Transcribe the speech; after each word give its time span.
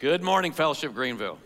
Good 0.00 0.22
morning, 0.22 0.52
Fellowship 0.52 0.94
Greenville. 0.94 1.36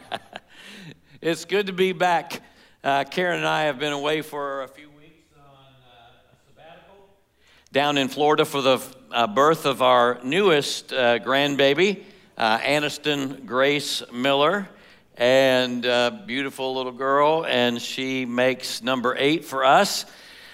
it's 1.20 1.44
good 1.44 1.66
to 1.66 1.74
be 1.74 1.92
back. 1.92 2.40
Uh, 2.82 3.04
Karen 3.04 3.36
and 3.36 3.46
I 3.46 3.64
have 3.64 3.78
been 3.78 3.92
away 3.92 4.22
for 4.22 4.62
a 4.62 4.68
few 4.68 4.88
weeks 4.88 5.28
on 5.36 5.42
uh, 5.42 6.24
sabbatical 6.48 7.06
down 7.70 7.98
in 7.98 8.08
Florida 8.08 8.46
for 8.46 8.62
the 8.62 8.80
uh, 9.10 9.26
birth 9.26 9.66
of 9.66 9.82
our 9.82 10.18
newest 10.24 10.94
uh, 10.94 11.18
grandbaby, 11.18 12.04
uh, 12.38 12.60
Aniston 12.60 13.44
Grace 13.44 14.02
Miller, 14.10 14.66
and 15.18 15.84
uh, 15.84 16.12
beautiful 16.24 16.74
little 16.74 16.92
girl, 16.92 17.44
and 17.44 17.78
she 17.78 18.24
makes 18.24 18.82
number 18.82 19.14
eight 19.18 19.44
for 19.44 19.66
us. 19.66 20.06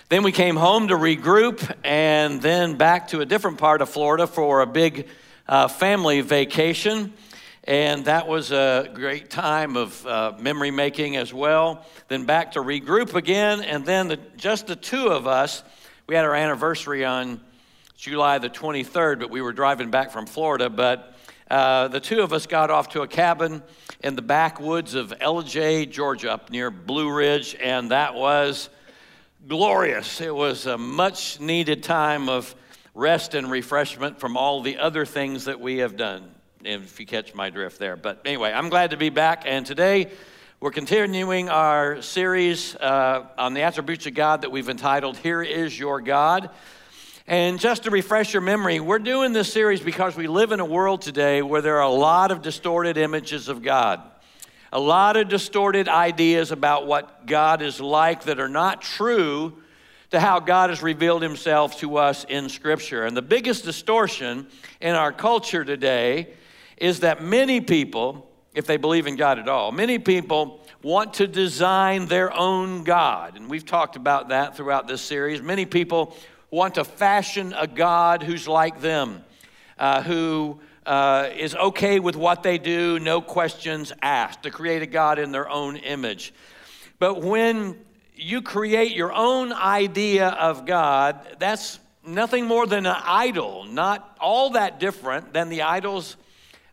Then 0.09 0.25
we 0.25 0.33
came 0.33 0.57
home 0.57 0.89
to 0.89 0.95
regroup, 0.95 1.73
and 1.85 2.43
then 2.43 2.75
back 2.75 3.07
to 3.09 3.21
a 3.21 3.25
different 3.25 3.59
part 3.59 3.81
of 3.81 3.89
Florida 3.89 4.27
for 4.27 4.63
a 4.63 4.67
big 4.67 5.07
uh, 5.51 5.67
family 5.67 6.21
vacation. 6.21 7.13
And 7.65 8.05
that 8.05 8.29
was 8.29 8.53
a 8.53 8.89
great 8.95 9.31
time 9.31 9.77
of 9.77 10.07
uh, 10.07 10.33
memory 10.39 10.71
making 10.71 11.17
as 11.17 11.35
well. 11.35 11.85
Then 12.09 12.25
back 12.25 12.53
to 12.53 12.61
regroup 12.61 13.15
again, 13.15 13.61
and 13.61 13.85
then 13.85 14.09
the, 14.09 14.17
just 14.37 14.69
the 14.69 14.77
two 14.77 15.09
of 15.09 15.27
us. 15.27 15.63
We 16.07 16.15
had 16.15 16.25
our 16.25 16.35
anniversary 16.35 17.05
on 17.05 17.41
July 17.97 18.39
the 18.39 18.49
23rd, 18.49 19.19
but 19.19 19.31
we 19.31 19.43
were 19.43 19.53
driving 19.53 19.91
back 19.91 20.13
from 20.13 20.27
Florida. 20.27 20.71
But 20.71 21.15
uh, 21.51 21.89
the 21.89 22.01
two 22.01 22.23
of 22.23 22.33
us 22.33 22.47
got 22.47 22.71
off 22.71 22.91
to 22.91 23.03
a 23.03 23.09
cabin 23.09 23.63
in 24.05 24.15
the 24.15 24.23
backwoods 24.23 24.95
of 24.95 25.13
Ellijay, 25.21 25.91
Georgia, 25.91 26.33
up 26.33 26.51
near 26.51 26.71
Blue 26.71 27.13
Ridge, 27.13 27.57
and 27.61 27.91
that 27.91 28.15
was 28.15 28.71
glorious. 29.49 30.21
It 30.21 30.35
was 30.35 30.67
a 30.67 30.79
much 30.79 31.41
needed 31.41 31.83
time 31.83 32.29
of 32.29 32.55
rest 32.95 33.35
and 33.35 33.51
refreshment 33.51 34.19
from 34.19 34.37
all 34.37 34.63
the 34.63 34.79
other 34.79 35.07
things 35.07 35.45
that 35.45 35.61
we 35.61 35.79
have 35.79 35.97
done, 35.97 36.29
if 36.65 36.99
you 36.99 37.07
catch 37.07 37.35
my 37.35 37.49
drift 37.49 37.79
there. 37.79 37.97
But 37.97 38.21
anyway, 38.25 38.53
I'm 38.53 38.69
glad 38.69 38.91
to 38.91 38.97
be 38.97 39.11
back, 39.11 39.45
and 39.47 39.65
today 39.65 40.11
we're 40.59 40.73
continuing 40.73 41.49
our 41.49 42.03
series 42.03 42.75
uh, 42.75 43.27
on 43.39 43.55
the 43.55 43.63
attributes 43.63 44.07
of 44.07 44.15
God 44.15 44.43
that 44.43 44.51
we've 44.51 44.69
entitled 44.69 45.17
Here 45.19 45.43
is 45.43 45.79
Your 45.79 46.01
God. 46.01 46.51
And 47.29 47.61
just 47.61 47.85
to 47.85 47.91
refresh 47.91 48.35
your 48.35 48.41
memory, 48.41 48.81
we're 48.81 48.99
doing 48.99 49.33
this 49.33 49.53
series 49.53 49.81
because 49.81 50.17
we 50.17 50.27
live 50.27 50.51
in 50.51 50.59
a 50.59 50.65
world 50.65 51.01
today 51.01 51.43
where 51.43 51.63
there 51.63 51.77
are 51.77 51.83
a 51.83 51.89
lot 51.89 52.33
of 52.33 52.43
distorted 52.43 52.97
images 52.97 53.49
of 53.49 53.63
God. 53.63 54.03
A 54.73 54.81
lot 54.81 55.17
of 55.17 55.29
distorted 55.29 55.89
ideas 55.89 56.51
about 56.51 56.89
what 56.89 57.27
God 57.27 57.63
is 57.63 57.81
like 57.81 58.25
that 58.25 58.41
are 58.41 58.49
not 58.49 58.83
true 58.83 59.60
to 60.11 60.21
how 60.21 60.41
God 60.41 60.71
has 60.71 60.83
revealed 60.83 61.23
himself 61.23 61.79
to 61.81 61.97
us 61.97 62.25
in 62.29 62.49
Scripture. 62.49 63.07
And 63.07 63.17
the 63.17 63.23
biggest 63.23 63.65
distortion 63.65 64.49
in 64.81 64.95
our 64.95 65.13
culture 65.13 65.65
today 65.65 66.29
is 66.77 67.01
that 67.01 67.23
many 67.23 67.61
people, 67.61 68.29
if 68.55 68.67
they 68.67 68.77
believe 68.77 69.07
in 69.07 69.17
God 69.17 69.39
at 69.39 69.49
all, 69.49 69.71
many 69.71 69.99
people 69.99 70.61
want 70.83 71.15
to 71.15 71.27
design 71.27 72.07
their 72.07 72.35
own 72.37 72.83
God. 72.83 73.37
And 73.37 73.49
we've 73.49 73.67
talked 73.67 73.97
about 73.97 74.31
that 74.31 74.57
throughout 74.57 74.89
this 74.89 75.03
series. 75.03 75.43
Many 75.43 75.67
people 75.67 76.17
want 76.51 76.75
to 76.75 76.85
fashion 76.85 77.55
a 77.57 77.67
God 77.67 78.23
who's 78.23 78.49
like 78.49 78.81
them, 78.81 79.23
uh, 79.79 80.03
who 80.03 80.59
uh, 80.87 81.29
is 81.37 81.55
okay 81.55 82.01
with 82.01 82.17
what 82.17 82.43
they 82.43 82.59
do, 82.59 82.99
no 82.99 83.21
questions 83.21 83.93
asked, 84.03 84.43
to 84.43 84.51
create 84.51 84.83
a 84.83 84.87
God 84.87 85.21
in 85.21 85.31
their 85.31 85.49
own 85.49 85.77
image. 85.77 86.35
But 86.99 87.23
when 87.23 87.77
you 88.21 88.43
create 88.43 88.95
your 88.95 89.13
own 89.13 89.53
idea 89.53 90.29
of 90.29 90.67
God, 90.67 91.21
that's 91.39 91.79
nothing 92.07 92.47
more 92.47 92.67
than 92.67 92.87
an 92.87 92.97
idol, 93.05 93.65
not 93.65 94.17
all 94.21 94.51
that 94.51 94.79
different 94.79 95.33
than 95.33 95.49
the 95.49 95.63
idols 95.63 96.17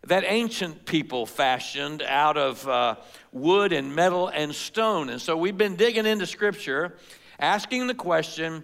that 0.08 0.24
ancient 0.26 0.86
people 0.86 1.26
fashioned 1.26 2.02
out 2.02 2.38
of 2.38 2.68
uh, 2.68 2.96
wood 3.32 3.74
and 3.74 3.96
metal 3.96 4.28
and 4.28 4.54
stone. 4.54 5.10
And 5.10 5.22
so 5.22 5.36
we've 5.36 5.58
been 5.58 5.76
digging 5.76 6.06
into 6.06 6.26
Scripture, 6.26 6.98
asking 7.40 7.88
the 7.88 7.94
question 7.94 8.64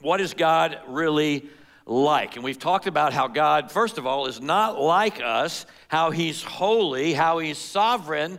what 0.00 0.20
is 0.20 0.34
God 0.34 0.78
really 0.86 1.46
like? 1.86 2.36
And 2.36 2.44
we've 2.44 2.58
talked 2.58 2.86
about 2.86 3.12
how 3.12 3.26
God, 3.26 3.72
first 3.72 3.98
of 3.98 4.06
all, 4.06 4.26
is 4.26 4.40
not 4.40 4.80
like 4.80 5.20
us, 5.20 5.66
how 5.88 6.10
He's 6.10 6.42
holy, 6.42 7.14
how 7.14 7.38
He's 7.38 7.58
sovereign 7.58 8.38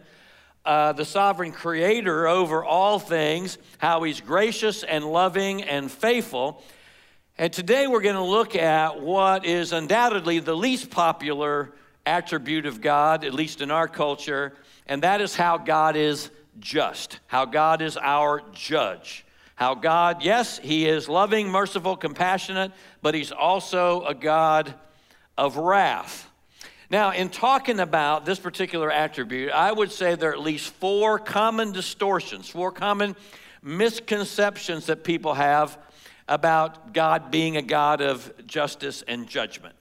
uh, 0.70 0.94
the 0.94 1.04
sovereign 1.04 1.52
creator 1.52 2.28
over 2.28 2.64
all 2.64 3.00
things, 3.00 3.58
how 3.80 4.04
he's 4.04 4.22
gracious 4.22 4.84
and 4.84 5.04
loving 5.04 5.64
and 5.64 5.90
faithful. 5.90 6.62
And 7.40 7.52
today 7.52 7.88
we're 7.88 8.02
going 8.02 8.14
to 8.14 8.22
look 8.22 8.56
at 8.56 9.02
what 9.02 9.46
is 9.46 9.74
undoubtedly 9.74 10.38
the 10.38 10.56
least 10.56 10.92
popular 10.92 11.72
attribute 12.06 12.68
of 12.68 12.82
God, 12.82 13.24
at 13.26 13.34
least 13.34 13.62
in 13.62 13.72
our 13.72 13.88
culture, 13.88 14.54
and 14.86 15.02
that 15.02 15.22
is 15.22 15.36
how 15.36 15.58
God 15.58 15.96
is 15.96 16.30
just, 16.60 17.20
how 17.26 17.46
God 17.46 17.82
is 17.82 17.98
our 17.98 18.44
judge. 18.54 19.26
How 19.56 19.74
God, 19.74 20.22
yes, 20.22 20.60
He 20.60 20.88
is 20.88 21.10
loving, 21.10 21.50
merciful, 21.50 21.98
compassionate, 21.98 22.72
but 23.02 23.16
He's 23.16 23.32
also 23.32 24.06
a 24.06 24.14
God 24.14 24.76
of 25.36 25.58
wrath. 25.58 26.29
Now, 26.92 27.12
in 27.12 27.30
talking 27.30 27.80
about 27.80 28.26
this 28.26 28.40
particular 28.40 28.92
attribute, 28.92 29.52
I 29.52 29.72
would 29.72 29.92
say 29.92 30.16
there 30.16 30.32
are 30.32 30.34
at 30.34 30.40
least 30.40 30.72
four 30.74 31.20
common 31.20 31.72
distortions, 31.72 32.50
four 32.50 32.72
common 32.72 33.16
misconceptions 33.62 34.88
that 34.88 35.04
people 35.04 35.36
have 35.36 35.78
about 36.28 36.94
God 36.94 37.30
being 37.30 37.58
a 37.58 37.62
God 37.62 38.02
of 38.02 38.32
justice 38.48 39.04
and 39.08 39.28
judgment. 39.28 39.76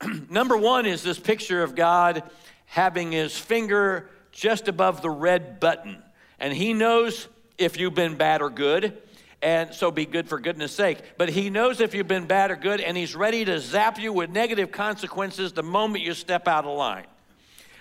Number 0.30 0.56
one 0.56 0.86
is 0.86 1.02
this 1.02 1.18
picture 1.18 1.64
of 1.64 1.74
God 1.74 2.22
having 2.66 3.10
his 3.10 3.36
finger 3.36 4.08
just 4.30 4.68
above 4.68 5.02
the 5.02 5.10
red 5.10 5.58
button, 5.58 6.00
and 6.38 6.52
he 6.52 6.72
knows 6.72 7.26
if 7.56 7.80
you've 7.80 7.96
been 7.96 8.14
bad 8.14 8.42
or 8.42 8.50
good 8.50 8.96
and 9.40 9.72
so 9.72 9.90
be 9.90 10.04
good 10.04 10.28
for 10.28 10.40
goodness 10.40 10.72
sake. 10.72 10.98
But 11.16 11.28
he 11.28 11.50
knows 11.50 11.80
if 11.80 11.94
you've 11.94 12.08
been 12.08 12.26
bad 12.26 12.50
or 12.50 12.56
good, 12.56 12.80
and 12.80 12.96
he's 12.96 13.14
ready 13.14 13.44
to 13.44 13.60
zap 13.60 13.98
you 13.98 14.12
with 14.12 14.30
negative 14.30 14.72
consequences 14.72 15.52
the 15.52 15.62
moment 15.62 16.04
you 16.04 16.14
step 16.14 16.48
out 16.48 16.64
of 16.64 16.76
line. 16.76 17.06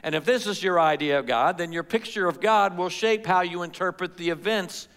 And 0.04 0.14
if 0.14 0.26
this 0.26 0.46
is 0.46 0.62
your 0.62 0.80
idea 0.80 1.20
of 1.20 1.26
God, 1.26 1.58
then 1.58 1.72
your 1.72 1.84
picture 1.84 2.28
of 2.28 2.40
God 2.40 2.78
will 2.78 2.90
shape 2.90 3.26
how 3.26 3.42
you 3.42 3.64
interpret 3.64 4.18
the 4.18 4.30
events 4.30 4.88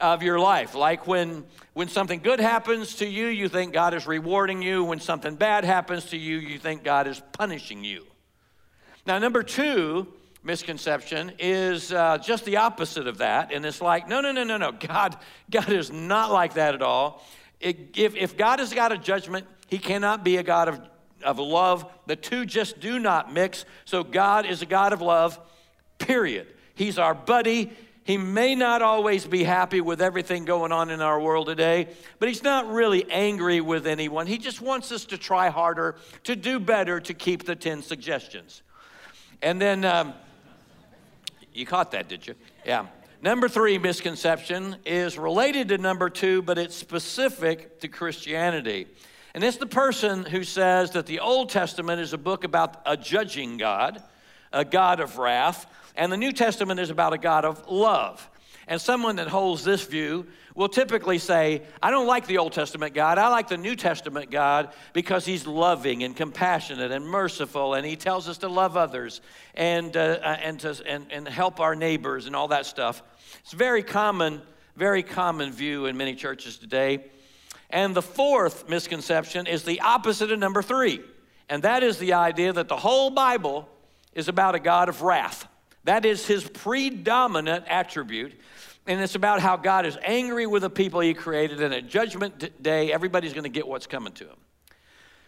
of 0.00 0.22
your 0.22 0.40
life. 0.40 0.74
Like 0.74 1.06
when, 1.06 1.44
when 1.74 1.88
something 1.88 2.20
good 2.20 2.40
happens 2.40 2.96
to 2.96 3.06
you, 3.06 3.26
you 3.26 3.48
think 3.48 3.74
God 3.74 3.92
is 3.92 4.06
rewarding 4.06 4.62
you. 4.62 4.82
When 4.82 4.98
something 4.98 5.36
bad 5.36 5.64
happens 5.64 6.06
to 6.06 6.16
you, 6.16 6.38
you 6.38 6.58
think 6.58 6.82
God 6.82 7.06
is 7.06 7.20
punishing 7.32 7.84
you. 7.84 8.06
Now, 9.06 9.18
number 9.18 9.42
two, 9.42 10.08
misconception 10.42 11.32
is 11.38 11.92
uh, 11.92 12.18
just 12.18 12.44
the 12.44 12.56
opposite 12.56 13.06
of 13.06 13.18
that. 13.18 13.52
And 13.52 13.64
it's 13.64 13.80
like, 13.80 14.08
no, 14.08 14.20
no, 14.20 14.32
no, 14.32 14.44
no, 14.44 14.56
no. 14.56 14.72
God, 14.80 15.16
God 15.50 15.70
is 15.70 15.90
not 15.90 16.32
like 16.32 16.54
that 16.54 16.74
at 16.74 16.82
all. 16.82 17.24
It, 17.60 17.96
if, 17.96 18.16
if 18.16 18.36
God 18.36 18.60
got 18.74 18.92
a 18.92 18.98
judgment, 18.98 19.46
he 19.68 19.78
cannot 19.78 20.24
be 20.24 20.38
a 20.38 20.42
God 20.42 20.68
of, 20.68 20.80
of 21.22 21.38
love. 21.38 21.90
The 22.06 22.16
two 22.16 22.46
just 22.46 22.80
do 22.80 22.98
not 22.98 23.32
mix. 23.32 23.64
So 23.84 24.02
God 24.02 24.46
is 24.46 24.62
a 24.62 24.66
God 24.66 24.92
of 24.92 25.00
love, 25.02 25.38
period. 25.98 26.46
He's 26.74 26.98
our 26.98 27.14
buddy. 27.14 27.70
He 28.04 28.16
may 28.16 28.54
not 28.54 28.80
always 28.80 29.26
be 29.26 29.44
happy 29.44 29.82
with 29.82 30.00
everything 30.00 30.46
going 30.46 30.72
on 30.72 30.90
in 30.90 31.02
our 31.02 31.20
world 31.20 31.46
today, 31.46 31.88
but 32.18 32.28
he's 32.28 32.42
not 32.42 32.66
really 32.66 33.08
angry 33.10 33.60
with 33.60 33.86
anyone. 33.86 34.26
He 34.26 34.38
just 34.38 34.60
wants 34.62 34.90
us 34.90 35.04
to 35.06 35.18
try 35.18 35.50
harder, 35.50 35.96
to 36.24 36.34
do 36.34 36.58
better, 36.58 36.98
to 37.00 37.14
keep 37.14 37.44
the 37.44 37.54
10 37.54 37.82
suggestions. 37.82 38.62
And 39.42 39.60
then 39.60 39.84
um, 39.84 40.14
you 41.52 41.66
caught 41.66 41.90
that, 41.92 42.08
did 42.08 42.26
you? 42.26 42.34
Yeah. 42.64 42.86
Number 43.22 43.48
three 43.48 43.76
misconception 43.78 44.76
is 44.86 45.18
related 45.18 45.68
to 45.68 45.78
number 45.78 46.08
two, 46.08 46.40
but 46.42 46.56
it's 46.56 46.74
specific 46.74 47.80
to 47.80 47.88
Christianity. 47.88 48.86
And 49.34 49.44
it's 49.44 49.58
the 49.58 49.66
person 49.66 50.24
who 50.24 50.42
says 50.42 50.92
that 50.92 51.06
the 51.06 51.20
Old 51.20 51.50
Testament 51.50 52.00
is 52.00 52.12
a 52.12 52.18
book 52.18 52.44
about 52.44 52.80
a 52.86 52.96
judging 52.96 53.58
God, 53.58 54.02
a 54.52 54.64
God 54.64 55.00
of 55.00 55.18
wrath, 55.18 55.66
and 55.96 56.10
the 56.10 56.16
New 56.16 56.32
Testament 56.32 56.80
is 56.80 56.90
about 56.90 57.12
a 57.12 57.18
God 57.18 57.44
of 57.44 57.68
love. 57.68 58.28
And 58.70 58.80
someone 58.80 59.16
that 59.16 59.26
holds 59.26 59.64
this 59.64 59.84
view 59.84 60.28
will 60.54 60.68
typically 60.68 61.18
say, 61.18 61.62
I 61.82 61.90
don't 61.90 62.06
like 62.06 62.28
the 62.28 62.38
Old 62.38 62.52
Testament 62.52 62.94
God. 62.94 63.18
I 63.18 63.26
like 63.26 63.48
the 63.48 63.56
New 63.56 63.74
Testament 63.74 64.30
God 64.30 64.72
because 64.92 65.26
he's 65.26 65.44
loving 65.44 66.04
and 66.04 66.14
compassionate 66.14 66.92
and 66.92 67.04
merciful, 67.04 67.74
and 67.74 67.84
he 67.84 67.96
tells 67.96 68.28
us 68.28 68.38
to 68.38 68.48
love 68.48 68.76
others 68.76 69.22
and, 69.56 69.96
uh, 69.96 70.20
uh, 70.22 70.36
and, 70.40 70.60
to, 70.60 70.80
and, 70.86 71.10
and 71.10 71.26
help 71.26 71.58
our 71.58 71.74
neighbors 71.74 72.26
and 72.26 72.36
all 72.36 72.46
that 72.48 72.64
stuff. 72.64 73.02
It's 73.40 73.52
very 73.52 73.82
common, 73.82 74.40
very 74.76 75.02
common 75.02 75.50
view 75.50 75.86
in 75.86 75.96
many 75.96 76.14
churches 76.14 76.56
today. 76.56 77.04
And 77.70 77.92
the 77.92 78.02
fourth 78.02 78.68
misconception 78.68 79.48
is 79.48 79.64
the 79.64 79.80
opposite 79.80 80.30
of 80.30 80.38
number 80.38 80.62
three, 80.62 81.00
and 81.48 81.64
that 81.64 81.82
is 81.82 81.98
the 81.98 82.12
idea 82.12 82.52
that 82.52 82.68
the 82.68 82.76
whole 82.76 83.10
Bible 83.10 83.68
is 84.14 84.28
about 84.28 84.54
a 84.54 84.60
God 84.60 84.88
of 84.88 85.02
wrath. 85.02 85.48
That 85.84 86.04
is 86.04 86.26
his 86.26 86.44
predominant 86.44 87.64
attribute. 87.66 88.34
And 88.90 89.00
it's 89.00 89.14
about 89.14 89.40
how 89.40 89.56
God 89.56 89.86
is 89.86 89.96
angry 90.02 90.48
with 90.48 90.62
the 90.62 90.68
people 90.68 90.98
he 90.98 91.14
created, 91.14 91.62
and 91.62 91.72
at 91.72 91.86
judgment 91.86 92.60
day, 92.60 92.92
everybody's 92.92 93.32
going 93.32 93.44
to 93.44 93.48
get 93.48 93.68
what's 93.68 93.86
coming 93.86 94.12
to 94.14 94.24
him. 94.24 94.36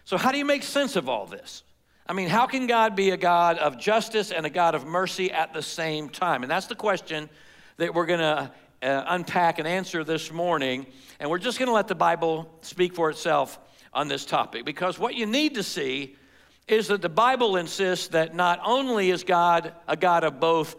So, 0.04 0.16
how 0.16 0.32
do 0.32 0.38
you 0.38 0.44
make 0.44 0.64
sense 0.64 0.96
of 0.96 1.08
all 1.08 1.26
this? 1.26 1.62
I 2.08 2.12
mean, 2.12 2.28
how 2.28 2.46
can 2.46 2.66
God 2.66 2.96
be 2.96 3.10
a 3.10 3.16
God 3.16 3.58
of 3.58 3.78
justice 3.78 4.32
and 4.32 4.44
a 4.44 4.50
God 4.50 4.74
of 4.74 4.84
mercy 4.84 5.30
at 5.30 5.54
the 5.54 5.62
same 5.62 6.08
time? 6.08 6.42
And 6.42 6.50
that's 6.50 6.66
the 6.66 6.74
question 6.74 7.30
that 7.76 7.94
we're 7.94 8.06
going 8.06 8.18
to 8.18 8.50
uh, 8.82 9.04
unpack 9.06 9.60
and 9.60 9.68
answer 9.68 10.02
this 10.02 10.32
morning. 10.32 10.84
And 11.20 11.30
we're 11.30 11.38
just 11.38 11.60
going 11.60 11.68
to 11.68 11.72
let 11.72 11.86
the 11.86 11.94
Bible 11.94 12.50
speak 12.62 12.96
for 12.96 13.10
itself 13.10 13.60
on 13.94 14.08
this 14.08 14.24
topic 14.24 14.64
because 14.64 14.98
what 14.98 15.14
you 15.14 15.24
need 15.24 15.54
to 15.54 15.62
see 15.62 16.16
is 16.66 16.88
that 16.88 17.00
the 17.00 17.08
Bible 17.08 17.54
insists 17.54 18.08
that 18.08 18.34
not 18.34 18.58
only 18.64 19.10
is 19.10 19.22
God 19.22 19.72
a 19.86 19.96
God 19.96 20.24
of 20.24 20.40
both 20.40 20.74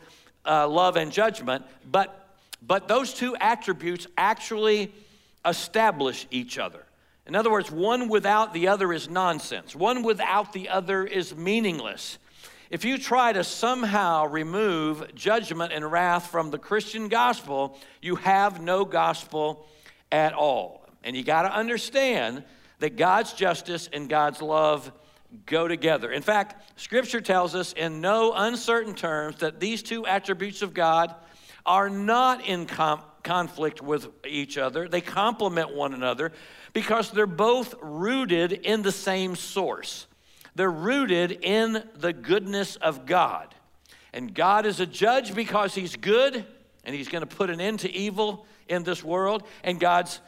uh, 0.45 0.67
love 0.67 0.97
and 0.97 1.13
judgment, 1.13 1.63
but, 1.89 2.19
but 2.65 2.87
those 2.87 3.13
two 3.13 3.35
attributes 3.35 4.07
actually 4.17 4.93
establish 5.45 6.27
each 6.31 6.57
other. 6.57 6.85
In 7.25 7.35
other 7.35 7.51
words, 7.51 7.71
one 7.71 8.09
without 8.09 8.53
the 8.53 8.67
other 8.67 8.91
is 8.91 9.09
nonsense, 9.09 9.75
one 9.75 10.03
without 10.03 10.53
the 10.53 10.69
other 10.69 11.05
is 11.05 11.35
meaningless. 11.35 12.17
If 12.69 12.83
you 12.85 12.97
try 12.97 13.33
to 13.33 13.43
somehow 13.43 14.25
remove 14.25 15.13
judgment 15.13 15.73
and 15.73 15.89
wrath 15.89 16.27
from 16.27 16.49
the 16.49 16.57
Christian 16.57 17.07
gospel, 17.07 17.77
you 18.01 18.15
have 18.15 18.61
no 18.61 18.83
gospel 18.83 19.67
at 20.11 20.33
all. 20.33 20.85
And 21.03 21.15
you 21.15 21.23
got 21.23 21.43
to 21.43 21.53
understand 21.53 22.43
that 22.79 22.97
God's 22.97 23.33
justice 23.33 23.89
and 23.93 24.09
God's 24.09 24.41
love 24.41 24.91
go 25.45 25.67
together. 25.67 26.11
In 26.11 26.21
fact, 26.21 26.79
Scripture 26.79 27.21
tells 27.21 27.55
us 27.55 27.73
in 27.73 28.01
no 28.01 28.33
uncertain 28.33 28.95
terms 28.95 29.37
that 29.37 29.59
these 29.59 29.83
two 29.83 30.05
attributes 30.05 30.61
of 30.61 30.73
God 30.73 31.13
are 31.65 31.89
not 31.89 32.45
in 32.45 32.65
com- 32.65 33.01
conflict 33.23 33.81
with 33.81 34.07
each 34.25 34.57
other, 34.57 34.87
they 34.87 35.01
complement 35.01 35.73
one 35.73 35.93
another 35.93 36.31
because 36.73 37.11
they're 37.11 37.25
both 37.25 37.75
rooted 37.81 38.51
in 38.51 38.81
the 38.81 38.91
same 38.91 39.35
source. 39.35 40.07
They're 40.55 40.71
rooted 40.71 41.31
in 41.41 41.83
the 41.95 42.13
goodness 42.13 42.75
of 42.75 43.05
God. 43.05 43.55
And 44.13 44.33
God 44.33 44.65
is 44.65 44.79
a 44.79 44.85
judge 44.85 45.33
because 45.33 45.73
He's 45.73 45.95
good 45.95 46.45
and 46.83 46.95
He's 46.95 47.07
going 47.07 47.25
to 47.25 47.35
put 47.35 47.49
an 47.49 47.59
end 47.59 47.79
to 47.79 47.91
evil 47.91 48.45
in 48.67 48.83
this 48.83 49.03
world. 49.03 49.43
And 49.63 49.79
God's 49.79 50.19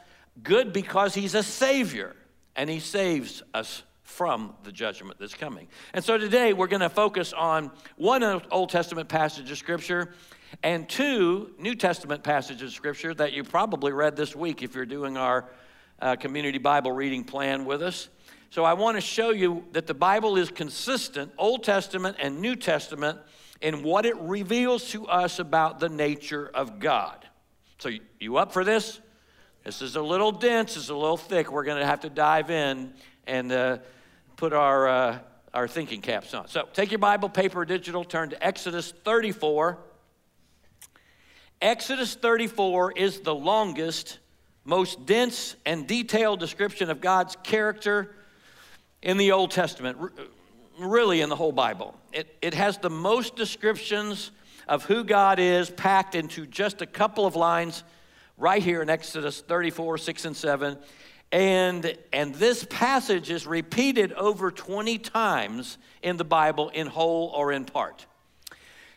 good 0.42 0.72
because 0.72 1.14
He's 1.14 1.34
a 1.34 1.42
Savior 1.42 2.16
and 2.56 2.68
He 2.68 2.80
saves 2.80 3.42
us 3.54 3.82
from 4.02 4.54
the 4.64 4.72
judgment 4.72 5.18
that's 5.20 5.34
coming. 5.34 5.68
And 5.92 6.04
so 6.04 6.16
today 6.16 6.52
we're 6.52 6.68
going 6.68 6.80
to 6.80 6.88
focus 6.88 7.32
on 7.32 7.70
one 7.96 8.24
Old 8.50 8.70
Testament 8.70 9.08
passage 9.08 9.50
of 9.50 9.58
Scripture 9.58 10.14
and 10.62 10.88
two 10.88 11.50
New 11.58 11.74
Testament 11.74 12.22
passages 12.22 12.70
of 12.70 12.72
Scripture 12.72 13.14
that 13.14 13.32
you 13.32 13.44
probably 13.44 13.92
read 13.92 14.16
this 14.16 14.34
week 14.34 14.62
if 14.62 14.74
you're 14.74 14.86
doing 14.86 15.16
our 15.16 15.50
uh, 16.00 16.16
community 16.16 16.58
Bible 16.58 16.92
reading 16.92 17.24
plan 17.24 17.64
with 17.64 17.82
us. 17.82 18.08
So 18.50 18.64
I 18.64 18.74
want 18.74 18.96
to 18.96 19.00
show 19.00 19.30
you 19.30 19.64
that 19.72 19.86
the 19.86 19.94
Bible 19.94 20.36
is 20.36 20.50
consistent, 20.50 21.32
Old 21.36 21.64
Testament 21.64 22.16
and 22.20 22.40
New 22.40 22.56
Testament, 22.56 23.18
in 23.60 23.82
what 23.82 24.06
it 24.06 24.16
reveals 24.16 24.90
to 24.90 25.06
us 25.06 25.38
about 25.38 25.80
the 25.80 25.88
nature 25.88 26.50
of 26.54 26.78
God. 26.78 27.26
So 27.78 27.90
you 28.20 28.36
up 28.36 28.52
for 28.52 28.64
this? 28.64 29.00
This 29.64 29.82
is 29.82 29.96
a 29.96 30.02
little 30.02 30.30
dense, 30.30 30.76
it's 30.76 30.90
a 30.90 30.94
little 30.94 31.16
thick. 31.16 31.50
We're 31.50 31.64
going 31.64 31.80
to 31.80 31.86
have 31.86 32.00
to 32.00 32.10
dive 32.10 32.50
in 32.50 32.94
and 33.26 33.50
uh, 33.50 33.78
put 34.36 34.52
our, 34.52 34.86
uh, 34.86 35.18
our 35.52 35.66
thinking 35.66 36.00
caps 36.00 36.32
on. 36.34 36.46
So 36.48 36.68
take 36.72 36.92
your 36.92 37.00
Bible, 37.00 37.28
paper, 37.28 37.64
digital, 37.64 38.04
turn 38.04 38.30
to 38.30 38.46
Exodus 38.46 38.92
34. 39.04 39.78
Exodus 41.60 42.14
34 42.14 42.92
is 42.92 43.20
the 43.20 43.34
longest 43.34 44.18
most 44.64 45.06
dense 45.06 45.56
and 45.64 45.86
detailed 45.86 46.40
description 46.40 46.90
of 46.90 47.00
God's 47.00 47.36
character 47.42 48.14
in 49.00 49.16
the 49.16 49.32
Old 49.32 49.52
Testament, 49.52 49.96
really 50.78 51.20
in 51.20 51.28
the 51.28 51.36
whole 51.36 51.52
Bible. 51.52 51.96
It, 52.12 52.36
it 52.42 52.52
has 52.54 52.78
the 52.78 52.90
most 52.90 53.36
descriptions 53.36 54.32
of 54.68 54.84
who 54.84 55.04
God 55.04 55.38
is 55.38 55.70
packed 55.70 56.14
into 56.14 56.46
just 56.46 56.82
a 56.82 56.86
couple 56.86 57.24
of 57.24 57.36
lines 57.36 57.84
right 58.36 58.62
here 58.62 58.82
in 58.82 58.90
Exodus 58.90 59.40
34, 59.40 59.98
6, 59.98 60.24
and 60.24 60.36
7. 60.36 60.76
And, 61.32 61.96
and 62.12 62.34
this 62.34 62.66
passage 62.68 63.30
is 63.30 63.46
repeated 63.46 64.12
over 64.12 64.50
20 64.50 64.98
times 64.98 65.78
in 66.02 66.16
the 66.16 66.24
Bible 66.24 66.68
in 66.70 66.86
whole 66.86 67.28
or 67.34 67.52
in 67.52 67.64
part. 67.64 68.06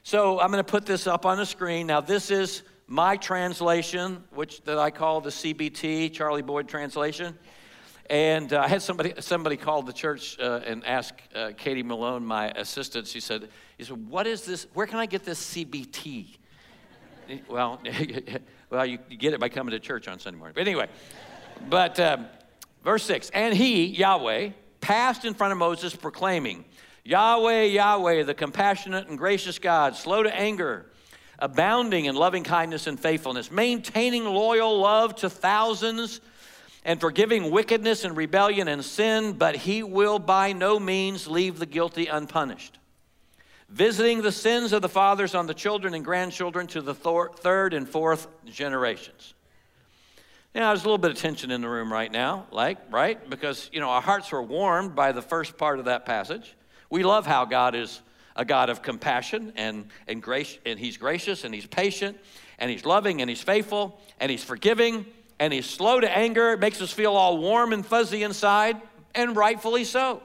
So 0.09 0.39
I'm 0.39 0.49
going 0.49 0.57
to 0.57 0.63
put 0.63 0.87
this 0.87 1.05
up 1.05 1.27
on 1.27 1.37
the 1.37 1.45
screen. 1.45 1.85
Now, 1.85 2.01
this 2.01 2.31
is 2.31 2.63
my 2.87 3.15
translation, 3.15 4.23
which 4.31 4.63
that 4.63 4.79
I 4.79 4.89
call 4.89 5.21
the 5.21 5.29
CBT, 5.29 6.11
Charlie 6.13 6.41
Boyd 6.41 6.67
translation. 6.67 7.37
And 8.09 8.51
uh, 8.51 8.61
I 8.61 8.67
had 8.67 8.81
somebody 8.81 9.13
somebody 9.19 9.55
called 9.55 9.85
the 9.85 9.93
church 9.93 10.39
uh, 10.39 10.61
and 10.65 10.83
asked 10.83 11.21
uh, 11.35 11.51
Katie 11.55 11.83
Malone, 11.83 12.25
my 12.25 12.49
assistant. 12.55 13.05
She 13.05 13.19
said, 13.19 13.49
"He 13.77 13.83
said, 13.83 14.09
what 14.09 14.25
is 14.25 14.45
this? 14.45 14.65
Where 14.73 14.87
can 14.87 14.97
I 14.97 15.05
get 15.05 15.25
this 15.25 15.53
CBT?" 15.53 16.37
well, 17.47 17.79
well, 18.71 18.87
you, 18.87 18.97
you, 19.11 19.15
get 19.15 19.35
it 19.35 19.39
by 19.39 19.49
coming 19.49 19.73
to 19.73 19.79
church 19.79 20.07
on 20.07 20.17
Sunday 20.17 20.39
morning. 20.39 20.55
But 20.55 20.61
anyway, 20.61 20.87
but 21.69 21.99
um, 21.99 22.25
verse 22.83 23.03
six, 23.03 23.29
and 23.29 23.53
he 23.53 23.85
Yahweh 23.85 24.53
passed 24.81 25.23
in 25.23 25.35
front 25.35 25.51
of 25.51 25.59
Moses, 25.59 25.95
proclaiming, 25.95 26.65
"Yahweh, 27.09 27.63
Yahweh, 27.63 28.23
the 28.23 28.33
compassionate 28.33 29.07
and 29.07 29.17
gracious 29.17 29.59
God, 29.59 29.95
slow 29.95 30.23
to 30.23 30.35
anger." 30.35 30.85
abounding 31.41 32.03
in 32.03 32.15
loving 32.15 32.43
kindness 32.43 32.85
and 32.85 32.99
faithfulness, 32.99 33.49
maintaining 33.49 34.25
loyal 34.25 34.77
love 34.77 35.15
to 35.15 35.29
thousands, 35.29 36.19
and 36.85 36.99
forgiving 36.99 37.51
wickedness 37.51 38.03
and 38.03 38.15
rebellion 38.15 38.67
and 38.67 38.83
sin, 38.83 39.33
but 39.33 39.55
he 39.55 39.83
will 39.83 40.19
by 40.19 40.53
no 40.53 40.79
means 40.79 41.27
leave 41.27 41.59
the 41.59 41.65
guilty 41.65 42.07
unpunished. 42.07 42.77
Visiting 43.67 44.21
the 44.21 44.31
sins 44.31 44.73
of 44.73 44.81
the 44.81 44.89
fathers 44.89 45.35
on 45.35 45.45
the 45.45 45.53
children 45.53 45.93
and 45.93 46.03
grandchildren 46.03 46.67
to 46.67 46.81
the 46.81 46.95
third 46.95 47.73
and 47.73 47.87
fourth 47.87 48.27
generations. 48.45 49.33
Now, 50.55 50.69
there's 50.69 50.81
a 50.81 50.85
little 50.85 50.97
bit 50.97 51.11
of 51.11 51.17
tension 51.17 51.51
in 51.51 51.61
the 51.61 51.69
room 51.69 51.93
right 51.93 52.11
now, 52.11 52.47
like, 52.51 52.79
right? 52.89 53.29
Because, 53.29 53.69
you 53.71 53.79
know, 53.79 53.89
our 53.89 54.01
hearts 54.01 54.31
were 54.31 54.41
warmed 54.41 54.95
by 54.95 55.11
the 55.11 55.21
first 55.21 55.57
part 55.57 55.79
of 55.79 55.85
that 55.85 56.05
passage. 56.05 56.55
We 56.89 57.03
love 57.03 57.25
how 57.25 57.45
God 57.45 57.75
is 57.75 58.01
a 58.35 58.45
God 58.45 58.69
of 58.69 58.81
compassion 58.81 59.53
and, 59.55 59.87
and 60.07 60.21
grace, 60.21 60.57
and 60.65 60.79
He's 60.79 60.97
gracious 60.97 61.43
and 61.43 61.53
He's 61.53 61.65
patient 61.65 62.17
and 62.57 62.71
He's 62.71 62.85
loving 62.85 63.21
and 63.21 63.29
He's 63.29 63.41
faithful 63.41 63.99
and 64.19 64.31
He's 64.31 64.43
forgiving 64.43 65.05
and 65.39 65.51
He's 65.53 65.65
slow 65.65 65.99
to 65.99 66.17
anger. 66.17 66.53
It 66.53 66.59
makes 66.59 66.81
us 66.81 66.91
feel 66.91 67.13
all 67.13 67.37
warm 67.37 67.73
and 67.73 67.85
fuzzy 67.85 68.23
inside, 68.23 68.81
and 69.15 69.35
rightfully 69.35 69.83
so. 69.83 70.21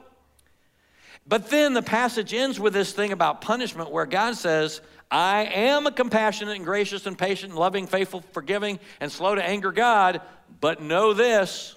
But 1.27 1.49
then 1.49 1.73
the 1.73 1.81
passage 1.81 2.33
ends 2.33 2.59
with 2.59 2.73
this 2.73 2.93
thing 2.93 3.11
about 3.11 3.41
punishment 3.41 3.91
where 3.91 4.05
God 4.05 4.35
says, 4.35 4.81
I 5.09 5.45
am 5.45 5.87
a 5.87 5.91
compassionate 5.91 6.55
and 6.55 6.65
gracious 6.65 7.05
and 7.05 7.17
patient, 7.17 7.51
and 7.51 7.59
loving, 7.59 7.87
faithful, 7.87 8.21
forgiving, 8.31 8.79
and 8.99 9.11
slow 9.11 9.35
to 9.35 9.43
anger 9.43 9.71
God, 9.71 10.21
but 10.61 10.81
know 10.81 11.13
this. 11.13 11.75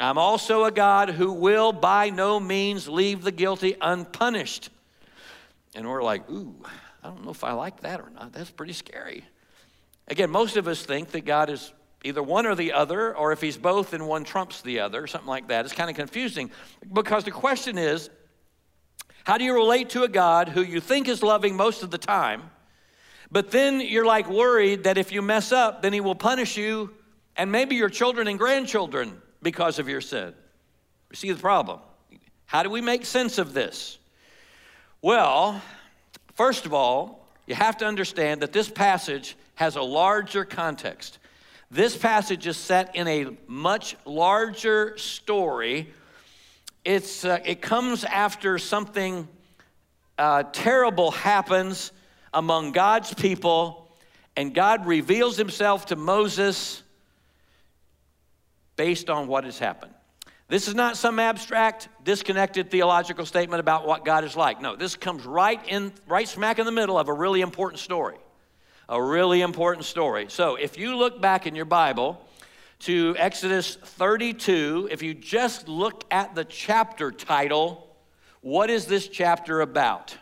I'm 0.00 0.18
also 0.18 0.64
a 0.64 0.70
God 0.70 1.10
who 1.10 1.32
will 1.32 1.72
by 1.72 2.10
no 2.10 2.40
means 2.40 2.88
leave 2.88 3.22
the 3.22 3.32
guilty 3.32 3.76
unpunished. 3.80 4.70
And 5.74 5.88
we're 5.88 6.02
like, 6.02 6.28
ooh, 6.30 6.54
I 7.02 7.08
don't 7.08 7.24
know 7.24 7.30
if 7.30 7.44
I 7.44 7.52
like 7.52 7.80
that 7.80 8.00
or 8.00 8.10
not. 8.10 8.32
That's 8.32 8.50
pretty 8.50 8.72
scary. 8.72 9.24
Again, 10.08 10.30
most 10.30 10.56
of 10.56 10.68
us 10.68 10.84
think 10.84 11.12
that 11.12 11.24
God 11.24 11.48
is 11.48 11.72
either 12.02 12.22
one 12.22 12.44
or 12.44 12.54
the 12.54 12.72
other, 12.72 13.16
or 13.16 13.32
if 13.32 13.40
he's 13.40 13.56
both, 13.56 13.92
then 13.92 14.04
one 14.04 14.24
trumps 14.24 14.60
the 14.60 14.80
other, 14.80 15.06
something 15.06 15.28
like 15.28 15.48
that. 15.48 15.64
It's 15.64 15.74
kind 15.74 15.88
of 15.88 15.96
confusing 15.96 16.50
because 16.92 17.24
the 17.24 17.30
question 17.30 17.78
is 17.78 18.10
how 19.24 19.38
do 19.38 19.44
you 19.44 19.54
relate 19.54 19.90
to 19.90 20.02
a 20.02 20.08
God 20.08 20.50
who 20.50 20.60
you 20.60 20.80
think 20.80 21.08
is 21.08 21.22
loving 21.22 21.56
most 21.56 21.82
of 21.82 21.90
the 21.90 21.96
time, 21.96 22.50
but 23.30 23.50
then 23.50 23.80
you're 23.80 24.04
like 24.04 24.28
worried 24.28 24.84
that 24.84 24.98
if 24.98 25.12
you 25.12 25.22
mess 25.22 25.50
up, 25.50 25.80
then 25.80 25.94
he 25.94 26.00
will 26.02 26.14
punish 26.14 26.58
you 26.58 26.90
and 27.36 27.50
maybe 27.50 27.74
your 27.74 27.88
children 27.88 28.28
and 28.28 28.38
grandchildren 28.38 29.22
because 29.44 29.78
of 29.78 29.88
your 29.88 30.00
sin? 30.00 30.34
You 31.10 31.16
see 31.16 31.30
the 31.30 31.38
problem. 31.40 31.78
How 32.46 32.64
do 32.64 32.70
we 32.70 32.80
make 32.80 33.06
sense 33.06 33.38
of 33.38 33.54
this? 33.54 33.98
Well, 35.00 35.62
first 36.34 36.66
of 36.66 36.74
all, 36.74 37.28
you 37.46 37.54
have 37.54 37.76
to 37.78 37.86
understand 37.86 38.42
that 38.42 38.52
this 38.52 38.68
passage 38.68 39.36
has 39.54 39.76
a 39.76 39.82
larger 39.82 40.44
context. 40.44 41.18
This 41.70 41.96
passage 41.96 42.46
is 42.46 42.56
set 42.56 42.96
in 42.96 43.06
a 43.06 43.26
much 43.46 43.96
larger 44.04 44.96
story. 44.96 45.92
It's, 46.84 47.24
uh, 47.24 47.38
it 47.44 47.60
comes 47.60 48.04
after 48.04 48.58
something 48.58 49.28
uh, 50.16 50.44
terrible 50.52 51.10
happens 51.10 51.92
among 52.32 52.72
God's 52.72 53.12
people, 53.14 53.88
and 54.36 54.54
God 54.54 54.86
reveals 54.86 55.36
himself 55.36 55.86
to 55.86 55.96
Moses 55.96 56.83
based 58.76 59.10
on 59.10 59.26
what 59.26 59.44
has 59.44 59.58
happened. 59.58 59.92
This 60.48 60.68
is 60.68 60.74
not 60.74 60.96
some 60.96 61.18
abstract, 61.18 61.88
disconnected 62.04 62.70
theological 62.70 63.24
statement 63.24 63.60
about 63.60 63.86
what 63.86 64.04
God 64.04 64.24
is 64.24 64.36
like. 64.36 64.60
No, 64.60 64.76
this 64.76 64.94
comes 64.94 65.24
right 65.24 65.60
in, 65.66 65.92
right 66.06 66.28
smack 66.28 66.58
in 66.58 66.66
the 66.66 66.72
middle 66.72 66.98
of 66.98 67.08
a 67.08 67.12
really 67.12 67.40
important 67.40 67.80
story. 67.80 68.16
A 68.88 69.02
really 69.02 69.40
important 69.40 69.86
story. 69.86 70.26
So 70.28 70.56
if 70.56 70.76
you 70.76 70.96
look 70.96 71.22
back 71.22 71.46
in 71.46 71.54
your 71.54 71.64
Bible 71.64 72.20
to 72.80 73.16
Exodus 73.18 73.76
32, 73.76 74.88
if 74.90 75.02
you 75.02 75.14
just 75.14 75.68
look 75.68 76.04
at 76.10 76.34
the 76.34 76.44
chapter 76.44 77.10
title, 77.10 77.96
What 78.44 78.68
is 78.68 78.84
this 78.84 79.08
chapter 79.08 79.62
about? 79.62 80.18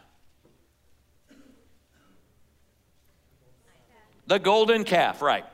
The 4.28 4.38
golden 4.38 4.85
calf, 4.85 5.21
right. 5.21 5.44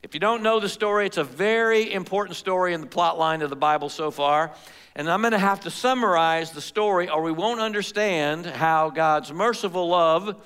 If 0.00 0.14
you 0.14 0.20
don't 0.20 0.44
know 0.44 0.60
the 0.60 0.68
story, 0.68 1.06
it's 1.06 1.16
a 1.16 1.24
very 1.24 1.92
important 1.92 2.36
story 2.36 2.72
in 2.72 2.80
the 2.80 2.86
plot 2.86 3.18
line 3.18 3.42
of 3.42 3.50
the 3.50 3.56
Bible 3.56 3.88
so 3.88 4.12
far. 4.12 4.52
And 4.94 5.10
I'm 5.10 5.20
going 5.22 5.32
to 5.32 5.38
have 5.38 5.60
to 5.60 5.70
summarize 5.70 6.52
the 6.52 6.60
story, 6.60 7.08
or 7.08 7.20
we 7.20 7.32
won't 7.32 7.60
understand 7.60 8.46
how 8.46 8.90
God's 8.90 9.32
merciful 9.32 9.88
love 9.88 10.40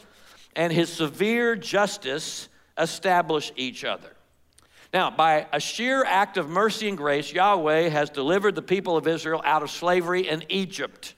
and 0.57 0.73
his 0.73 0.91
severe 0.91 1.55
justice 1.55 2.49
establish 2.79 3.53
each 3.55 3.85
other. 3.85 4.17
Now, 4.93 5.11
by 5.11 5.47
a 5.53 5.61
sheer 5.61 6.03
act 6.03 6.39
of 6.39 6.49
mercy 6.49 6.89
and 6.89 6.97
grace, 6.97 7.31
Yahweh 7.31 7.89
has 7.91 8.09
delivered 8.09 8.55
the 8.55 8.63
people 8.63 8.97
of 8.97 9.07
Israel 9.07 9.43
out 9.45 9.63
of 9.63 9.71
slavery 9.71 10.29
in 10.29 10.45
Egypt. 10.49 11.15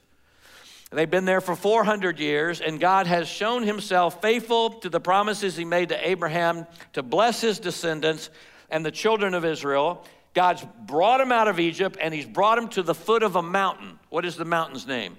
They've 0.95 1.11
been 1.11 1.25
there 1.25 1.41
for 1.41 1.57
400 1.57 2.21
years, 2.21 2.61
and 2.61 2.79
God 2.79 3.09
has 3.09 3.27
shown 3.27 3.65
himself 3.65 4.23
faithful 4.23 4.71
to 4.71 4.89
the 4.89 5.01
promises 5.01 5.57
he 5.57 5.65
made 5.65 5.89
to 5.89 6.09
Abraham 6.09 6.67
to 6.93 7.03
bless 7.03 7.41
his 7.41 7.59
descendants 7.59 8.31
and 8.71 8.87
the 8.87 8.93
children 8.93 9.35
of 9.35 9.45
Israel. 9.45 10.05
God's 10.35 10.65
brought 10.87 11.21
him 11.21 11.33
out 11.33 11.49
of 11.49 11.59
Egypt, 11.59 11.97
and 12.01 12.15
he's 12.15 12.27
brought 12.27 12.59
him 12.59 12.69
to 12.69 12.83
the 12.83 12.95
foot 12.95 13.25
of 13.25 13.35
a 13.35 13.43
mountain. 13.43 13.99
What 14.09 14.25
is 14.25 14.37
the 14.37 14.45
mountain's 14.45 14.87
name? 14.87 15.17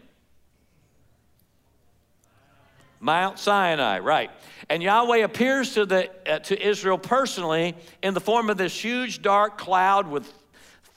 Mount 3.01 3.37
Sinai, 3.37 3.99
right. 3.99 4.31
And 4.69 4.81
Yahweh 4.81 5.17
appears 5.17 5.73
to, 5.73 5.85
the, 5.85 6.09
uh, 6.25 6.39
to 6.39 6.59
Israel 6.59 6.97
personally 6.97 7.75
in 8.01 8.13
the 8.13 8.21
form 8.21 8.49
of 8.49 8.57
this 8.57 8.73
huge 8.73 9.21
dark 9.21 9.57
cloud 9.57 10.07
with 10.07 10.31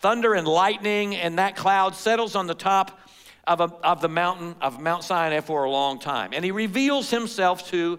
thunder 0.01 0.35
and 0.35 0.47
lightning, 0.47 1.17
and 1.17 1.39
that 1.39 1.57
cloud 1.57 1.97
settles 1.97 2.37
on 2.37 2.47
the 2.47 2.55
top 2.55 2.99
of, 3.49 3.61
a, 3.61 3.75
of 3.83 4.01
the 4.01 4.09
mountain 4.09 4.55
of 4.61 4.81
Mount 4.81 5.03
Sinai 5.03 5.41
for 5.41 5.65
a 5.65 5.71
long 5.71 5.99
time. 5.99 6.31
And 6.35 6.45
he 6.45 6.51
reveals 6.51 7.11
himself 7.11 7.69
to 7.71 7.99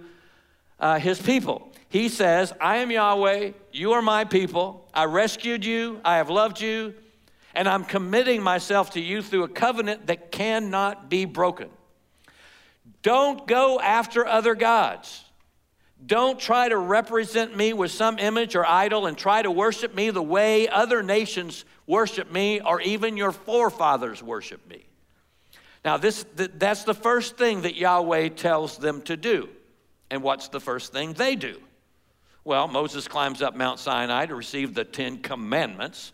uh, 0.79 0.99
his 0.99 1.19
people. 1.19 1.73
He 1.89 2.07
says, 2.07 2.53
I 2.61 2.77
am 2.77 2.91
Yahweh, 2.91 3.51
you 3.71 3.93
are 3.93 4.01
my 4.01 4.23
people, 4.23 4.87
I 4.93 5.05
rescued 5.05 5.65
you, 5.65 5.99
I 6.05 6.17
have 6.17 6.29
loved 6.29 6.61
you, 6.61 6.93
and 7.55 7.67
I'm 7.67 7.83
committing 7.83 8.43
myself 8.43 8.91
to 8.91 9.01
you 9.01 9.23
through 9.23 9.43
a 9.43 9.47
covenant 9.49 10.07
that 10.07 10.31
cannot 10.31 11.09
be 11.09 11.25
broken. 11.25 11.69
Don't 13.01 13.47
go 13.47 13.79
after 13.79 14.25
other 14.25 14.53
gods. 14.53 15.25
Don't 16.05 16.39
try 16.39 16.69
to 16.69 16.77
represent 16.77 17.57
me 17.57 17.73
with 17.73 17.91
some 17.91 18.19
image 18.19 18.55
or 18.55 18.65
idol 18.65 19.07
and 19.07 19.17
try 19.17 19.41
to 19.41 19.51
worship 19.51 19.95
me 19.95 20.11
the 20.11 20.23
way 20.23 20.69
other 20.69 21.01
nations 21.01 21.65
worship 21.87 22.31
me 22.31 22.61
or 22.61 22.79
even 22.81 23.17
your 23.17 23.31
forefathers 23.31 24.21
worship 24.21 24.65
me. 24.69 24.88
Now, 25.83 25.97
this, 25.97 26.25
that's 26.35 26.83
the 26.83 26.93
first 26.93 27.37
thing 27.37 27.61
that 27.61 27.75
Yahweh 27.75 28.29
tells 28.29 28.77
them 28.77 29.01
to 29.03 29.15
do. 29.15 29.49
And 30.11 30.23
what's 30.23 30.49
the 30.49 30.59
first 30.59 30.91
thing 30.91 31.13
they 31.13 31.35
do? 31.35 31.59
Well, 32.43 32.67
Moses 32.67 33.07
climbs 33.07 33.41
up 33.41 33.55
Mount 33.55 33.79
Sinai 33.79 34.25
to 34.25 34.35
receive 34.35 34.73
the 34.73 34.83
Ten 34.83 35.19
Commandments 35.19 36.11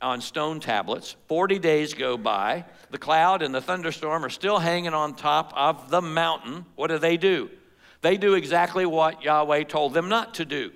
on 0.00 0.20
stone 0.20 0.60
tablets. 0.60 1.16
40 1.28 1.58
days 1.58 1.94
go 1.94 2.16
by. 2.16 2.64
The 2.90 2.98
cloud 2.98 3.42
and 3.42 3.54
the 3.54 3.60
thunderstorm 3.60 4.24
are 4.24 4.30
still 4.30 4.58
hanging 4.58 4.94
on 4.94 5.14
top 5.14 5.52
of 5.54 5.90
the 5.90 6.00
mountain. 6.00 6.64
What 6.74 6.88
do 6.88 6.98
they 6.98 7.16
do? 7.16 7.50
They 8.02 8.16
do 8.16 8.34
exactly 8.34 8.84
what 8.86 9.22
Yahweh 9.22 9.64
told 9.64 9.94
them 9.94 10.08
not 10.08 10.34
to 10.34 10.44
do. 10.44 10.72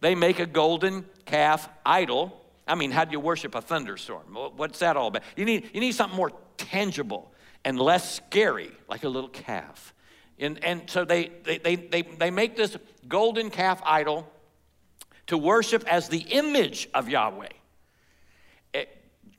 They 0.00 0.14
make 0.14 0.38
a 0.38 0.46
golden 0.46 1.06
calf 1.24 1.68
idol. 1.84 2.40
I 2.68 2.74
mean, 2.74 2.90
how 2.90 3.04
do 3.04 3.12
you 3.12 3.20
worship 3.20 3.54
a 3.54 3.60
thunderstorm? 3.60 4.26
What's 4.56 4.78
that 4.80 4.96
all 4.96 5.08
about? 5.08 5.22
You 5.36 5.44
need, 5.44 5.70
you 5.72 5.80
need 5.80 5.92
something 5.92 6.16
more 6.16 6.32
tangible 6.56 7.32
and 7.66 7.80
less 7.80 8.14
scary, 8.14 8.70
like 8.88 9.02
a 9.02 9.08
little 9.08 9.28
calf. 9.28 9.92
And, 10.38 10.62
and 10.64 10.88
so 10.88 11.04
they, 11.04 11.32
they, 11.42 11.58
they, 11.58 11.74
they, 11.74 12.02
they 12.02 12.30
make 12.30 12.56
this 12.56 12.76
golden 13.08 13.50
calf 13.50 13.82
idol 13.84 14.32
to 15.26 15.36
worship 15.36 15.84
as 15.88 16.08
the 16.08 16.20
image 16.20 16.88
of 16.94 17.08
Yahweh. 17.08 17.48
Eh, 18.72 18.84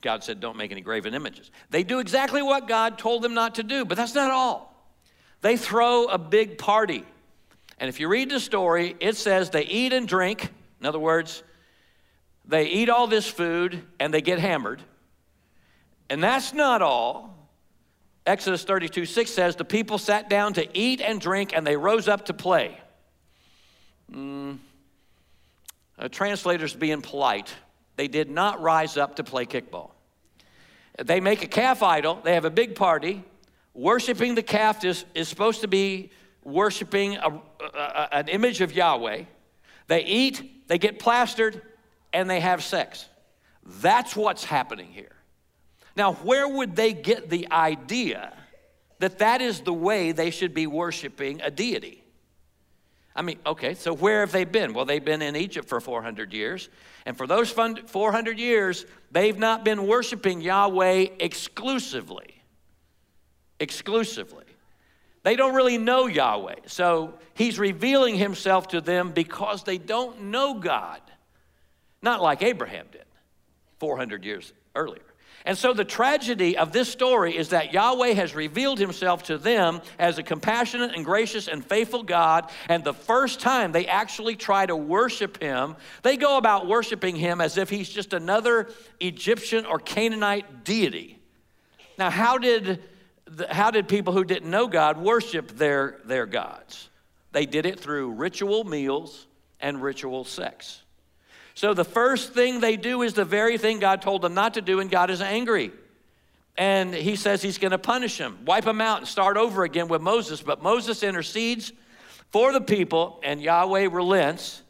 God 0.01 0.25
said, 0.25 0.41
don't 0.41 0.57
make 0.57 0.74
any 0.74 0.81
graven 0.81 1.13
images. 1.13 1.51
They 1.69 1.84
do 1.84 2.00
exactly 2.00 2.41
what 2.41 2.67
God 2.67 2.98
told 3.00 3.22
them 3.22 3.34
not 3.34 3.55
to 3.55 3.63
do, 3.63 3.86
but 3.86 3.96
that's 3.96 4.13
not 4.13 4.29
all. 4.29 4.75
They 5.39 5.55
throw 5.55 6.07
a 6.07 6.17
big 6.17 6.57
party. 6.57 7.05
And 7.79 7.88
if 7.88 8.01
you 8.01 8.10
read 8.10 8.29
the 8.29 8.41
story, 8.41 8.98
it 9.00 9.15
says 9.15 9.51
they 9.51 9.63
eat 9.63 9.93
and 9.93 10.05
drink. 10.05 10.51
In 10.81 10.86
other 10.86 11.00
words, 11.00 11.43
they 12.43 12.65
eat 12.65 12.89
all 12.89 13.07
this 13.07 13.25
food 13.25 13.84
and 14.01 14.13
they 14.13 14.22
get 14.22 14.39
hammered. 14.39 14.81
And 16.10 16.22
that's 16.22 16.51
not 16.53 16.81
all. 16.81 17.37
Exodus 18.27 18.63
32 18.63 19.05
6 19.05 19.31
says, 19.31 19.55
The 19.55 19.65
people 19.65 19.98
sat 19.98 20.29
down 20.29 20.53
to 20.53 20.77
eat 20.77 21.01
and 21.01 21.19
drink 21.19 21.53
and 21.55 21.65
they 21.65 21.77
rose 21.77 22.07
up 22.07 22.25
to 22.25 22.34
play. 22.34 22.79
Mm, 24.12 24.57
a 25.98 26.10
translator's 26.10 26.74
being 26.74 27.01
polite 27.01 27.53
they 27.98 28.07
did 28.07 28.29
not 28.29 28.62
rise 28.62 28.96
up 28.96 29.15
to 29.17 29.24
play 29.24 29.46
kickball. 29.46 29.89
They 31.03 31.19
make 31.19 31.43
a 31.43 31.48
calf 31.48 31.84
idol, 31.84 32.22
they 32.24 32.36
have 32.36 32.46
a 32.46 32.50
big 32.50 32.75
party. 32.75 33.24
Worshiping 33.74 34.36
the 34.36 34.43
calf 34.43 34.84
is, 34.86 35.05
is 35.13 35.27
supposed 35.27 35.62
to 35.62 35.67
be 35.67 36.12
worshiping 36.43 37.17
a, 37.17 37.41
a, 37.75 38.07
an 38.12 38.27
image 38.29 38.62
of 38.62 38.72
Yahweh. 38.72 39.24
They 39.88 40.03
eat, 40.03 40.67
they 40.67 40.79
get 40.79 40.98
plastered, 40.98 41.62
and 42.13 42.29
they 42.29 42.39
have 42.39 42.63
sex. 42.63 43.05
That's 43.63 44.15
what's 44.15 44.43
happening 44.43 44.88
here. 44.91 45.16
Now, 45.97 46.13
where 46.13 46.47
would 46.47 46.75
they 46.75 46.93
get 46.93 47.27
the 47.27 47.51
idea 47.51 48.31
that 48.99 49.17
that 49.17 49.41
is 49.41 49.61
the 49.61 49.73
way 49.73 50.11
they 50.11 50.29
should 50.29 50.53
be 50.53 50.67
worshiping 50.67 51.41
a 51.41 51.49
deity? 51.49 52.03
I 53.15 53.23
mean, 53.23 53.39
okay, 53.47 53.73
so 53.73 53.95
where 53.95 54.19
have 54.19 54.31
they 54.31 54.45
been? 54.45 54.75
Well, 54.75 54.85
they've 54.85 55.03
been 55.03 55.23
in 55.23 55.35
Egypt 55.35 55.67
for 55.67 55.81
400 55.81 56.33
years. 56.33 56.69
And 57.07 57.17
for 57.17 57.25
those 57.25 57.49
400 57.49 58.37
years, 58.37 58.85
they've 59.09 59.39
not 59.39 59.65
been 59.65 59.87
worshiping 59.87 60.39
Yahweh 60.39 61.07
exclusively. 61.19 62.43
Exclusively. 63.59 64.45
They 65.23 65.35
don't 65.35 65.55
really 65.55 65.79
know 65.79 66.05
Yahweh. 66.05 66.57
So 66.67 67.15
he's 67.33 67.57
revealing 67.57 68.17
himself 68.17 68.67
to 68.67 68.81
them 68.81 69.13
because 69.13 69.63
they 69.63 69.79
don't 69.79 70.25
know 70.25 70.59
God. 70.59 71.01
Not 72.03 72.21
like 72.21 72.43
Abraham 72.43 72.85
did 72.91 73.05
400 73.79 74.23
years 74.23 74.53
earlier. 74.75 75.01
And 75.47 75.57
so 75.57 75.71
the 75.71 75.85
tragedy 75.85 76.57
of 76.57 76.73
this 76.73 76.89
story 76.89 77.37
is 77.37 77.49
that 77.49 77.71
Yahweh 77.71 78.11
has 78.15 78.35
revealed 78.35 78.79
himself 78.79 79.23
to 79.23 79.37
them 79.37 79.79
as 79.97 80.17
a 80.17 80.23
compassionate 80.23 80.93
and 80.93 81.05
gracious 81.05 81.47
and 81.47 81.63
faithful 81.65 82.03
God. 82.03 82.51
And 82.67 82.83
the 82.83 82.93
first 82.93 83.39
time 83.39 83.71
they 83.71 83.87
actually 83.87 84.35
try 84.35 84.65
to 84.65 84.75
worship 84.75 85.41
him, 85.41 85.77
they 86.03 86.17
go 86.17 86.37
about 86.37 86.67
worshiping 86.67 87.15
him 87.15 87.39
as 87.39 87.57
if 87.57 87.69
he's 87.69 87.87
just 87.87 88.11
another 88.11 88.67
Egyptian 88.99 89.65
or 89.65 89.79
Canaanite 89.79 90.65
deity. 90.65 91.17
Now, 91.97 92.09
how 92.09 92.37
did, 92.37 92.83
how 93.49 93.71
did 93.71 93.87
people 93.87 94.11
who 94.11 94.25
didn't 94.25 94.51
know 94.51 94.67
God 94.67 94.97
worship 94.97 95.57
their, 95.57 96.01
their 96.03 96.25
gods? 96.25 96.89
They 97.31 97.45
did 97.45 97.65
it 97.65 97.79
through 97.79 98.11
ritual 98.11 98.65
meals 98.65 99.27
and 99.61 99.81
ritual 99.81 100.25
sex. 100.25 100.83
So 101.57 101.73
the 101.73 101.83
first 101.83 102.33
thing 102.33 102.59
they 102.59 102.77
do 102.77 103.01
is 103.01 103.15
the 103.15 103.25
very 103.25 103.57
thing 103.57 103.79
God 103.79 104.03
told 104.03 104.21
them 104.21 104.35
not 104.35 104.53
to 104.53 104.61
do, 104.61 104.79
and 104.79 104.91
God 104.91 105.09
is 105.09 105.21
angry. 105.21 105.71
And 106.55 106.93
he 106.93 107.15
says 107.15 107.41
he's 107.41 107.57
going 107.57 107.71
to 107.71 107.79
punish 107.79 108.19
them, 108.19 108.37
wipe 108.45 108.65
them 108.65 108.79
out, 108.79 108.99
and 108.99 109.07
start 109.07 109.37
over 109.37 109.63
again 109.63 109.87
with 109.87 109.99
Moses. 109.99 110.39
But 110.39 110.61
Moses 110.61 111.01
intercedes 111.01 111.73
for 112.29 112.53
the 112.53 112.61
people, 112.61 113.19
and 113.23 113.41
Yahweh 113.41 113.87
relents. 113.91 114.61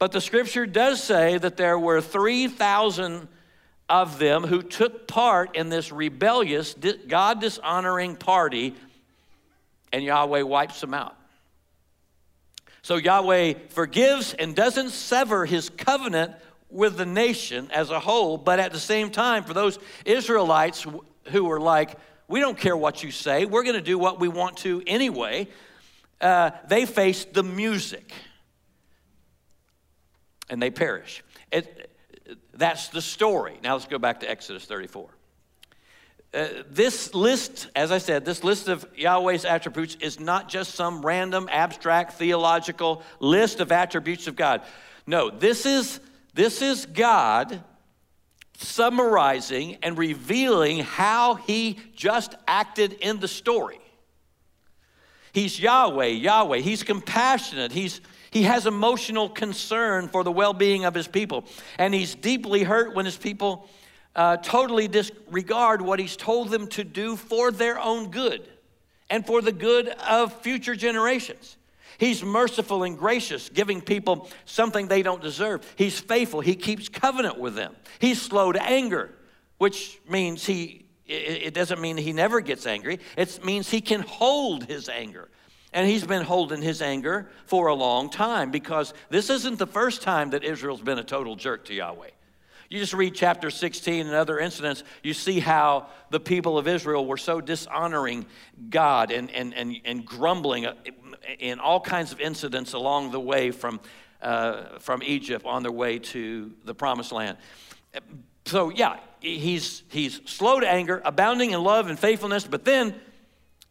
But 0.00 0.10
the 0.10 0.20
scripture 0.20 0.66
does 0.66 1.00
say 1.00 1.38
that 1.38 1.56
there 1.56 1.78
were 1.78 2.00
3,000 2.00 3.28
of 3.88 4.18
them 4.18 4.42
who 4.42 4.62
took 4.62 5.06
part 5.06 5.54
in 5.54 5.68
this 5.68 5.92
rebellious, 5.92 6.74
God 7.06 7.40
dishonoring 7.40 8.16
party, 8.16 8.74
and 9.92 10.02
Yahweh 10.02 10.42
wipes 10.42 10.80
them 10.80 10.92
out. 10.92 11.15
So 12.86 12.98
Yahweh 12.98 13.54
forgives 13.70 14.32
and 14.32 14.54
doesn't 14.54 14.90
sever 14.90 15.44
his 15.44 15.70
covenant 15.70 16.36
with 16.70 16.96
the 16.96 17.04
nation 17.04 17.68
as 17.72 17.90
a 17.90 17.98
whole, 17.98 18.38
but 18.38 18.60
at 18.60 18.72
the 18.72 18.78
same 18.78 19.10
time, 19.10 19.42
for 19.42 19.54
those 19.54 19.80
Israelites 20.04 20.86
who 21.32 21.44
were 21.46 21.58
like, 21.58 21.98
we 22.28 22.38
don't 22.38 22.56
care 22.56 22.76
what 22.76 23.02
you 23.02 23.10
say, 23.10 23.44
we're 23.44 23.64
going 23.64 23.74
to 23.74 23.82
do 23.82 23.98
what 23.98 24.20
we 24.20 24.28
want 24.28 24.58
to 24.58 24.84
anyway, 24.86 25.48
uh, 26.20 26.52
they 26.68 26.86
faced 26.86 27.34
the 27.34 27.42
music 27.42 28.12
and 30.48 30.62
they 30.62 30.70
perish. 30.70 31.24
It, 31.50 31.90
that's 32.54 32.90
the 32.90 33.02
story. 33.02 33.58
Now 33.64 33.72
let's 33.72 33.86
go 33.86 33.98
back 33.98 34.20
to 34.20 34.30
Exodus 34.30 34.64
34. 34.64 35.08
Uh, 36.36 36.48
this 36.70 37.14
list, 37.14 37.68
as 37.74 37.90
I 37.90 37.96
said, 37.96 38.26
this 38.26 38.44
list 38.44 38.68
of 38.68 38.86
Yahweh's 38.94 39.46
attributes 39.46 39.96
is 40.00 40.20
not 40.20 40.50
just 40.50 40.74
some 40.74 41.00
random 41.00 41.48
abstract 41.50 42.12
theological 42.12 43.02
list 43.20 43.60
of 43.60 43.72
attributes 43.72 44.26
of 44.26 44.36
God. 44.36 44.60
No, 45.06 45.30
this 45.30 45.64
is 45.64 45.98
this 46.34 46.60
is 46.60 46.84
God 46.84 47.64
summarizing 48.58 49.78
and 49.82 49.96
revealing 49.96 50.80
how 50.80 51.36
he 51.36 51.78
just 51.94 52.34
acted 52.46 52.92
in 52.92 53.18
the 53.20 53.28
story. 53.28 53.80
He's 55.32 55.58
Yahweh, 55.58 56.06
Yahweh. 56.06 56.58
He's 56.58 56.82
compassionate. 56.82 57.72
He's, 57.72 58.02
he 58.30 58.42
has 58.42 58.66
emotional 58.66 59.30
concern 59.30 60.08
for 60.08 60.24
the 60.24 60.32
well 60.32 60.52
being 60.52 60.84
of 60.84 60.94
his 60.94 61.08
people. 61.08 61.44
And 61.78 61.94
he's 61.94 62.14
deeply 62.14 62.62
hurt 62.62 62.94
when 62.94 63.06
his 63.06 63.16
people 63.16 63.68
uh, 64.16 64.38
totally 64.38 64.88
disregard 64.88 65.82
what 65.82 66.00
he's 66.00 66.16
told 66.16 66.48
them 66.48 66.66
to 66.68 66.82
do 66.82 67.16
for 67.16 67.52
their 67.52 67.78
own 67.78 68.10
good 68.10 68.48
and 69.10 69.24
for 69.24 69.42
the 69.42 69.52
good 69.52 69.88
of 69.88 70.32
future 70.40 70.74
generations. 70.74 71.56
He's 71.98 72.22
merciful 72.22 72.82
and 72.82 72.98
gracious, 72.98 73.48
giving 73.48 73.80
people 73.80 74.28
something 74.44 74.88
they 74.88 75.02
don't 75.02 75.22
deserve. 75.22 75.70
He's 75.76 76.00
faithful. 76.00 76.40
He 76.40 76.56
keeps 76.56 76.88
covenant 76.88 77.38
with 77.38 77.54
them. 77.54 77.76
He's 77.98 78.20
slow 78.20 78.52
to 78.52 78.62
anger, 78.62 79.10
which 79.58 80.00
means 80.08 80.44
he, 80.44 80.86
it 81.06 81.54
doesn't 81.54 81.80
mean 81.80 81.96
he 81.96 82.12
never 82.12 82.40
gets 82.40 82.66
angry. 82.66 83.00
It 83.16 83.44
means 83.44 83.70
he 83.70 83.80
can 83.80 84.00
hold 84.00 84.64
his 84.64 84.88
anger. 84.88 85.28
And 85.72 85.86
he's 85.86 86.04
been 86.04 86.22
holding 86.22 86.62
his 86.62 86.80
anger 86.80 87.28
for 87.44 87.68
a 87.68 87.74
long 87.74 88.08
time 88.08 88.50
because 88.50 88.94
this 89.10 89.28
isn't 89.28 89.58
the 89.58 89.66
first 89.66 90.00
time 90.00 90.30
that 90.30 90.42
Israel's 90.42 90.80
been 90.80 90.98
a 90.98 91.04
total 91.04 91.36
jerk 91.36 91.66
to 91.66 91.74
Yahweh. 91.74 92.10
You 92.68 92.80
just 92.80 92.94
read 92.94 93.14
chapter 93.14 93.50
16 93.50 94.06
and 94.06 94.14
other 94.14 94.38
incidents, 94.38 94.82
you 95.02 95.14
see 95.14 95.38
how 95.38 95.86
the 96.10 96.18
people 96.18 96.58
of 96.58 96.66
Israel 96.66 97.06
were 97.06 97.16
so 97.16 97.40
dishonoring 97.40 98.26
God 98.70 99.12
and, 99.12 99.30
and, 99.30 99.54
and, 99.54 99.76
and 99.84 100.04
grumbling 100.04 100.66
in 101.38 101.60
all 101.60 101.80
kinds 101.80 102.12
of 102.12 102.20
incidents 102.20 102.72
along 102.72 103.12
the 103.12 103.20
way 103.20 103.52
from, 103.52 103.80
uh, 104.20 104.78
from 104.80 105.02
Egypt 105.04 105.46
on 105.46 105.62
their 105.62 105.72
way 105.72 105.98
to 105.98 106.52
the 106.64 106.74
promised 106.74 107.12
land. 107.12 107.38
So, 108.46 108.70
yeah, 108.70 108.98
he's, 109.20 109.84
he's 109.88 110.20
slow 110.24 110.58
to 110.60 110.68
anger, 110.68 111.00
abounding 111.04 111.52
in 111.52 111.62
love 111.62 111.88
and 111.88 111.98
faithfulness, 111.98 112.44
but 112.44 112.64
then 112.64 112.94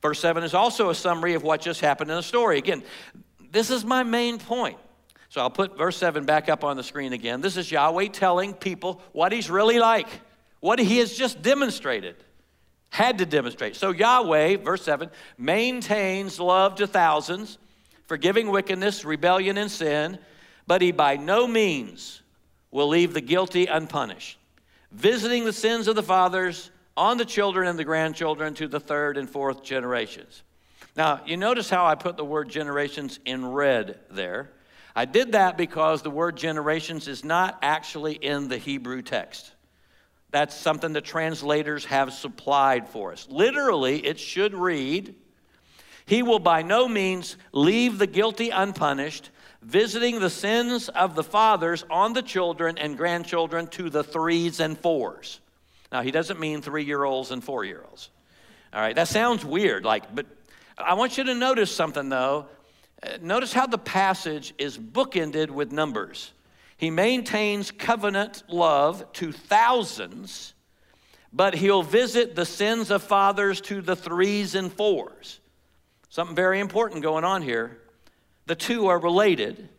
verse 0.02 0.20
7 0.20 0.44
is 0.44 0.54
also 0.54 0.90
a 0.90 0.96
summary 0.96 1.34
of 1.34 1.44
what 1.44 1.62
just 1.62 1.82
happened 1.82 2.10
in 2.12 2.16
the 2.16 2.24
story. 2.24 2.58
Again, 2.58 2.84
this 3.52 3.70
is 3.70 3.84
my 3.84 4.04
main 4.04 4.38
point. 4.38 4.78
So 5.36 5.42
I'll 5.42 5.50
put 5.50 5.78
verse 5.78 5.98
7 5.98 6.24
back 6.24 6.48
up 6.48 6.64
on 6.64 6.78
the 6.78 6.84
screen 6.84 7.12
again. 7.12 7.42
This 7.42 7.58
is 7.58 7.70
Yahweh 7.70 8.08
telling 8.08 8.54
people 8.54 9.02
what 9.12 9.34
he's 9.34 9.50
really 9.50 9.80
like, 9.80 10.08
what 10.62 10.80
he 10.80 11.00
has 11.00 11.14
just 11.14 11.42
demonstrated, 11.42 12.16
had 12.88 13.18
to 13.18 13.26
demonstrate. 13.26 13.76
So 13.76 13.92
Yahweh, 13.92 14.56
verse 14.56 14.84
7, 14.84 15.10
maintains 15.38 16.40
love 16.40 16.76
to 16.76 16.88
thousands, 16.88 17.58
forgiving 18.06 18.50
wickedness, 18.50 19.04
rebellion, 19.04 19.58
and 19.58 19.70
sin, 19.70 20.20
but 20.68 20.82
he 20.82 20.94
by 20.94 21.18
no 21.18 21.48
means 21.48 22.22
will 22.72 22.88
leave 22.88 23.14
the 23.14 23.20
guilty 23.20 23.66
unpunished, 23.66 24.38
visiting 24.94 25.44
the 25.44 25.52
sins 25.52 25.90
of 25.90 25.98
the 25.98 26.02
fathers 26.02 26.72
on 26.96 27.18
the 27.18 27.26
children 27.26 27.68
and 27.68 27.78
the 27.78 27.84
grandchildren 27.84 28.54
to 28.54 28.70
the 28.70 28.80
third 28.80 29.18
and 29.18 29.30
fourth 29.30 29.66
generations. 29.66 30.44
Now, 30.96 31.20
you 31.26 31.36
notice 31.36 31.70
how 31.70 31.86
I 31.86 31.96
put 31.96 32.16
the 32.16 32.24
word 32.24 32.48
generations 32.48 33.20
in 33.26 33.46
red 33.46 34.00
there. 34.10 34.52
I 34.96 35.06
did 35.06 35.34
that 35.34 35.58
because 35.58 36.02
the 36.02 36.10
word 36.10 36.38
generations 36.38 37.08
is 37.08 37.26
not 37.26 37.60
actually 37.62 38.14
in 38.14 38.48
the 38.48 38.58
Hebrew 38.58 39.02
text. 39.02 39.52
That's 40.32 40.56
something 40.56 40.94
the 40.94 41.02
translators 41.02 41.86
have 41.86 42.14
supplied 42.14 42.88
for 42.88 43.12
us. 43.12 43.28
Literally, 43.30 44.06
it 44.06 44.20
should 44.20 44.54
read 44.54 45.16
He 46.06 46.24
will 46.24 46.40
by 46.40 46.62
no 46.62 46.88
means 46.88 47.36
leave 47.52 47.98
the 47.98 48.08
guilty 48.08 48.52
unpunished, 48.52 49.32
visiting 49.62 50.20
the 50.20 50.30
sins 50.30 50.88
of 50.88 51.16
the 51.16 51.24
fathers 51.24 51.84
on 51.90 52.14
the 52.14 52.22
children 52.22 52.78
and 52.78 52.96
grandchildren 52.96 53.68
to 53.68 53.90
the 53.90 54.04
threes 54.04 54.60
and 54.60 54.78
fours. 54.78 55.40
Now, 55.92 56.02
he 56.02 56.12
doesn't 56.12 56.40
mean 56.40 56.62
three 56.62 56.84
year 56.84 57.04
olds 57.04 57.32
and 57.32 57.44
four 57.44 57.66
year 57.66 57.84
olds. 57.90 58.10
All 58.74 58.82
right, 58.82 58.96
that 58.96 59.08
sounds 59.08 59.44
weird, 59.44 59.84
like, 59.84 60.14
but 60.14 60.26
I 60.78 60.96
want 60.96 61.18
you 61.18 61.24
to 61.26 61.34
notice 61.34 61.74
something 61.74 62.10
though 62.10 62.48
Notice 63.22 63.54
how 63.54 63.68
the 63.68 63.78
passage 63.78 64.54
is 64.58 64.78
bookended 64.78 65.50
with 65.50 65.72
numbers. 65.72 66.32
He 66.78 66.90
maintains 66.90 67.72
covenant 67.72 68.44
love 68.50 69.12
to 69.14 69.32
thousands, 69.32 70.54
but 71.32 71.56
he'll 71.56 71.84
visit 71.84 72.36
the 72.36 72.46
sins 72.46 72.92
of 72.92 73.04
fathers 73.04 73.62
to 73.62 73.82
the 73.82 73.96
threes 73.96 74.56
and 74.56 74.72
fours. 74.72 75.40
Something 76.10 76.36
very 76.36 76.60
important 76.60 77.02
going 77.02 77.24
on 77.24 77.42
here. 77.42 77.80
The 78.46 78.56
two 78.56 78.88
are 78.88 79.00
related. 79.00 79.70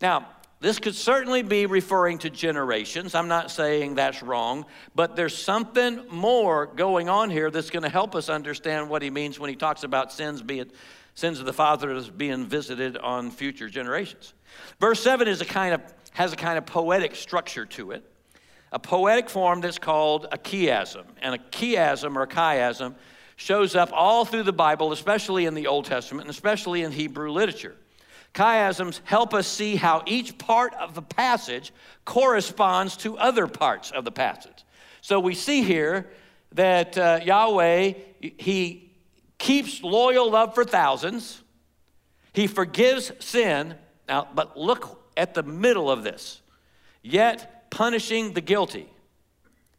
Now, 0.00 0.28
this 0.60 0.80
could 0.80 0.96
certainly 0.96 1.42
be 1.42 1.66
referring 1.66 2.18
to 2.18 2.30
generations. 2.30 3.14
I'm 3.14 3.28
not 3.28 3.50
saying 3.50 3.94
that's 3.94 4.22
wrong, 4.22 4.66
but 4.94 5.14
there's 5.14 5.36
something 5.36 6.02
more 6.10 6.66
going 6.66 7.08
on 7.08 7.30
here 7.30 7.50
that's 7.50 7.70
going 7.70 7.84
to 7.84 7.88
help 7.88 8.16
us 8.16 8.28
understand 8.28 8.88
what 8.88 9.02
he 9.02 9.10
means 9.10 9.38
when 9.38 9.50
he 9.50 9.56
talks 9.56 9.84
about 9.84 10.12
sins 10.12 10.42
being 10.42 10.70
sins 11.18 11.40
of 11.40 11.46
the 11.46 11.52
fathers 11.52 12.08
being 12.08 12.46
visited 12.46 12.96
on 12.96 13.28
future 13.32 13.68
generations. 13.68 14.34
Verse 14.78 15.02
7 15.02 15.26
is 15.26 15.40
a 15.40 15.44
kind 15.44 15.74
of, 15.74 15.80
has 16.12 16.32
a 16.32 16.36
kind 16.36 16.56
of 16.56 16.64
poetic 16.64 17.16
structure 17.16 17.66
to 17.66 17.90
it, 17.90 18.04
a 18.70 18.78
poetic 18.78 19.28
form 19.28 19.60
that's 19.60 19.80
called 19.80 20.28
a 20.30 20.38
chiasm. 20.38 21.04
And 21.20 21.34
a 21.34 21.38
chiasm 21.38 22.14
or 22.14 22.22
a 22.22 22.28
chiasm 22.28 22.94
shows 23.34 23.74
up 23.74 23.90
all 23.92 24.24
through 24.24 24.44
the 24.44 24.52
Bible, 24.52 24.92
especially 24.92 25.46
in 25.46 25.54
the 25.54 25.66
Old 25.66 25.86
Testament 25.86 26.28
and 26.28 26.30
especially 26.30 26.82
in 26.82 26.92
Hebrew 26.92 27.32
literature. 27.32 27.74
Chiasms 28.32 29.00
help 29.02 29.34
us 29.34 29.48
see 29.48 29.74
how 29.74 30.04
each 30.06 30.38
part 30.38 30.72
of 30.74 30.94
the 30.94 31.02
passage 31.02 31.72
corresponds 32.04 32.96
to 32.98 33.18
other 33.18 33.48
parts 33.48 33.90
of 33.90 34.04
the 34.04 34.12
passage. 34.12 34.64
So 35.00 35.18
we 35.18 35.34
see 35.34 35.62
here 35.62 36.10
that 36.52 36.96
uh, 36.96 37.18
Yahweh, 37.24 37.94
He 38.20 38.87
keeps 39.38 39.82
loyal 39.82 40.30
love 40.30 40.54
for 40.54 40.64
thousands. 40.64 41.42
He 42.32 42.46
forgives 42.46 43.12
sin. 43.20 43.74
Now, 44.08 44.28
but 44.34 44.58
look 44.58 45.10
at 45.16 45.34
the 45.34 45.42
middle 45.42 45.90
of 45.90 46.02
this. 46.02 46.42
Yet 47.02 47.70
punishing 47.70 48.32
the 48.34 48.40
guilty. 48.40 48.88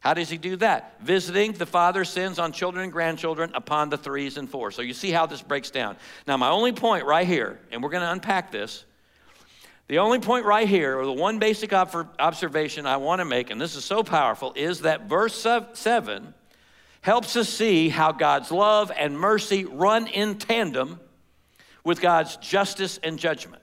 How 0.00 0.14
does 0.14 0.30
he 0.30 0.38
do 0.38 0.56
that? 0.56 1.00
Visiting 1.02 1.52
the 1.52 1.66
father's 1.66 2.08
sins 2.08 2.38
on 2.38 2.52
children 2.52 2.84
and 2.84 2.92
grandchildren 2.92 3.52
upon 3.54 3.90
the 3.90 3.98
threes 3.98 4.38
and 4.38 4.48
fours. 4.48 4.74
So 4.74 4.80
you 4.80 4.94
see 4.94 5.10
how 5.10 5.26
this 5.26 5.42
breaks 5.42 5.70
down. 5.70 5.96
Now, 6.26 6.38
my 6.38 6.48
only 6.48 6.72
point 6.72 7.04
right 7.04 7.26
here, 7.26 7.60
and 7.70 7.82
we're 7.82 7.90
going 7.90 8.02
to 8.02 8.10
unpack 8.10 8.50
this. 8.50 8.84
The 9.88 9.98
only 9.98 10.18
point 10.20 10.46
right 10.46 10.68
here, 10.68 10.98
or 10.98 11.04
the 11.04 11.12
one 11.12 11.38
basic 11.38 11.72
observation 11.72 12.86
I 12.86 12.96
want 12.96 13.18
to 13.18 13.26
make, 13.26 13.50
and 13.50 13.60
this 13.60 13.76
is 13.76 13.84
so 13.84 14.02
powerful, 14.02 14.52
is 14.56 14.80
that 14.80 15.08
verse 15.08 15.46
7 15.74 16.34
helps 17.00 17.36
us 17.36 17.48
see 17.48 17.88
how 17.88 18.12
God's 18.12 18.50
love 18.50 18.92
and 18.96 19.18
mercy 19.18 19.64
run 19.64 20.06
in 20.06 20.36
tandem 20.36 21.00
with 21.84 22.00
God's 22.00 22.36
justice 22.36 22.98
and 23.02 23.18
judgment. 23.18 23.62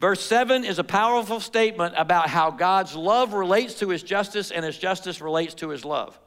Verse 0.00 0.20
7 0.20 0.64
is 0.64 0.78
a 0.78 0.84
powerful 0.84 1.40
statement 1.40 1.94
about 1.96 2.28
how 2.28 2.50
God's 2.50 2.94
love 2.94 3.32
relates 3.32 3.74
to 3.80 3.88
his 3.88 4.02
justice 4.02 4.50
and 4.50 4.64
his 4.64 4.78
justice 4.78 5.20
relates 5.20 5.54
to 5.54 5.70
his 5.70 5.84
love. 5.84 6.18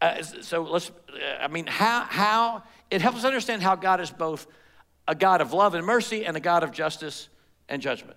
Uh, 0.00 0.22
so 0.22 0.62
let's, 0.62 0.90
I 1.40 1.48
mean, 1.48 1.66
how, 1.66 2.02
how, 2.02 2.62
it 2.90 3.00
helps 3.00 3.18
us 3.18 3.24
understand 3.24 3.62
how 3.62 3.76
God 3.76 4.00
is 4.00 4.10
both 4.10 4.46
a 5.08 5.14
God 5.14 5.40
of 5.40 5.52
love 5.52 5.74
and 5.74 5.86
mercy 5.86 6.24
and 6.24 6.36
a 6.36 6.40
God 6.40 6.62
of 6.62 6.72
justice 6.72 7.28
and 7.68 7.80
judgment. 7.80 8.16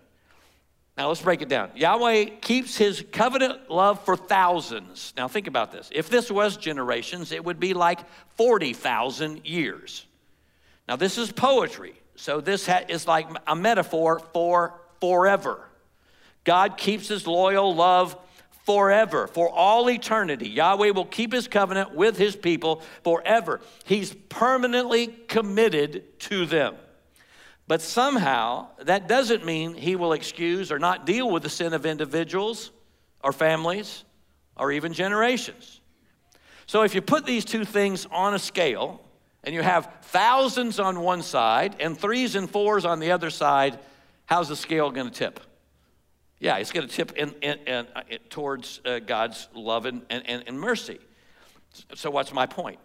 Now 0.97 1.09
let's 1.09 1.21
break 1.21 1.41
it 1.41 1.49
down. 1.49 1.71
Yahweh 1.75 2.25
keeps 2.41 2.77
his 2.77 3.03
covenant 3.11 3.69
love 3.69 4.03
for 4.05 4.15
thousands. 4.15 5.13
Now 5.17 5.27
think 5.27 5.47
about 5.47 5.71
this. 5.71 5.89
If 5.91 6.09
this 6.09 6.31
was 6.31 6.55
generations, 6.55 7.33
it 7.33 7.43
would 7.43 7.59
be 7.59 7.73
like 7.73 7.99
40,000 8.37 9.45
years. 9.45 10.05
Now 10.87 10.95
this 10.95 11.17
is 11.17 11.31
poetry. 11.31 11.95
So 12.15 12.39
this 12.39 12.69
is 12.87 13.07
like 13.07 13.27
a 13.45 13.55
metaphor 13.55 14.19
for 14.33 14.79
forever. 15.01 15.59
God 16.45 16.77
keeps 16.77 17.09
his 17.09 17.27
loyal 17.27 17.75
love 17.75 18.15
forever, 18.65 19.27
for 19.27 19.49
all 19.49 19.89
eternity. 19.89 20.49
Yahweh 20.49 20.91
will 20.91 21.05
keep 21.05 21.33
his 21.33 21.47
covenant 21.47 21.93
with 21.93 22.17
his 22.17 22.35
people 22.35 22.81
forever. 23.03 23.59
He's 23.83 24.13
permanently 24.29 25.07
committed 25.07 26.19
to 26.21 26.45
them. 26.45 26.75
But 27.67 27.81
somehow, 27.81 28.67
that 28.83 29.07
doesn't 29.07 29.43
mean 29.43 29.73
he 29.73 29.95
will 29.95 30.13
excuse 30.13 30.71
or 30.71 30.77
not 30.77 31.05
deal 31.05 31.29
with 31.29 31.43
the 31.43 31.49
sin 31.49 31.73
of 31.73 31.85
individuals 31.85 32.71
or 33.23 33.31
families 33.31 34.03
or 34.55 34.71
even 34.71 34.93
generations. 34.93 35.81
So, 36.67 36.83
if 36.83 36.95
you 36.95 37.01
put 37.01 37.25
these 37.25 37.45
two 37.45 37.65
things 37.65 38.07
on 38.11 38.33
a 38.33 38.39
scale 38.39 39.01
and 39.43 39.53
you 39.53 39.61
have 39.61 39.91
thousands 40.03 40.79
on 40.79 40.99
one 40.99 41.21
side 41.21 41.75
and 41.79 41.97
threes 41.97 42.35
and 42.35 42.49
fours 42.49 42.85
on 42.85 42.99
the 42.99 43.11
other 43.11 43.29
side, 43.29 43.79
how's 44.25 44.49
the 44.49 44.55
scale 44.55 44.91
going 44.91 45.09
to 45.09 45.13
tip? 45.13 45.39
Yeah, 46.39 46.57
it's 46.57 46.71
going 46.71 46.87
to 46.87 46.93
tip 46.93 47.13
in, 47.13 47.33
in, 47.41 47.59
in, 47.65 47.87
uh, 47.95 48.01
towards 48.29 48.81
uh, 48.85 48.99
God's 48.99 49.47
love 49.53 49.85
and, 49.85 50.01
and, 50.09 50.43
and 50.47 50.59
mercy. 50.59 50.99
So, 51.95 52.09
what's 52.09 52.33
my 52.33 52.45
point? 52.45 52.79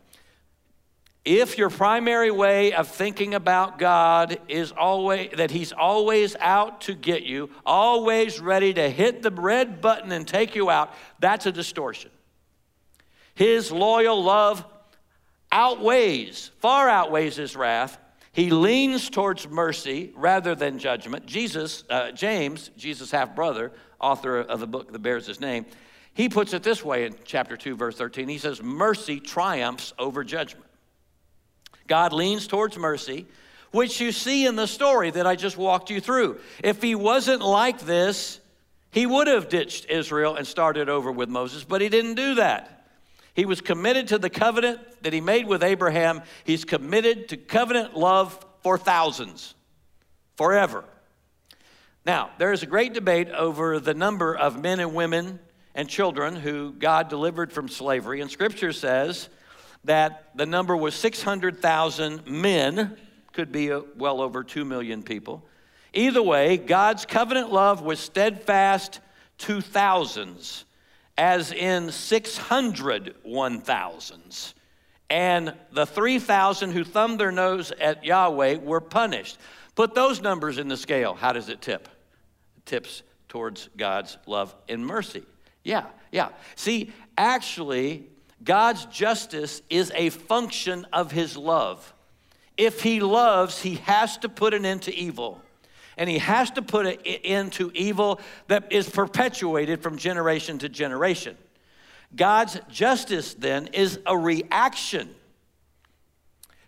If 1.24 1.58
your 1.58 1.68
primary 1.68 2.30
way 2.30 2.72
of 2.72 2.88
thinking 2.88 3.34
about 3.34 3.78
God 3.78 4.38
is 4.48 4.72
always 4.72 5.30
that 5.36 5.50
He's 5.50 5.72
always 5.72 6.34
out 6.36 6.82
to 6.82 6.94
get 6.94 7.24
you, 7.24 7.50
always 7.66 8.40
ready 8.40 8.72
to 8.74 8.88
hit 8.88 9.22
the 9.22 9.30
red 9.30 9.80
button 9.80 10.12
and 10.12 10.26
take 10.26 10.54
you 10.54 10.70
out, 10.70 10.94
that's 11.18 11.46
a 11.46 11.52
distortion. 11.52 12.10
His 13.34 13.70
loyal 13.70 14.22
love 14.22 14.64
outweighs, 15.52 16.50
far 16.58 16.88
outweighs 16.88 17.36
His 17.36 17.54
wrath. 17.54 17.98
He 18.32 18.50
leans 18.50 19.10
towards 19.10 19.48
mercy 19.48 20.12
rather 20.14 20.54
than 20.54 20.78
judgment. 20.78 21.26
Jesus, 21.26 21.84
uh, 21.90 22.12
James, 22.12 22.70
Jesus' 22.76 23.10
half 23.10 23.34
brother, 23.34 23.72
author 24.00 24.38
of 24.38 24.60
the 24.60 24.68
book 24.68 24.92
that 24.92 25.00
bears 25.00 25.26
his 25.26 25.40
name, 25.40 25.66
he 26.14 26.28
puts 26.28 26.52
it 26.54 26.62
this 26.62 26.84
way 26.84 27.06
in 27.06 27.14
chapter 27.24 27.56
2, 27.56 27.76
verse 27.76 27.96
13. 27.96 28.28
He 28.28 28.38
says, 28.38 28.62
Mercy 28.62 29.20
triumphs 29.20 29.92
over 29.98 30.22
judgment. 30.22 30.69
God 31.90 32.12
leans 32.12 32.46
towards 32.46 32.78
mercy, 32.78 33.26
which 33.72 34.00
you 34.00 34.12
see 34.12 34.46
in 34.46 34.54
the 34.54 34.68
story 34.68 35.10
that 35.10 35.26
I 35.26 35.34
just 35.34 35.56
walked 35.56 35.90
you 35.90 36.00
through. 36.00 36.38
If 36.62 36.80
he 36.80 36.94
wasn't 36.94 37.42
like 37.42 37.80
this, 37.80 38.38
he 38.92 39.06
would 39.06 39.26
have 39.26 39.48
ditched 39.48 39.90
Israel 39.90 40.36
and 40.36 40.46
started 40.46 40.88
over 40.88 41.10
with 41.10 41.28
Moses, 41.28 41.64
but 41.64 41.80
he 41.80 41.88
didn't 41.88 42.14
do 42.14 42.36
that. 42.36 42.86
He 43.34 43.44
was 43.44 43.60
committed 43.60 44.06
to 44.08 44.18
the 44.18 44.30
covenant 44.30 44.78
that 45.02 45.12
he 45.12 45.20
made 45.20 45.48
with 45.48 45.64
Abraham. 45.64 46.22
He's 46.44 46.64
committed 46.64 47.28
to 47.30 47.36
covenant 47.36 47.96
love 47.96 48.38
for 48.62 48.78
thousands, 48.78 49.56
forever. 50.36 50.84
Now, 52.06 52.30
there 52.38 52.52
is 52.52 52.62
a 52.62 52.66
great 52.66 52.92
debate 52.92 53.30
over 53.30 53.80
the 53.80 53.94
number 53.94 54.36
of 54.36 54.62
men 54.62 54.78
and 54.78 54.94
women 54.94 55.40
and 55.74 55.88
children 55.88 56.36
who 56.36 56.70
God 56.70 57.08
delivered 57.08 57.52
from 57.52 57.68
slavery, 57.68 58.20
and 58.20 58.30
scripture 58.30 58.72
says 58.72 59.28
that 59.84 60.30
the 60.34 60.46
number 60.46 60.76
was 60.76 60.94
600,000 60.94 62.26
men, 62.26 62.96
could 63.32 63.52
be 63.52 63.68
a, 63.70 63.82
well 63.96 64.20
over 64.20 64.44
2 64.44 64.64
million 64.64 65.02
people. 65.02 65.44
Either 65.92 66.22
way, 66.22 66.56
God's 66.56 67.04
covenant 67.06 67.52
love 67.52 67.82
was 67.82 67.98
steadfast 67.98 69.00
to 69.38 69.60
thousands, 69.60 70.64
as 71.16 71.52
in 71.52 71.90
600 71.90 73.14
one 73.22 73.60
thousands. 73.60 74.54
And 75.08 75.54
the 75.72 75.86
3,000 75.86 76.70
who 76.70 76.84
thumbed 76.84 77.18
their 77.18 77.32
nose 77.32 77.72
at 77.72 78.04
Yahweh 78.04 78.58
were 78.58 78.80
punished. 78.80 79.38
Put 79.74 79.94
those 79.94 80.20
numbers 80.20 80.58
in 80.58 80.68
the 80.68 80.76
scale. 80.76 81.14
How 81.14 81.32
does 81.32 81.48
it 81.48 81.60
tip? 81.60 81.88
It 82.58 82.66
tips 82.66 83.02
towards 83.28 83.68
God's 83.76 84.18
love 84.26 84.54
and 84.68 84.86
mercy. 84.86 85.24
Yeah, 85.64 85.86
yeah. 86.12 86.28
See, 86.54 86.92
actually, 87.18 88.08
God's 88.42 88.86
justice 88.86 89.62
is 89.68 89.92
a 89.94 90.10
function 90.10 90.86
of 90.92 91.12
his 91.12 91.36
love. 91.36 91.92
If 92.56 92.82
he 92.82 93.00
loves, 93.00 93.60
he 93.60 93.76
has 93.76 94.18
to 94.18 94.28
put 94.28 94.54
an 94.54 94.64
end 94.64 94.82
to 94.82 94.94
evil. 94.94 95.40
And 95.96 96.08
he 96.08 96.18
has 96.18 96.50
to 96.52 96.62
put 96.62 96.86
it 96.86 97.02
into 97.04 97.70
evil 97.74 98.20
that 98.48 98.72
is 98.72 98.88
perpetuated 98.88 99.82
from 99.82 99.98
generation 99.98 100.58
to 100.60 100.68
generation. 100.68 101.36
God's 102.16 102.58
justice 102.70 103.34
then 103.34 103.68
is 103.68 103.98
a 104.06 104.16
reaction 104.16 105.14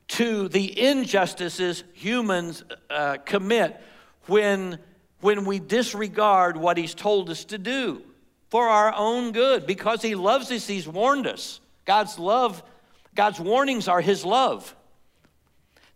to 0.09 0.49
the 0.49 0.79
injustices 0.79 1.85
humans 1.95 2.63
uh, 2.91 3.17
commit 3.25 3.81
when, 4.27 4.79
when 5.21 5.47
we 5.47 5.59
disregard 5.59 6.57
what 6.57 6.77
he's 6.77 6.95
told 6.95 7.31
us 7.31 7.45
to 7.47 7.57
do 7.57 8.03
for 8.51 8.69
our 8.69 8.95
own 8.95 9.33
good. 9.33 9.67
Because 9.67 10.03
he 10.03 10.15
loves 10.15 10.51
us, 10.51 10.67
he's 10.67 10.87
warned 10.87 11.27
us. 11.27 11.61
God's 11.85 12.19
love, 12.19 12.63
God's 13.15 13.41
warnings 13.41 13.89
are 13.89 14.01
his 14.01 14.25
love. 14.25 14.75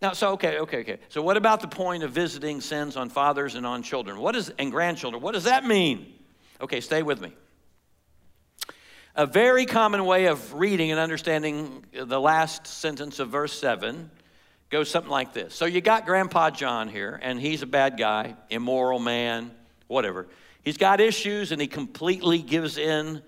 Now, 0.03 0.12
so 0.12 0.33
okay, 0.33 0.59
okay, 0.59 0.81
okay. 0.81 0.99
So 1.09 1.22
what 1.22 1.37
about 1.37 1.61
the 1.61 1.68
point 1.68 2.03
of 2.03 2.11
visiting 2.11 2.61
sins 2.61 2.96
on 2.96 3.09
fathers 3.09 3.55
and 3.55 3.66
on 3.66 3.83
children? 3.83 4.18
What 4.18 4.37
is 4.37 4.53
and 4.59 4.70
grandchildren? 4.70 5.22
What 5.22 5.33
does 5.33 5.44
that 5.44 5.64
mean? 5.64 6.12
Okay, 6.61 6.81
stay 6.81 7.03
with 7.03 7.20
me. 7.20 7.33
A 9.14 9.25
very 9.25 9.64
common 9.64 10.05
way 10.05 10.27
of 10.27 10.53
reading 10.53 10.90
and 10.90 11.01
understanding 11.01 11.87
the 11.92 12.20
last 12.20 12.66
sentence 12.66 13.18
of 13.18 13.31
verse 13.31 13.59
7 13.59 14.11
goes 14.68 14.90
something 14.90 15.11
like 15.11 15.33
this. 15.33 15.55
So 15.55 15.64
you 15.64 15.81
got 15.81 16.05
Grandpa 16.05 16.51
John 16.51 16.88
here, 16.88 17.18
and 17.22 17.40
he's 17.40 17.62
a 17.62 17.66
bad 17.66 17.96
guy, 17.96 18.37
immoral 18.51 18.99
man, 18.99 19.53
whatever. 19.87 20.27
He's 20.62 20.77
got 20.77 21.01
issues, 21.01 21.53
and 21.53 21.61
he 21.61 21.66
completely 21.66 22.38
gives 22.38 22.77
in 22.77 23.22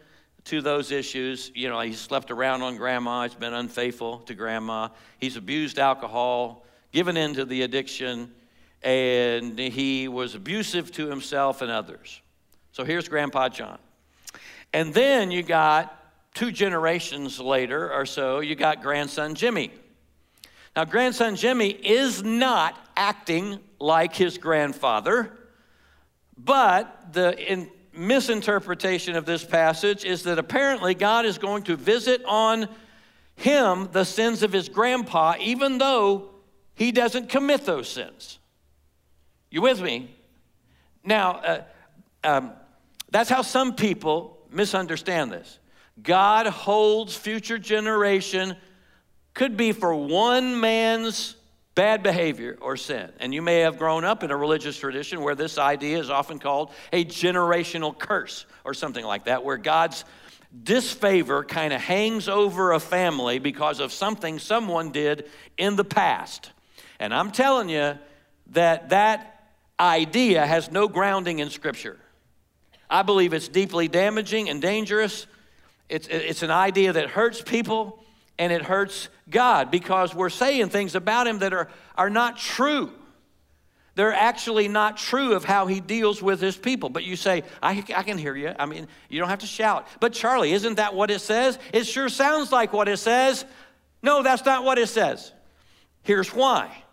to 0.48 0.62
those 0.62 0.90
issues. 0.92 1.52
You 1.54 1.68
know, 1.68 1.80
he's 1.80 2.00
slept 2.00 2.30
around 2.30 2.62
on 2.62 2.76
grandma, 2.76 3.24
he's 3.24 3.34
been 3.34 3.54
unfaithful 3.54 4.18
to 4.20 4.34
grandma, 4.34 4.88
he's 5.18 5.36
abused 5.36 5.78
alcohol, 5.78 6.64
given 6.92 7.16
in 7.16 7.34
to 7.34 7.44
the 7.44 7.62
addiction, 7.62 8.32
and 8.82 9.58
he 9.58 10.08
was 10.08 10.34
abusive 10.34 10.90
to 10.92 11.08
himself 11.08 11.62
and 11.62 11.70
others. 11.70 12.22
So 12.72 12.84
here's 12.84 13.08
Grandpa 13.08 13.48
John. 13.48 13.78
And 14.72 14.94
then 14.94 15.30
you 15.30 15.42
got 15.42 15.94
two 16.34 16.52
generations 16.52 17.40
later 17.40 17.92
or 17.92 18.06
so, 18.06 18.40
you 18.40 18.54
got 18.54 18.82
grandson 18.82 19.34
Jimmy. 19.34 19.70
Now, 20.76 20.84
grandson 20.84 21.36
Jimmy 21.36 21.70
is 21.70 22.22
not 22.22 22.78
acting 22.96 23.58
like 23.80 24.14
his 24.14 24.38
grandfather, 24.38 25.36
but 26.36 27.12
the 27.12 27.36
in, 27.52 27.70
misinterpretation 27.98 29.16
of 29.16 29.26
this 29.26 29.44
passage 29.44 30.04
is 30.04 30.22
that 30.22 30.38
apparently 30.38 30.94
God 30.94 31.26
is 31.26 31.36
going 31.36 31.64
to 31.64 31.76
visit 31.76 32.22
on 32.24 32.68
him 33.36 33.88
the 33.92 34.04
sins 34.04 34.42
of 34.42 34.52
his 34.52 34.68
grandpa, 34.68 35.34
even 35.40 35.78
though 35.78 36.30
he 36.74 36.92
doesn't 36.92 37.28
commit 37.28 37.66
those 37.66 37.88
sins. 37.88 38.38
You 39.50 39.62
with 39.62 39.80
me? 39.80 40.14
Now, 41.04 41.32
uh, 41.32 41.62
um, 42.24 42.52
that's 43.10 43.30
how 43.30 43.42
some 43.42 43.74
people 43.74 44.38
misunderstand 44.50 45.32
this. 45.32 45.58
God 46.02 46.46
holds 46.46 47.16
future 47.16 47.58
generation, 47.58 48.56
could 49.34 49.56
be 49.56 49.72
for 49.72 49.94
one 49.94 50.60
man's 50.60 51.36
bad 51.78 52.02
behavior 52.02 52.58
or 52.60 52.76
sin. 52.76 53.08
And 53.20 53.32
you 53.32 53.40
may 53.40 53.60
have 53.60 53.78
grown 53.78 54.04
up 54.04 54.24
in 54.24 54.32
a 54.32 54.36
religious 54.36 54.76
tradition 54.76 55.20
where 55.20 55.36
this 55.36 55.58
idea 55.58 56.00
is 56.00 56.10
often 56.10 56.40
called 56.40 56.72
a 56.92 57.04
generational 57.04 57.96
curse 57.96 58.46
or 58.64 58.74
something 58.74 59.04
like 59.04 59.26
that, 59.26 59.44
where 59.44 59.56
God's 59.56 60.04
disfavor 60.60 61.44
kind 61.44 61.72
of 61.72 61.80
hangs 61.80 62.28
over 62.28 62.72
a 62.72 62.80
family 62.80 63.38
because 63.38 63.78
of 63.78 63.92
something 63.92 64.40
someone 64.40 64.90
did 64.90 65.30
in 65.56 65.76
the 65.76 65.84
past. 65.84 66.50
And 66.98 67.14
I'm 67.14 67.30
telling 67.30 67.68
you 67.68 67.96
that 68.48 68.88
that 68.88 69.44
idea 69.78 70.44
has 70.44 70.72
no 70.72 70.88
grounding 70.88 71.38
in 71.38 71.48
Scripture. 71.48 71.96
I 72.90 73.02
believe 73.02 73.32
it's 73.32 73.46
deeply 73.46 73.86
damaging 73.86 74.50
and 74.50 74.60
dangerous. 74.60 75.28
It's, 75.88 76.08
it's 76.08 76.42
an 76.42 76.50
idea 76.50 76.94
that 76.94 77.10
hurts 77.10 77.40
people 77.40 78.02
and 78.38 78.52
it 78.52 78.62
hurts 78.62 79.08
God 79.28 79.70
because 79.70 80.14
we're 80.14 80.30
saying 80.30 80.68
things 80.68 80.94
about 80.94 81.26
Him 81.26 81.40
that 81.40 81.52
are, 81.52 81.68
are 81.96 82.10
not 82.10 82.38
true. 82.38 82.92
They're 83.94 84.14
actually 84.14 84.68
not 84.68 84.96
true 84.96 85.34
of 85.34 85.44
how 85.44 85.66
He 85.66 85.80
deals 85.80 86.22
with 86.22 86.40
His 86.40 86.56
people. 86.56 86.88
But 86.88 87.04
you 87.04 87.16
say, 87.16 87.42
I, 87.62 87.84
I 87.94 88.04
can 88.04 88.16
hear 88.16 88.36
you. 88.36 88.54
I 88.58 88.66
mean, 88.66 88.86
you 89.08 89.18
don't 89.18 89.28
have 89.28 89.40
to 89.40 89.46
shout. 89.46 89.88
But 89.98 90.12
Charlie, 90.12 90.52
isn't 90.52 90.76
that 90.76 90.94
what 90.94 91.10
it 91.10 91.20
says? 91.20 91.58
It 91.72 91.84
sure 91.84 92.08
sounds 92.08 92.52
like 92.52 92.72
what 92.72 92.88
it 92.88 92.98
says. 92.98 93.44
No, 94.02 94.22
that's 94.22 94.44
not 94.44 94.62
what 94.62 94.78
it 94.78 94.88
says. 94.88 95.32
Here's 96.02 96.28
why. 96.28 96.84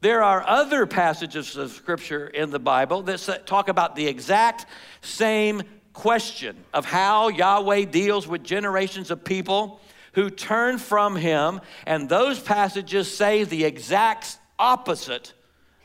There 0.00 0.22
are 0.22 0.44
other 0.46 0.86
passages 0.86 1.56
of 1.56 1.70
Scripture 1.70 2.26
in 2.26 2.50
the 2.50 2.58
Bible 2.58 3.02
that 3.04 3.46
talk 3.46 3.68
about 3.68 3.94
the 3.94 4.06
exact 4.06 4.66
same 5.00 5.62
question 5.92 6.56
of 6.74 6.84
how 6.84 7.28
Yahweh 7.28 7.84
deals 7.84 8.26
with 8.26 8.42
generations 8.42 9.10
of 9.10 9.24
people 9.24 9.80
who 10.14 10.30
turn 10.30 10.78
from 10.78 11.16
him. 11.16 11.60
And 11.86 12.08
those 12.08 12.40
passages 12.40 13.14
say 13.14 13.44
the 13.44 13.64
exact 13.64 14.38
opposite 14.58 15.32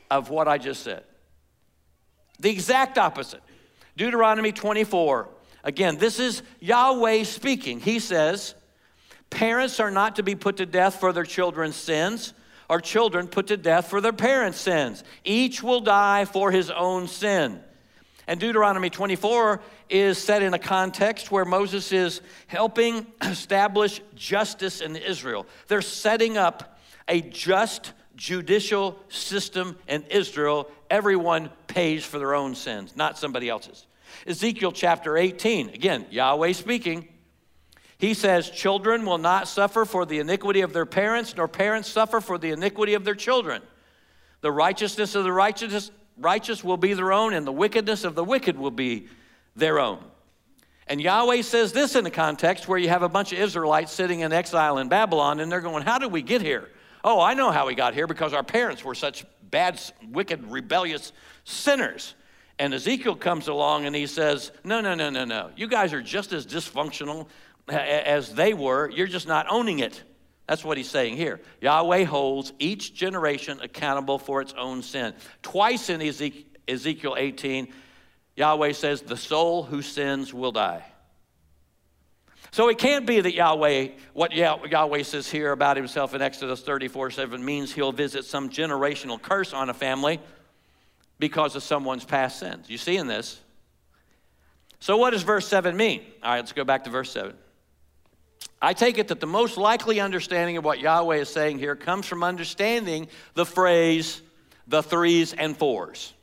of 0.09 0.29
what 0.29 0.47
I 0.47 0.57
just 0.57 0.83
said. 0.83 1.03
The 2.39 2.49
exact 2.49 2.97
opposite. 2.97 3.41
Deuteronomy 3.97 4.51
24. 4.51 5.29
Again, 5.63 5.97
this 5.97 6.19
is 6.19 6.41
Yahweh 6.59 7.23
speaking. 7.23 7.79
He 7.79 7.99
says, 7.99 8.55
Parents 9.29 9.79
are 9.79 9.91
not 9.91 10.15
to 10.15 10.23
be 10.23 10.35
put 10.35 10.57
to 10.57 10.65
death 10.65 10.99
for 10.99 11.13
their 11.13 11.25
children's 11.25 11.75
sins, 11.75 12.33
or 12.69 12.79
children 12.79 13.27
put 13.27 13.47
to 13.47 13.57
death 13.57 13.87
for 13.87 13.99
their 14.01 14.13
parents' 14.13 14.59
sins. 14.59 15.03
Each 15.23 15.61
will 15.61 15.81
die 15.81 16.25
for 16.25 16.51
his 16.51 16.71
own 16.71 17.07
sin. 17.07 17.61
And 18.29 18.39
Deuteronomy 18.39 18.91
24 18.91 19.59
is 19.89 20.19
set 20.19 20.43
in 20.43 20.53
a 20.53 20.59
context 20.59 21.31
where 21.31 21.45
Moses 21.45 21.91
is 21.91 22.21
helping 22.45 23.07
establish 23.23 24.01
justice 24.13 24.81
in 24.81 24.95
Israel. 24.95 25.47
They're 25.67 25.81
setting 25.81 26.37
up 26.37 26.77
a 27.07 27.21
just 27.21 27.93
judicial 28.15 28.99
system 29.09 29.79
in 29.87 30.03
Israel. 30.11 30.69
Everyone 30.91 31.49
pays 31.65 32.05
for 32.05 32.19
their 32.19 32.35
own 32.35 32.53
sins, 32.53 32.95
not 32.95 33.17
somebody 33.17 33.49
else's. 33.49 33.87
Ezekiel 34.27 34.73
chapter 34.73 35.17
18, 35.17 35.69
again, 35.69 36.05
Yahweh 36.11 36.53
speaking. 36.53 37.07
He 37.97 38.13
says, 38.13 38.51
Children 38.51 39.07
will 39.07 39.17
not 39.17 39.47
suffer 39.47 39.85
for 39.85 40.05
the 40.05 40.19
iniquity 40.19 40.61
of 40.61 40.71
their 40.71 40.85
parents, 40.85 41.35
nor 41.35 41.47
parents 41.47 41.89
suffer 41.89 42.21
for 42.21 42.37
the 42.37 42.51
iniquity 42.51 42.93
of 42.93 43.05
their 43.05 43.15
children. 43.15 43.63
The 44.41 44.51
righteousness 44.51 45.15
of 45.15 45.23
the 45.23 45.33
righteous, 45.33 45.89
righteous 46.19 46.63
will 46.63 46.77
be 46.77 46.93
their 46.93 47.11
own, 47.11 47.33
and 47.33 47.45
the 47.45 47.51
wickedness 47.51 48.03
of 48.03 48.15
the 48.15 48.23
wicked 48.23 48.57
will 48.57 48.71
be 48.71 49.07
their 49.55 49.79
own. 49.79 50.03
And 50.87 50.99
Yahweh 50.99 51.43
says 51.43 51.71
this 51.71 51.95
in 51.95 52.05
a 52.05 52.11
context 52.11 52.67
where 52.67 52.79
you 52.79 52.89
have 52.89 53.03
a 53.03 53.09
bunch 53.09 53.31
of 53.31 53.39
Israelites 53.39 53.91
sitting 53.91 54.21
in 54.21 54.33
exile 54.33 54.79
in 54.79 54.89
Babylon, 54.89 55.39
and 55.39 55.51
they're 55.51 55.61
going, 55.61 55.83
How 55.83 55.99
did 55.99 56.11
we 56.11 56.21
get 56.21 56.41
here? 56.41 56.69
Oh, 57.03 57.21
I 57.21 57.33
know 57.33 57.51
how 57.51 57.67
we 57.67 57.75
got 57.75 57.93
here 57.93 58.07
because 58.07 58.33
our 58.33 58.43
parents 58.43 58.83
were 58.83 58.95
such 58.95 59.25
bad, 59.49 59.79
wicked, 60.11 60.43
rebellious 60.51 61.13
sinners. 61.43 62.15
And 62.57 62.73
Ezekiel 62.73 63.15
comes 63.15 63.47
along 63.47 63.85
and 63.85 63.95
he 63.95 64.07
says, 64.07 64.51
No, 64.63 64.81
no, 64.81 64.95
no, 64.95 65.09
no, 65.09 65.25
no. 65.25 65.51
You 65.55 65.67
guys 65.67 65.93
are 65.93 66.01
just 66.01 66.33
as 66.33 66.45
dysfunctional 66.45 67.27
eh, 67.69 67.75
as 67.75 68.33
they 68.33 68.53
were. 68.53 68.89
You're 68.89 69.07
just 69.07 69.27
not 69.27 69.45
owning 69.49 69.79
it. 69.79 70.03
That's 70.49 70.65
what 70.65 70.77
he's 70.77 70.89
saying 70.89 71.15
here. 71.15 71.39
Yahweh 71.61 72.05
holds 72.05 72.53
each 72.57 72.95
generation 72.95 73.59
accountable 73.61 74.17
for 74.17 74.41
its 74.41 74.51
own 74.57 74.81
sin. 74.81 75.13
Twice 75.43 75.91
in 75.91 76.01
Ezekiel 76.01 77.15
18, 77.15 77.71
Yahweh 78.35 78.71
says, 78.71 79.03
The 79.03 79.15
soul 79.15 79.61
who 79.61 79.83
sins 79.83 80.33
will 80.33 80.51
die. 80.51 80.83
So 82.49 82.67
it 82.69 82.79
can't 82.79 83.05
be 83.05 83.21
that 83.21 83.35
Yahweh, 83.35 83.89
what 84.13 84.31
Yahweh 84.33 85.03
says 85.03 85.29
here 85.29 85.51
about 85.51 85.77
himself 85.77 86.15
in 86.15 86.21
Exodus 86.23 86.61
34 86.61 87.11
7 87.11 87.45
means 87.45 87.71
he'll 87.71 87.91
visit 87.91 88.25
some 88.25 88.49
generational 88.49 89.21
curse 89.21 89.53
on 89.53 89.69
a 89.69 89.73
family 89.75 90.19
because 91.19 91.55
of 91.55 91.61
someone's 91.61 92.05
past 92.05 92.39
sins. 92.39 92.71
You 92.71 92.79
see 92.79 92.97
in 92.97 93.05
this? 93.05 93.39
So, 94.79 94.97
what 94.97 95.11
does 95.11 95.21
verse 95.21 95.47
7 95.47 95.77
mean? 95.77 96.01
All 96.23 96.31
right, 96.31 96.37
let's 96.37 96.53
go 96.53 96.63
back 96.63 96.85
to 96.85 96.89
verse 96.89 97.11
7. 97.11 97.35
I 98.61 98.73
take 98.73 98.97
it 98.97 99.07
that 99.07 99.19
the 99.19 99.27
most 99.27 99.57
likely 99.57 99.99
understanding 99.99 100.57
of 100.57 100.65
what 100.65 100.79
Yahweh 100.79 101.17
is 101.17 101.29
saying 101.29 101.59
here 101.59 101.75
comes 101.75 102.05
from 102.05 102.23
understanding 102.23 103.07
the 103.33 103.45
phrase, 103.45 104.21
the 104.67 104.83
threes 104.83 105.33
and 105.33 105.55
fours. 105.55 106.13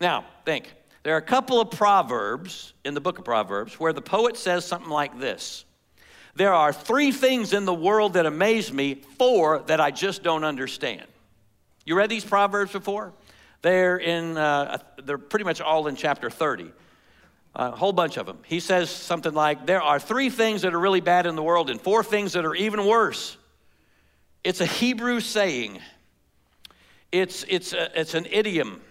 Now, 0.00 0.24
think. 0.44 0.72
There 1.02 1.14
are 1.14 1.18
a 1.18 1.22
couple 1.22 1.60
of 1.60 1.70
proverbs 1.70 2.72
in 2.82 2.94
the 2.94 3.00
book 3.00 3.18
of 3.18 3.26
Proverbs 3.26 3.78
where 3.78 3.92
the 3.92 4.00
poet 4.00 4.38
says 4.38 4.64
something 4.64 4.90
like 4.90 5.18
this 5.18 5.66
There 6.34 6.54
are 6.54 6.72
three 6.72 7.12
things 7.12 7.52
in 7.52 7.66
the 7.66 7.74
world 7.74 8.14
that 8.14 8.24
amaze 8.24 8.72
me, 8.72 8.94
four 9.18 9.58
that 9.66 9.80
I 9.82 9.90
just 9.90 10.22
don't 10.22 10.44
understand. 10.44 11.04
You 11.84 11.94
read 11.94 12.08
these 12.08 12.24
proverbs 12.24 12.72
before? 12.72 13.12
They're 13.60 13.98
in, 13.98 14.38
uh, 14.38 14.78
they're 15.04 15.18
pretty 15.18 15.44
much 15.44 15.60
all 15.60 15.86
in 15.88 15.96
chapter 15.96 16.30
30 16.30 16.72
a 17.54 17.70
whole 17.70 17.92
bunch 17.92 18.16
of 18.16 18.26
them. 18.26 18.38
He 18.44 18.60
says 18.60 18.90
something 18.90 19.32
like, 19.32 19.66
There 19.66 19.82
are 19.82 20.00
three 20.00 20.30
things 20.30 20.62
that 20.62 20.74
are 20.74 20.80
really 20.80 21.00
bad 21.00 21.26
in 21.26 21.36
the 21.36 21.42
world 21.42 21.70
and 21.70 21.80
four 21.80 22.02
things 22.02 22.32
that 22.32 22.44
are 22.44 22.54
even 22.54 22.86
worse. 22.86 23.36
It's 24.42 24.60
a 24.60 24.66
Hebrew 24.66 25.20
saying, 25.20 25.80
it's, 27.12 27.44
it's, 27.48 27.72
a, 27.72 27.98
it's 27.98 28.14
an 28.14 28.26
idiom, 28.26 28.82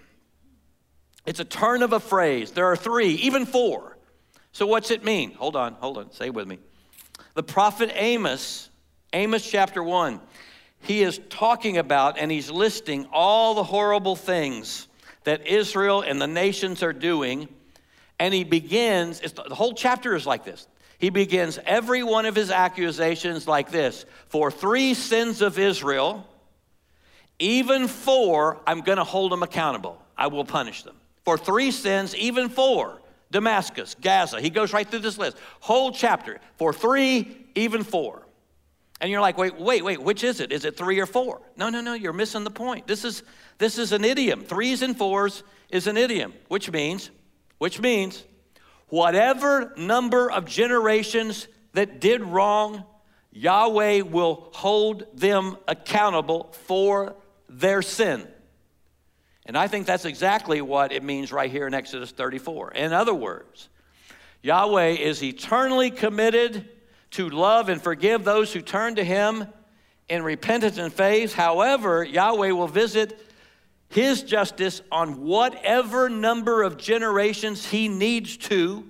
it's 1.26 1.40
a 1.40 1.46
turn 1.46 1.84
of 1.84 1.94
a 1.94 2.00
phrase. 2.00 2.52
There 2.52 2.66
are 2.66 2.76
three, 2.76 3.10
even 3.16 3.46
four. 3.46 3.98
So, 4.52 4.66
what's 4.66 4.92
it 4.92 5.04
mean? 5.04 5.34
Hold 5.34 5.56
on, 5.56 5.74
hold 5.74 5.98
on, 5.98 6.12
say 6.12 6.30
with 6.30 6.48
me. 6.48 6.60
The 7.34 7.44
prophet 7.44 7.92
Amos, 7.96 8.70
Amos 9.12 9.50
chapter 9.50 9.84
1, 9.84 10.20
he 10.82 11.02
is 11.02 11.20
talking 11.30 11.78
about 11.78 12.18
and 12.18 12.32
he's 12.32 12.52
listing 12.52 13.08
all 13.12 13.56
the 13.56 13.64
horrible 13.64 14.16
things 14.16 14.88
that 15.24 15.48
Israel 15.48 16.02
and 16.02 16.22
the 16.22 16.28
nations 16.28 16.84
are 16.84 16.94
doing 16.94 17.48
and 18.24 18.34
he 18.34 18.46
begins, 18.46 19.20
the 19.20 19.54
whole 19.54 19.74
chapter 19.74 20.16
is 20.16 20.26
like 20.26 20.46
this. 20.46 20.66
He 20.98 21.10
begins 21.10 21.60
every 21.66 22.04
one 22.04 22.26
of 22.26 22.34
his 22.34 22.52
accusations 22.52 23.50
like 23.50 23.70
this 23.70 24.06
For 24.30 24.50
three 24.50 24.94
sins 24.94 25.42
of 25.42 25.60
Israel, 25.60 26.26
even 27.38 27.90
four, 27.90 28.62
I'm 28.66 28.80
going 28.80 28.98
to 28.98 29.04
hold 29.04 29.34
them 29.34 29.44
accountable. 29.44 30.02
I 30.18 30.28
will 30.28 30.46
punish 30.46 30.84
them. 30.84 30.96
For 31.26 31.38
three 31.38 31.70
sins, 31.70 32.16
even 32.16 32.48
four, 32.48 33.02
Damascus, 33.30 33.94
Gaza. 34.00 34.40
He 34.40 34.50
goes 34.50 34.72
right 34.72 34.90
through 34.90 35.00
this 35.00 35.18
list. 35.18 35.36
Whole 35.60 35.92
chapter. 35.92 36.40
For 36.56 36.72
three, 36.72 37.46
even 37.56 37.84
four. 37.84 38.26
And 39.02 39.12
you're 39.12 39.20
like, 39.20 39.38
wait, 39.38 39.60
wait, 39.60 39.84
wait, 39.84 40.02
which 40.02 40.24
is 40.24 40.40
it? 40.40 40.54
Is 40.54 40.64
it 40.64 40.78
three 40.78 41.02
or 41.02 41.06
four? 41.06 41.42
No, 41.58 41.68
no, 41.68 41.82
no, 41.82 41.94
you're 41.94 42.14
missing 42.14 42.46
the 42.46 42.52
point. 42.52 42.88
This 42.88 43.04
is 43.04 43.24
this 43.58 43.78
is 43.78 43.92
an 43.92 44.06
idiom. 44.06 44.46
Threes 44.46 44.82
and 44.82 44.98
fours 44.98 45.44
is 45.70 45.88
an 45.88 45.98
idiom, 45.98 46.34
which 46.48 46.72
means 46.72 47.12
which 47.64 47.80
means 47.80 48.22
whatever 48.90 49.72
number 49.78 50.30
of 50.30 50.44
generations 50.44 51.48
that 51.72 52.02
did 52.02 52.22
wrong, 52.22 52.84
Yahweh 53.32 54.02
will 54.02 54.50
hold 54.52 55.06
them 55.18 55.56
accountable 55.66 56.52
for 56.66 57.16
their 57.48 57.82
sin. 57.82 58.28
And 59.46 59.58
I 59.58 59.70
think 59.70 59.86
that's 59.86 60.04
exactly 60.04 60.60
what 60.60 60.92
it 60.92 61.04
means 61.04 61.32
right 61.32 61.50
here 61.50 61.66
in 61.66 61.74
Exodus 61.74 62.12
34. 62.12 62.72
In 62.72 62.92
other 62.92 63.14
words, 63.14 63.70
Yahweh 64.42 64.96
is 64.96 65.24
eternally 65.24 65.90
committed 65.90 66.68
to 67.12 67.30
love 67.30 67.70
and 67.70 67.82
forgive 67.82 68.26
those 68.26 68.52
who 68.52 68.60
turn 68.60 68.96
to 68.96 69.06
Him 69.06 69.48
in 70.10 70.22
repentance 70.22 70.78
and 70.78 70.92
faith. 70.92 71.34
However, 71.34 72.04
Yahweh 72.04 72.52
will 72.52 72.68
visit 72.68 73.18
his 73.94 74.24
justice 74.24 74.82
on 74.92 75.22
whatever 75.22 76.10
number 76.10 76.64
of 76.64 76.78
generations 76.78 77.64
he 77.64 77.88
needs 77.88 78.38
to 78.38 78.84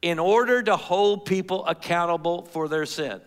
in 0.00 0.18
order 0.18 0.62
to 0.62 0.74
hold 0.74 1.26
people 1.26 1.66
accountable 1.66 2.46
for 2.46 2.66
their 2.66 2.86
sin. 2.86 3.20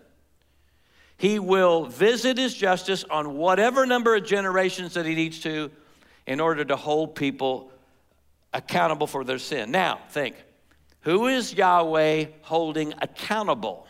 He 1.18 1.38
will 1.38 1.86
visit 1.86 2.40
his 2.40 2.56
justice 2.56 3.04
on 3.04 3.38
whatever 3.38 3.86
number 3.86 4.16
of 4.16 4.26
generations 4.26 4.96
that 4.96 5.06
he 5.06 5.14
needs 5.14 5.40
to 5.42 5.70
in 6.26 6.40
order 6.40 6.66
to 6.66 6.76
hold 6.76 7.16
people 7.16 7.72
accountable 8.52 9.06
for 9.06 9.24
their 9.24 9.38
sin. 9.38 9.70
Now, 9.70 10.00
think 10.10 10.36
who 11.02 11.28
is 11.28 11.54
Yahweh 11.54 12.26
holding 12.42 12.96
accountable? 13.00 13.86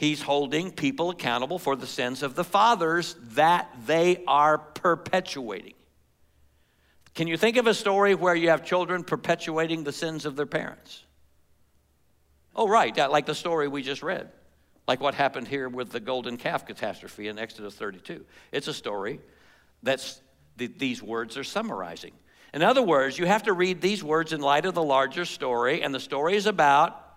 He's 0.00 0.22
holding 0.22 0.72
people 0.72 1.10
accountable 1.10 1.58
for 1.58 1.76
the 1.76 1.86
sins 1.86 2.22
of 2.22 2.34
the 2.34 2.42
fathers 2.42 3.16
that 3.32 3.68
they 3.84 4.24
are 4.26 4.56
perpetuating. 4.56 5.74
Can 7.14 7.28
you 7.28 7.36
think 7.36 7.58
of 7.58 7.66
a 7.66 7.74
story 7.74 8.14
where 8.14 8.34
you 8.34 8.48
have 8.48 8.64
children 8.64 9.04
perpetuating 9.04 9.84
the 9.84 9.92
sins 9.92 10.24
of 10.24 10.36
their 10.36 10.46
parents? 10.46 11.04
Oh, 12.56 12.66
right, 12.66 12.96
like 12.96 13.26
the 13.26 13.34
story 13.34 13.68
we 13.68 13.82
just 13.82 14.02
read, 14.02 14.30
like 14.88 15.02
what 15.02 15.12
happened 15.14 15.48
here 15.48 15.68
with 15.68 15.90
the 15.90 16.00
golden 16.00 16.38
calf 16.38 16.64
catastrophe 16.64 17.28
in 17.28 17.38
Exodus 17.38 17.74
32. 17.74 18.24
It's 18.52 18.68
a 18.68 18.74
story 18.74 19.20
that's 19.82 20.22
the, 20.56 20.68
these 20.68 21.02
words 21.02 21.36
are 21.36 21.44
summarizing. 21.44 22.12
In 22.54 22.62
other 22.62 22.82
words, 22.82 23.18
you 23.18 23.26
have 23.26 23.42
to 23.42 23.52
read 23.52 23.82
these 23.82 24.02
words 24.02 24.32
in 24.32 24.40
light 24.40 24.64
of 24.64 24.72
the 24.72 24.82
larger 24.82 25.26
story, 25.26 25.82
and 25.82 25.94
the 25.94 26.00
story 26.00 26.36
is 26.36 26.46
about 26.46 27.09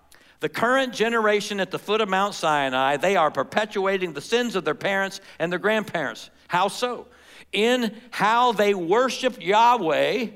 the 0.44 0.50
current 0.50 0.92
generation 0.92 1.62
at 1.62 1.72
the 1.72 1.80
foot 1.80 2.02
of 2.02 2.10
Mount 2.10 2.34
Sinai, 2.34 2.98
they 2.98 3.16
are 3.16 3.32
perpetuating 3.32 4.12
the 4.12 4.20
sins 4.20 4.58
of 4.58 4.66
their 4.66 4.76
parents 4.76 5.22
and 5.40 5.50
their 5.50 5.58
grandparents. 5.58 6.30
How 6.50 6.68
so? 6.68 7.08
In 7.54 7.96
how 8.12 8.52
they 8.52 8.74
worship 8.74 9.42
Yahweh 9.42 10.28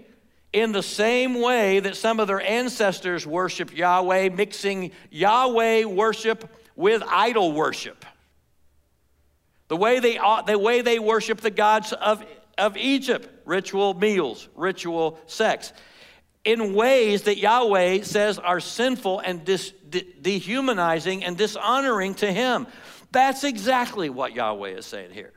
in 0.53 0.71
the 0.71 0.81
same 0.81 1.41
way 1.41 1.81
that 1.81 1.97
some 1.97 2.21
of 2.21 2.27
their 2.29 2.39
ancestors 2.39 3.27
worship 3.27 3.75
Yahweh, 3.75 4.29
mixing 4.29 4.91
Yahweh 5.11 5.83
worship 5.83 6.49
with 6.77 7.03
idol 7.05 7.51
worship. 7.51 8.05
The 9.67 9.75
way 9.75 9.99
they, 9.99 10.17
the 10.45 10.57
way 10.57 10.83
they 10.83 10.99
worship 10.99 11.41
the 11.41 11.51
gods 11.51 11.91
of, 11.91 12.23
of 12.57 12.77
Egypt, 12.77 13.27
ritual 13.43 13.93
meals, 13.93 14.47
ritual 14.55 15.19
sex 15.25 15.73
in 16.47 16.73
ways 16.73 17.23
that 17.23 17.37
Yahweh 17.37 18.03
says 18.03 18.39
are 18.39 18.61
sinful 18.61 19.19
and 19.19 19.43
dis, 19.43 19.73
de- 19.89 20.07
dehumanizing 20.21 21.25
and 21.25 21.35
dishonoring 21.35 22.15
to 22.15 22.31
Him. 22.31 22.67
That's 23.11 23.43
exactly 23.43 24.09
what 24.09 24.33
Yahweh 24.33 24.77
is 24.77 24.85
saying 24.85 25.11
here. 25.11 25.33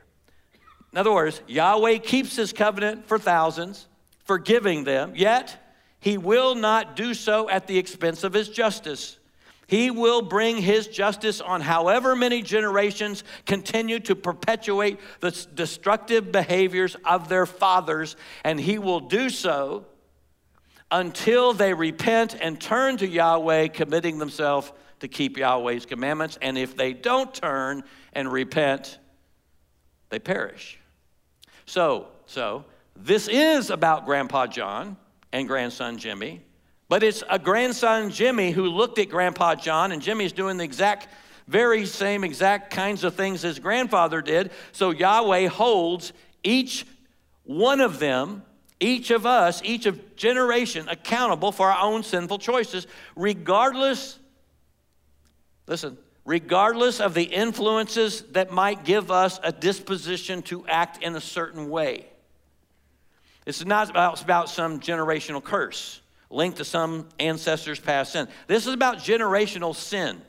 In 0.93 0.97
other 0.97 1.11
words, 1.11 1.41
Yahweh 1.47 1.97
keeps 1.97 2.37
His 2.37 2.53
covenant 2.53 3.07
for 3.07 3.19
thousands, 3.19 3.89
forgiving 4.23 4.85
them, 4.85 5.11
yet 5.13 5.75
He 5.99 6.17
will 6.17 6.55
not 6.55 6.95
do 6.95 7.13
so 7.13 7.49
at 7.49 7.67
the 7.67 7.77
expense 7.77 8.23
of 8.23 8.31
His 8.31 8.47
justice. 8.47 9.19
He 9.67 9.89
will 9.89 10.21
bring 10.21 10.57
his 10.57 10.85
justice 10.89 11.39
on 11.39 11.61
however 11.61 12.13
many 12.13 12.41
generations 12.41 13.23
continue 13.45 14.01
to 14.01 14.17
perpetuate 14.17 14.99
the 15.21 15.31
destructive 15.55 16.29
behaviors 16.29 16.97
of 17.05 17.29
their 17.29 17.45
fathers, 17.45 18.17
and 18.43 18.59
he 18.59 18.79
will 18.79 18.99
do 18.99 19.29
so 19.29 19.85
until 20.91 21.53
they 21.53 21.73
repent 21.73 22.35
and 22.39 22.59
turn 22.59 22.97
to 22.97 23.07
Yahweh, 23.07 23.69
committing 23.69 24.19
themselves 24.19 24.71
to 24.99 25.07
keep 25.07 25.37
Yahweh's 25.37 25.85
commandments. 25.85 26.37
And 26.41 26.57
if 26.57 26.75
they 26.75 26.93
don't 26.93 27.33
turn 27.33 27.83
and 28.13 28.31
repent, 28.31 28.99
they 30.09 30.19
perish. 30.19 30.77
So, 31.65 32.07
so 32.25 32.65
this 32.95 33.27
is 33.27 33.69
about 33.69 34.05
Grandpa 34.05 34.47
John 34.47 34.97
and 35.31 35.47
grandson 35.47 35.97
Jimmy, 35.97 36.41
But 36.91 37.03
it's 37.03 37.23
a 37.29 37.39
grandson, 37.39 38.09
Jimmy, 38.09 38.51
who 38.51 38.65
looked 38.65 38.99
at 38.99 39.07
Grandpa 39.07 39.55
John, 39.55 39.93
and 39.93 40.01
Jimmy's 40.01 40.33
doing 40.33 40.57
the 40.57 40.65
exact, 40.65 41.07
very 41.47 41.85
same 41.85 42.25
exact 42.25 42.73
kinds 42.73 43.05
of 43.05 43.15
things 43.15 43.41
his 43.41 43.59
grandfather 43.59 44.21
did. 44.21 44.51
So 44.73 44.89
Yahweh 44.89 45.47
holds 45.47 46.11
each 46.43 46.85
one 47.45 47.79
of 47.79 47.99
them, 47.99 48.43
each 48.81 49.11
of 49.11 49.25
us, 49.25 49.61
each 49.63 49.85
of 49.85 50.15
generation 50.17 50.89
accountable 50.89 51.51
for 51.51 51.71
our 51.71 51.81
own 51.81 52.03
sinful 52.03 52.39
choices, 52.39 52.87
regardless, 53.15 54.19
listen, 55.67 55.97
regardless 56.25 56.99
of 56.99 57.13
the 57.13 57.23
influences 57.23 58.23
that 58.31 58.51
might 58.51 58.83
give 58.83 59.11
us 59.11 59.39
a 59.43 59.51
disposition 59.51 60.41
to 60.41 60.65
act 60.67 61.01
in 61.01 61.15
a 61.15 61.21
certain 61.21 61.69
way. 61.69 62.07
This 63.45 63.59
is 63.59 63.65
not 63.65 63.89
about, 63.89 64.21
about 64.21 64.49
some 64.49 64.79
generational 64.79 65.43
curse 65.43 66.01
linked 66.29 66.57
to 66.57 66.65
some 66.65 67.07
ancestor's 67.19 67.79
past 67.79 68.13
sin. 68.13 68.27
This 68.47 68.65
is 68.65 68.73
about 68.73 68.97
generational 68.97 69.75
sin. 69.75 70.21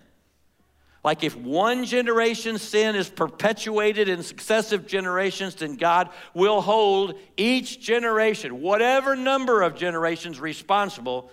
Like 1.05 1.25
if 1.25 1.37
one 1.37 1.85
generation's 1.85 2.62
sin 2.62 2.95
is 2.95 3.09
perpetuated 3.09 4.09
in 4.09 4.23
successive 4.23 4.87
generations, 4.87 5.57
then 5.57 5.77
God 5.77 6.11
will 6.33 6.61
hold 6.61 7.19
each 7.37 7.81
generation, 7.81 8.61
whatever 8.61 9.17
number 9.17 9.62
of 9.62 9.75
generations, 9.75 10.38
responsible 10.38 11.31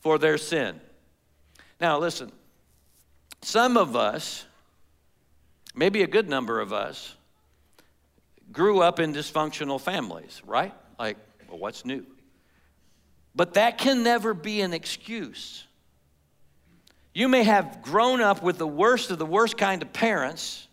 for 0.00 0.18
their 0.18 0.38
sin. 0.38 0.80
Now, 1.80 1.98
listen, 1.98 2.30
some 3.42 3.76
of 3.76 3.96
us, 3.96 4.44
maybe 5.74 6.02
a 6.02 6.08
good 6.08 6.28
number 6.28 6.60
of 6.60 6.72
us, 6.72 7.14
grew 8.52 8.80
up 8.80 9.00
in 9.00 9.12
dysfunctional 9.12 9.80
families, 9.80 10.42
right? 10.46 10.74
Like, 10.98 11.16
well, 11.48 11.58
what's 11.58 11.84
new? 11.84 12.06
But 13.34 13.54
that 13.54 13.78
can 13.78 14.02
never 14.02 14.32
be 14.32 14.60
an 14.60 14.72
excuse. 14.72 15.64
You 17.18 17.26
may 17.26 17.42
have 17.42 17.82
grown 17.82 18.20
up 18.20 18.44
with 18.44 18.58
the 18.58 18.66
worst 18.68 19.10
of 19.10 19.18
the 19.18 19.26
worst 19.26 19.58
kind 19.58 19.82
of 19.82 19.92
parents, 19.92 20.68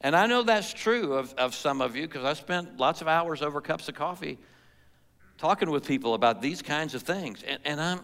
and 0.00 0.14
I 0.14 0.28
know 0.28 0.44
that's 0.44 0.72
true 0.72 1.14
of, 1.14 1.34
of 1.34 1.56
some 1.56 1.80
of 1.80 1.96
you 1.96 2.02
because 2.02 2.22
I 2.22 2.34
spent 2.34 2.78
lots 2.78 3.00
of 3.00 3.08
hours 3.08 3.42
over 3.42 3.60
cups 3.60 3.88
of 3.88 3.96
coffee 3.96 4.38
talking 5.38 5.72
with 5.72 5.84
people 5.84 6.14
about 6.14 6.40
these 6.40 6.62
kinds 6.62 6.94
of 6.94 7.02
things. 7.02 7.42
And, 7.42 7.58
and 7.64 7.80
I'm, 7.80 8.00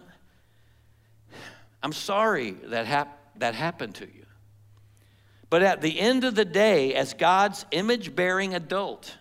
I'm 1.81 1.93
sorry 1.93 2.51
that, 2.65 2.85
hap- 2.85 3.17
that 3.39 3.55
happened 3.55 3.95
to 3.95 4.07
you. 4.07 4.25
But 5.49 5.63
at 5.63 5.79
the 5.79 6.01
end 6.01 6.25
of 6.25 6.35
the 6.35 6.43
day, 6.43 6.93
as 6.95 7.13
God's 7.13 7.65
image 7.71 8.13
bearing 8.13 8.55
adult, 8.55 9.15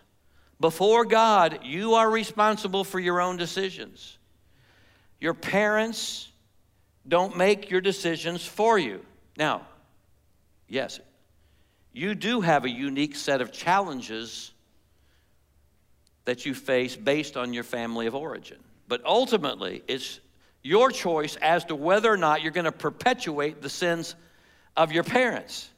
before 0.59 1.05
God, 1.05 1.61
you 1.63 1.95
are 1.95 2.11
responsible 2.11 2.83
for 2.83 2.99
your 2.99 3.21
own 3.21 3.37
decisions. 3.37 4.19
Your 5.21 5.35
parents 5.35 6.28
don't 7.09 7.37
make 7.37 7.71
your 7.71 7.81
decisions 7.81 8.45
for 8.45 8.79
you. 8.79 9.05
Now, 9.37 9.63
yes, 10.69 11.01
you 11.93 12.15
do 12.15 12.41
have 12.41 12.65
a 12.65 12.71
unique 12.71 13.17
set 13.17 13.41
of 13.41 13.51
challenges 13.51 14.53
that 16.27 16.45
you 16.45 16.55
face 16.55 16.95
based 16.95 17.37
on 17.37 17.55
your 17.55 17.65
family 17.65 18.07
of 18.07 18.15
origin. 18.15 18.59
But 18.87 19.05
ultimately, 19.05 19.83
it's 19.89 20.21
your 20.63 20.91
choice 20.91 21.37
as 21.37 21.65
to 21.67 21.75
whether 21.75 22.13
or 22.13 22.17
not 22.17 22.43
you're 22.43 22.53
going 22.53 22.65
to 22.65 22.73
perpetuate 22.73 23.63
the 23.63 23.71
sins 23.71 24.15
of 24.77 24.93
your 24.93 25.05
parents. 25.05 25.71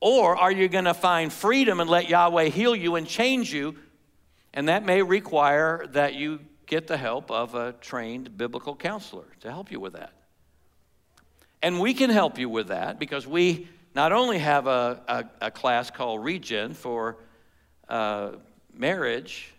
Or 0.00 0.36
are 0.36 0.50
you 0.50 0.68
going 0.68 0.86
to 0.86 0.94
find 0.94 1.30
freedom 1.30 1.80
and 1.80 1.90
let 1.90 2.08
Yahweh 2.08 2.44
heal 2.44 2.74
you 2.74 2.96
and 2.96 3.06
change 3.06 3.52
you? 3.52 3.76
And 4.54 4.68
that 4.68 4.84
may 4.84 5.02
require 5.02 5.86
that 5.92 6.14
you 6.14 6.40
get 6.66 6.86
the 6.86 6.96
help 6.96 7.30
of 7.30 7.54
a 7.54 7.72
trained 7.72 8.36
biblical 8.38 8.74
counselor 8.74 9.26
to 9.40 9.50
help 9.50 9.70
you 9.70 9.78
with 9.78 9.92
that. 9.92 10.12
And 11.62 11.80
we 11.80 11.92
can 11.94 12.10
help 12.10 12.38
you 12.38 12.48
with 12.48 12.68
that 12.68 12.98
because 12.98 13.26
we 13.26 13.68
not 13.94 14.12
only 14.12 14.38
have 14.38 14.66
a, 14.66 15.02
a, 15.08 15.46
a 15.46 15.50
class 15.50 15.90
called 15.90 16.24
Regen 16.24 16.74
for 16.74 17.18
uh, 17.88 18.32
marriage, 18.72 19.52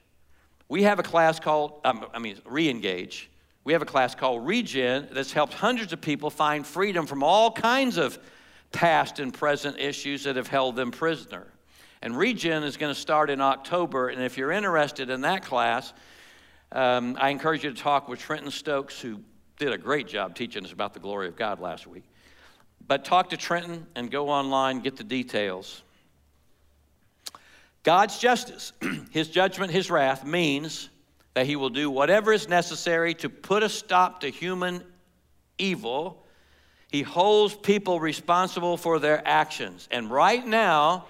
we 0.68 0.84
have 0.84 1.00
a 1.00 1.04
class 1.04 1.40
called, 1.40 1.82
um, 1.84 2.06
I 2.14 2.20
mean, 2.20 2.38
Reengage. 2.50 3.26
We 3.64 3.74
have 3.74 3.82
a 3.82 3.86
class 3.86 4.16
called 4.16 4.48
Regen 4.48 5.10
that's 5.12 5.32
helped 5.32 5.54
hundreds 5.54 5.94
of 5.94 6.02
people 6.02 6.30
find 6.30 6.66
freedom 6.66 7.06
from 7.06 7.24
all 7.24 7.52
kinds 7.52 7.98
of 7.98 8.18
past 8.72 9.20
and 9.20 9.34
present 9.34 9.78
issues 9.78 10.24
that 10.24 10.38
have 10.38 10.48
held 10.48 10.76
them 10.76 10.90
prisoner. 10.90 11.46
And 12.02 12.18
Regen 12.18 12.64
is 12.64 12.78
going 12.78 12.92
to 12.92 13.00
start 13.00 13.30
in 13.30 13.42
October, 13.42 14.10
and 14.10 14.24
if 14.24 14.38
you're 14.38 14.52
interested 14.52 15.12
in 15.12 15.22
that 15.22 15.44
class, 15.44 15.94
um, 16.72 17.16
I 17.20 17.30
encourage 17.30 17.64
you 17.64 17.72
to 17.72 17.80
talk 17.80 18.08
with 18.08 18.20
Trenton 18.20 18.50
Stokes, 18.50 19.00
who 19.00 19.20
did 19.62 19.74
a 19.74 19.78
great 19.78 20.08
job 20.08 20.34
teaching 20.34 20.66
us 20.66 20.72
about 20.72 20.92
the 20.96 21.00
glory 21.00 21.28
of 21.28 21.36
God 21.36 21.60
last 21.60 21.86
week. 21.86 22.04
But 22.88 23.06
talk 23.06 23.30
to 23.30 23.38
Trenton 23.38 23.86
and 23.94 24.10
go 24.10 24.30
online, 24.30 24.80
get 24.80 24.98
the 24.98 25.04
details. 25.04 25.84
God's 27.84 28.18
justice, 28.18 28.74
his 29.12 29.28
judgment, 29.30 29.72
his 29.72 29.92
wrath, 29.92 30.26
means 30.26 30.90
that 31.36 31.46
he 31.46 31.56
will 31.56 31.70
do 31.70 31.92
whatever 31.92 32.34
is 32.34 32.50
necessary 32.50 33.14
to 33.14 33.30
put 33.30 33.62
a 33.62 33.70
stop 33.70 34.22
to 34.22 34.30
human 34.30 34.84
evil. 35.60 36.26
He 36.88 37.04
holds 37.04 37.54
people 37.54 38.00
responsible 38.00 38.78
for 38.78 38.98
their 38.98 39.22
actions. 39.28 39.88
And 39.92 40.10
right 40.10 40.44
now, 40.44 41.06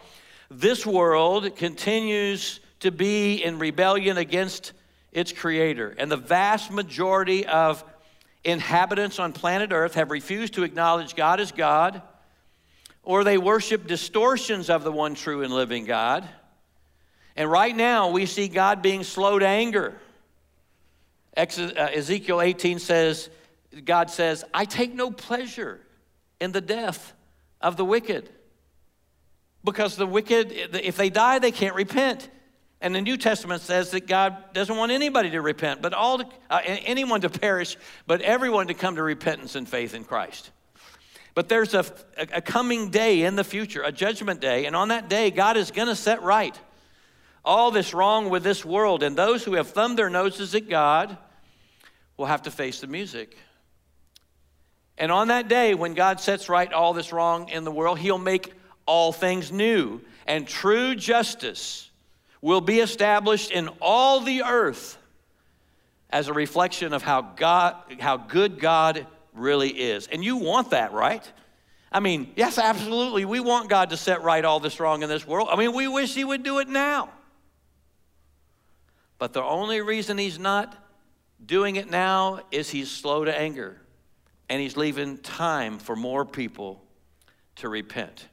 this 0.50 0.86
world 0.86 1.56
continues 1.56 2.60
to 2.82 2.92
be 2.92 3.36
in 3.36 3.60
rebellion 3.60 4.18
against 4.18 4.74
its 5.14 5.32
creator. 5.32 5.96
And 5.98 6.12
the 6.12 6.18
vast 6.18 6.70
majority 6.70 7.46
of 7.46 7.86
inhabitants 8.44 9.20
on 9.20 9.34
planet 9.34 9.72
Earth 9.72 9.96
have 9.96 10.12
refused 10.12 10.54
to 10.56 10.64
acknowledge 10.64 11.16
God 11.16 11.40
as 11.40 11.52
God, 11.52 12.02
or 13.04 13.24
they 13.24 13.38
worship 13.38 13.88
distortions 13.88 14.70
of 14.70 14.84
the 14.84 14.92
one 14.92 15.16
true 15.16 15.44
and 15.44 15.54
living 15.54 15.86
God. 15.86 16.28
And 17.36 17.50
right 17.50 17.76
now, 17.76 18.10
we 18.10 18.26
see 18.26 18.48
God 18.48 18.82
being 18.82 19.04
slow 19.04 19.40
to 19.40 19.48
anger. 19.48 19.96
Uh, 21.36 21.46
Ezekiel 21.46 22.42
18 22.42 22.80
says, 22.80 23.30
God 23.86 24.10
says, 24.10 24.44
I 24.54 24.66
take 24.66 24.94
no 24.94 25.12
pleasure 25.12 25.80
in 26.40 26.52
the 26.52 26.62
death 26.62 27.14
of 27.62 27.78
the 27.78 27.86
wicked. 27.86 28.30
Because 29.64 29.96
the 29.96 30.08
wicked, 30.08 30.52
if 30.52 30.98
they 30.98 31.10
die, 31.10 31.40
they 31.40 31.52
can't 31.52 31.76
repent. 31.76 32.30
And 32.82 32.96
the 32.96 33.02
New 33.02 33.16
Testament 33.16 33.62
says 33.62 33.92
that 33.92 34.08
God 34.08 34.54
doesn't 34.54 34.76
want 34.76 34.92
anybody 34.92 35.30
to 35.32 35.42
repent, 35.42 35.84
but 35.84 35.94
all 35.94 36.18
to, 36.18 36.26
uh, 36.50 36.62
anyone 36.66 37.22
to 37.22 37.30
perish, 37.30 37.78
but 38.08 38.22
everyone 38.22 38.68
to 38.68 38.74
come 38.74 38.96
to 38.96 39.04
repentance 39.04 39.56
and 39.56 39.70
faith 39.70 39.94
in 39.94 40.04
Christ. 40.04 40.50
But 41.36 41.48
there's 41.48 41.76
a, 41.76 41.86
a 42.18 42.42
coming 42.42 42.90
day 42.90 43.24
in 43.24 43.36
the 43.36 43.44
future, 43.44 43.84
a 43.84 43.92
judgment 43.92 44.42
day, 44.42 44.66
and 44.66 44.76
on 44.76 44.88
that 44.88 45.10
day, 45.10 45.30
God 45.30 45.58
is 45.58 45.70
going 45.70 45.88
to 45.88 45.96
set 45.96 46.24
right 46.24 46.60
all 47.46 47.72
this 47.72 47.94
wrong 47.94 48.30
with 48.30 48.44
this 48.44 48.66
world. 48.66 49.04
And 49.04 49.16
those 49.16 49.44
who 49.44 49.54
have 49.54 49.70
thumbed 49.70 49.98
their 49.98 50.10
noses 50.10 50.54
at 50.56 50.68
God 50.68 51.18
will 52.18 52.26
have 52.26 52.44
to 52.44 52.52
face 52.52 52.82
the 52.82 52.88
music. 52.88 53.38
And 54.98 55.12
on 55.12 55.30
that 55.30 55.48
day, 55.48 55.74
when 55.74 55.94
God 55.94 56.20
sets 56.20 56.50
right 56.50 56.72
all 56.74 56.94
this 56.94 57.14
wrong 57.14 57.50
in 57.50 57.64
the 57.64 57.72
world, 57.72 58.00
He'll 58.00 58.18
make 58.18 58.54
all 58.88 59.12
things 59.12 59.52
new. 59.52 60.02
And 60.28 60.48
true 60.48 60.96
justice 60.96 61.91
will 62.42 62.62
be 62.62 62.80
established 62.80 63.52
in 63.52 63.70
all 63.80 64.22
the 64.22 64.44
earth 64.44 64.98
as 66.10 66.28
a 66.28 66.34
reflection 66.34 66.94
of 66.94 67.04
how 67.04 67.22
God 67.22 67.76
how 68.00 68.18
good 68.18 68.60
God 68.60 69.06
really 69.34 69.70
is. 69.70 70.08
And 70.08 70.24
you 70.24 70.38
want 70.38 70.72
that, 70.72 70.92
right? 70.92 71.30
I 71.92 72.00
mean, 72.00 72.32
yes, 72.36 72.58
absolutely. 72.58 73.26
We 73.26 73.40
want 73.40 73.70
God 73.70 73.90
to 73.90 73.98
set 73.98 74.24
right 74.24 74.44
all 74.44 74.60
this 74.60 74.80
wrong 74.80 75.04
in 75.04 75.10
this 75.10 75.28
world. 75.28 75.50
I 75.52 75.58
mean, 75.58 75.74
we 75.74 75.88
wish 75.88 76.16
he 76.16 76.24
would 76.24 76.44
do 76.44 76.60
it 76.60 76.70
now. 76.70 77.10
But 79.18 79.34
the 79.34 79.44
only 79.44 79.82
reason 79.82 80.18
he's 80.18 80.40
not 80.40 80.76
doing 81.46 81.76
it 81.76 81.90
now 81.90 82.42
is 82.50 82.70
he's 82.70 82.90
slow 82.90 83.26
to 83.26 83.38
anger 83.38 83.80
and 84.50 84.62
he's 84.62 84.78
leaving 84.78 85.18
time 85.18 85.80
for 85.80 85.96
more 85.96 86.26
people 86.26 86.82
to 87.58 87.70
repent. 87.70 88.28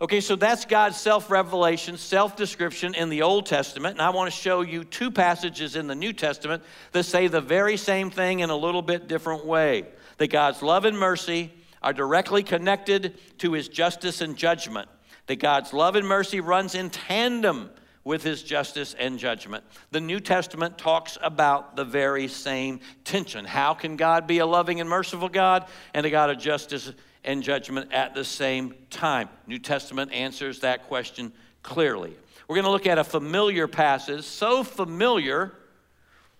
Okay, 0.00 0.20
so 0.20 0.34
that's 0.34 0.64
God's 0.64 0.96
self 0.96 1.30
revelation, 1.30 1.96
self 1.96 2.34
description 2.34 2.94
in 2.94 3.10
the 3.10 3.22
Old 3.22 3.46
Testament. 3.46 3.94
And 3.94 4.02
I 4.02 4.10
want 4.10 4.32
to 4.32 4.36
show 4.36 4.62
you 4.62 4.82
two 4.82 5.10
passages 5.10 5.76
in 5.76 5.86
the 5.86 5.94
New 5.94 6.12
Testament 6.12 6.64
that 6.92 7.04
say 7.04 7.28
the 7.28 7.40
very 7.40 7.76
same 7.76 8.10
thing 8.10 8.40
in 8.40 8.50
a 8.50 8.56
little 8.56 8.82
bit 8.82 9.06
different 9.06 9.46
way. 9.46 9.86
That 10.18 10.28
God's 10.28 10.62
love 10.62 10.84
and 10.84 10.98
mercy 10.98 11.52
are 11.80 11.92
directly 11.92 12.42
connected 12.42 13.18
to 13.38 13.52
his 13.52 13.68
justice 13.68 14.20
and 14.20 14.36
judgment. 14.36 14.88
That 15.26 15.36
God's 15.36 15.72
love 15.72 15.94
and 15.94 16.06
mercy 16.06 16.40
runs 16.40 16.74
in 16.74 16.90
tandem 16.90 17.70
with 18.02 18.22
his 18.22 18.42
justice 18.42 18.94
and 18.98 19.18
judgment. 19.18 19.64
The 19.92 20.00
New 20.00 20.20
Testament 20.20 20.76
talks 20.76 21.16
about 21.22 21.76
the 21.76 21.84
very 21.84 22.28
same 22.28 22.80
tension. 23.04 23.44
How 23.44 23.74
can 23.74 23.96
God 23.96 24.26
be 24.26 24.38
a 24.38 24.46
loving 24.46 24.80
and 24.80 24.90
merciful 24.90 25.28
God 25.28 25.66
and 25.94 26.04
a 26.04 26.10
God 26.10 26.30
of 26.30 26.38
justice 26.38 26.92
and 27.24 27.42
judgment 27.42 27.92
at 27.92 28.14
the 28.14 28.24
same 28.24 28.74
time? 28.90 29.28
New 29.46 29.58
Testament 29.58 30.12
answers 30.12 30.60
that 30.60 30.88
question 30.88 31.32
clearly. 31.62 32.14
We're 32.46 32.56
going 32.56 32.66
to 32.66 32.70
look 32.70 32.86
at 32.86 32.98
a 32.98 33.04
familiar 33.04 33.66
passage, 33.66 34.24
so 34.24 34.62
familiar 34.62 35.52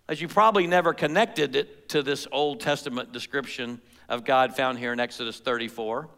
as 0.09 0.21
you 0.21 0.29
probably 0.29 0.67
never 0.67 0.93
connected 0.93 1.57
it 1.57 1.89
to 1.91 2.03
this 2.03 2.27
Old 2.31 2.61
Testament 2.61 3.13
description 3.13 3.81
of 4.09 4.25
God 4.25 4.55
found 4.55 4.79
here 4.79 4.93
in 4.93 5.01
Exodus 5.01 5.41
34. 5.41 6.09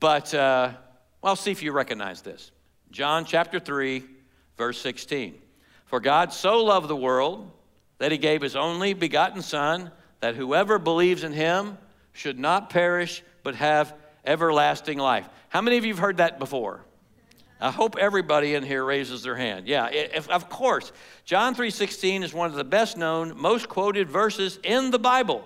But, 0.00 0.32
uh, 0.34 0.72
well, 1.20 1.36
see 1.36 1.50
if 1.50 1.62
you 1.62 1.72
recognize 1.72 2.22
this. 2.22 2.50
John 2.90 3.24
chapter 3.24 3.60
3, 3.60 4.02
verse 4.56 4.80
16. 4.80 5.34
For 5.86 6.00
God 6.00 6.32
so 6.32 6.64
loved 6.64 6.88
the 6.88 6.96
world 6.96 7.50
that 7.98 8.12
he 8.12 8.18
gave 8.18 8.42
his 8.42 8.56
only 8.56 8.94
begotten 8.94 9.42
Son, 9.42 9.90
that 10.20 10.34
whoever 10.34 10.78
believes 10.78 11.22
in 11.22 11.32
him 11.32 11.78
should 12.12 12.38
not 12.38 12.70
perish, 12.70 13.22
but 13.46 13.54
have 13.54 13.94
everlasting 14.24 14.98
life. 14.98 15.28
How 15.50 15.60
many 15.60 15.76
of 15.76 15.84
you 15.84 15.92
have 15.92 16.00
heard 16.00 16.16
that 16.16 16.40
before? 16.40 16.80
I 17.60 17.70
hope 17.70 17.96
everybody 17.96 18.56
in 18.56 18.64
here 18.64 18.84
raises 18.84 19.22
their 19.22 19.36
hand. 19.36 19.68
Yeah, 19.68 19.86
if, 19.86 20.28
of 20.28 20.48
course. 20.48 20.90
John 21.24 21.54
3:16 21.54 22.24
is 22.24 22.34
one 22.34 22.50
of 22.50 22.56
the 22.56 22.64
best 22.64 22.96
known, 22.96 23.40
most 23.40 23.68
quoted 23.68 24.10
verses 24.10 24.58
in 24.64 24.90
the 24.90 24.98
Bible. 24.98 25.44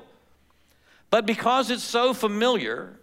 But 1.10 1.26
because 1.26 1.70
it's 1.70 1.82
so 1.82 2.14
familiar, 2.14 2.98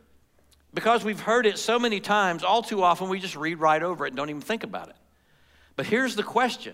because 0.73 1.03
we've 1.03 1.19
heard 1.19 1.45
it 1.45 1.59
so 1.59 1.77
many 1.77 1.99
times, 1.99 2.43
all 2.43 2.63
too 2.63 2.81
often 2.81 3.07
we 3.07 3.19
just 3.19 3.35
read 3.35 3.59
right 3.59 3.83
over 3.83 4.03
it 4.07 4.09
and 4.09 4.17
don't 4.17 4.31
even 4.31 4.41
think 4.41 4.63
about 4.63 4.89
it. 4.89 4.95
But 5.75 5.85
here's 5.85 6.15
the 6.15 6.23
question 6.23 6.73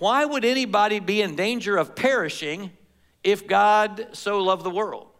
Why 0.00 0.24
would 0.24 0.44
anybody 0.44 0.98
be 0.98 1.22
in 1.22 1.36
danger 1.36 1.76
of 1.76 1.94
perishing 1.94 2.72
if 3.22 3.46
God 3.46 4.08
so 4.14 4.40
loved 4.40 4.64
the 4.64 4.70
world? 4.70 5.10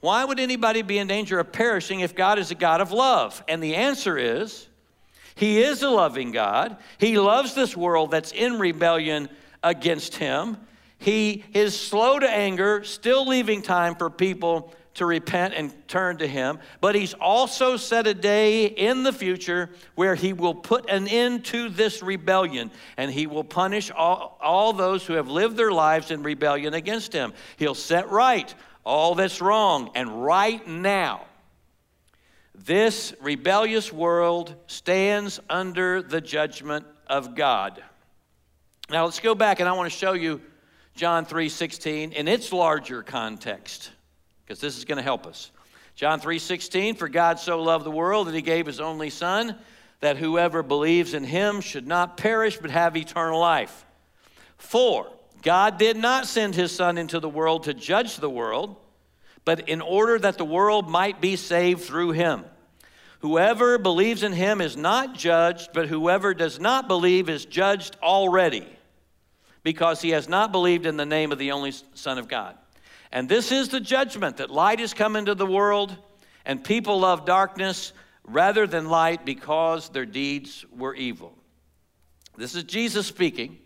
Why 0.00 0.24
would 0.24 0.40
anybody 0.40 0.82
be 0.82 0.98
in 0.98 1.06
danger 1.06 1.38
of 1.38 1.52
perishing 1.52 2.00
if 2.00 2.14
God 2.14 2.38
is 2.38 2.50
a 2.50 2.54
God 2.54 2.80
of 2.80 2.90
love? 2.90 3.42
And 3.48 3.62
the 3.62 3.76
answer 3.76 4.16
is 4.16 4.66
He 5.34 5.60
is 5.60 5.82
a 5.82 5.90
loving 5.90 6.32
God. 6.32 6.78
He 6.98 7.18
loves 7.18 7.54
this 7.54 7.76
world 7.76 8.10
that's 8.10 8.32
in 8.32 8.58
rebellion 8.58 9.28
against 9.62 10.16
Him. 10.16 10.56
He 10.98 11.44
is 11.54 11.78
slow 11.78 12.18
to 12.18 12.28
anger, 12.28 12.82
still 12.84 13.26
leaving 13.26 13.62
time 13.62 13.94
for 13.94 14.10
people 14.10 14.74
to 14.94 15.06
repent 15.06 15.54
and 15.54 15.72
turn 15.88 16.18
to 16.18 16.26
Him. 16.26 16.58
But 16.80 16.94
He's 16.94 17.14
also 17.14 17.76
set 17.76 18.06
a 18.06 18.14
day 18.14 18.66
in 18.66 19.02
the 19.02 19.12
future 19.12 19.70
where 19.94 20.14
He 20.14 20.32
will 20.32 20.54
put 20.54 20.88
an 20.90 21.08
end 21.08 21.44
to 21.46 21.68
this 21.68 22.02
rebellion 22.02 22.70
and 22.96 23.10
He 23.10 23.26
will 23.26 23.44
punish 23.44 23.90
all, 23.90 24.38
all 24.40 24.72
those 24.72 25.06
who 25.06 25.14
have 25.14 25.28
lived 25.28 25.56
their 25.56 25.72
lives 25.72 26.10
in 26.10 26.22
rebellion 26.22 26.74
against 26.74 27.12
Him. 27.12 27.32
He'll 27.56 27.74
set 27.74 28.10
right 28.10 28.54
all 28.84 29.14
that's 29.14 29.40
wrong. 29.40 29.90
And 29.94 30.24
right 30.24 30.66
now, 30.66 31.24
this 32.54 33.14
rebellious 33.20 33.92
world 33.92 34.54
stands 34.66 35.40
under 35.48 36.02
the 36.02 36.20
judgment 36.20 36.86
of 37.06 37.34
God. 37.34 37.82
Now 38.90 39.04
let's 39.04 39.20
go 39.20 39.34
back 39.34 39.60
and 39.60 39.68
I 39.68 39.72
want 39.72 39.90
to 39.90 39.96
show 39.96 40.12
you 40.12 40.40
John 40.94 41.24
3:16 41.24 42.12
in 42.12 42.28
its 42.28 42.52
larger 42.52 43.02
context 43.02 43.90
because 44.44 44.60
this 44.60 44.76
is 44.76 44.84
going 44.84 44.96
to 44.96 45.02
help 45.02 45.26
us. 45.26 45.50
John 45.94 46.20
3:16 46.20 46.96
for 46.96 47.08
God 47.08 47.38
so 47.38 47.62
loved 47.62 47.84
the 47.84 47.90
world 47.90 48.26
that 48.26 48.34
he 48.34 48.42
gave 48.42 48.66
his 48.66 48.80
only 48.80 49.10
son 49.10 49.56
that 50.00 50.16
whoever 50.16 50.62
believes 50.62 51.14
in 51.14 51.24
him 51.24 51.60
should 51.60 51.86
not 51.86 52.16
perish 52.16 52.58
but 52.58 52.70
have 52.70 52.96
eternal 52.96 53.38
life. 53.38 53.84
4 54.58 55.10
God 55.42 55.78
did 55.78 55.96
not 55.96 56.26
send 56.26 56.54
his 56.54 56.72
son 56.72 56.98
into 56.98 57.20
the 57.20 57.28
world 57.28 57.64
to 57.64 57.74
judge 57.74 58.16
the 58.16 58.30
world, 58.30 58.76
but 59.44 59.68
in 59.68 59.80
order 59.80 60.18
that 60.18 60.38
the 60.38 60.44
world 60.44 60.88
might 60.88 61.20
be 61.20 61.36
saved 61.36 61.82
through 61.82 62.12
him. 62.12 62.44
Whoever 63.20 63.78
believes 63.78 64.22
in 64.22 64.32
him 64.32 64.60
is 64.60 64.76
not 64.76 65.14
judged, 65.14 65.70
but 65.74 65.88
whoever 65.88 66.34
does 66.34 66.58
not 66.58 66.88
believe 66.88 67.28
is 67.28 67.44
judged 67.44 67.96
already 68.02 68.66
because 69.62 70.00
he 70.00 70.10
has 70.10 70.28
not 70.28 70.52
believed 70.52 70.86
in 70.86 70.96
the 70.96 71.06
name 71.06 71.32
of 71.32 71.38
the 71.38 71.52
only 71.52 71.72
Son 71.94 72.18
of 72.18 72.28
God. 72.28 72.56
And 73.12 73.28
this 73.28 73.52
is 73.52 73.68
the 73.68 73.80
judgment 73.80 74.38
that 74.38 74.50
light 74.50 74.80
has 74.80 74.94
come 74.94 75.16
into 75.16 75.34
the 75.34 75.46
world, 75.46 75.94
and 76.46 76.62
people 76.62 77.00
love 77.00 77.26
darkness 77.26 77.92
rather 78.24 78.66
than 78.66 78.88
light 78.88 79.26
because 79.26 79.88
their 79.90 80.06
deeds 80.06 80.64
were 80.74 80.94
evil. 80.94 81.36
This 82.36 82.54
is 82.54 82.64
Jesus 82.64 83.06
speaking. 83.06 83.58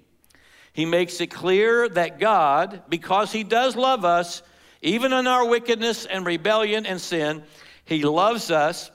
He 0.75 0.85
makes 0.85 1.21
it 1.21 1.29
clear 1.29 1.89
that 1.89 2.19
God, 2.19 2.83
because 2.89 3.31
He 3.31 3.45
does 3.45 3.77
love 3.77 4.05
us, 4.05 4.43
even 4.83 5.13
in 5.13 5.29
our 5.29 5.47
wickedness 5.47 6.05
and 6.05 6.27
rebellion 6.27 6.85
and 6.85 7.01
sin, 7.01 7.45
He 7.85 8.03
loves 8.03 8.51
us, 8.51 8.91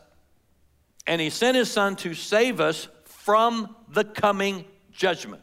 and 1.07 1.21
He 1.21 1.29
sent 1.29 1.55
His 1.55 1.71
Son 1.71 1.95
to 1.97 2.13
save 2.13 2.59
us 2.59 2.89
from 3.05 3.75
the 3.87 4.03
coming 4.03 4.65
judgment. 4.91 5.41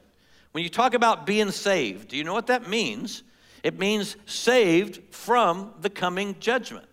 When 0.52 0.62
you 0.62 0.68
talk 0.68 0.92
about 0.92 1.24
being 1.24 1.50
saved, 1.50 2.08
do 2.08 2.18
you 2.18 2.24
know 2.24 2.34
what 2.34 2.48
that 2.48 2.68
means? 2.68 3.22
It 3.62 3.78
means 3.78 4.16
saved 4.26 5.14
from 5.14 5.72
the 5.80 5.90
coming 5.90 6.36
judgment. 6.38 6.86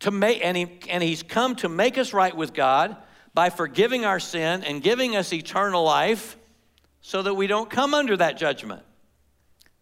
To 0.00 0.10
make, 0.10 0.44
and, 0.44 0.56
he, 0.56 0.78
and 0.90 1.02
he's 1.02 1.22
come 1.22 1.56
to 1.56 1.68
make 1.68 1.96
us 1.96 2.12
right 2.12 2.36
with 2.36 2.52
God 2.52 2.94
by 3.32 3.48
forgiving 3.50 4.04
our 4.04 4.20
sin 4.20 4.64
and 4.64 4.82
giving 4.82 5.16
us 5.16 5.32
eternal 5.32 5.82
life 5.82 6.37
so 7.08 7.22
that 7.22 7.32
we 7.32 7.46
don't 7.46 7.70
come 7.70 7.94
under 7.94 8.18
that 8.18 8.36
judgment. 8.36 8.82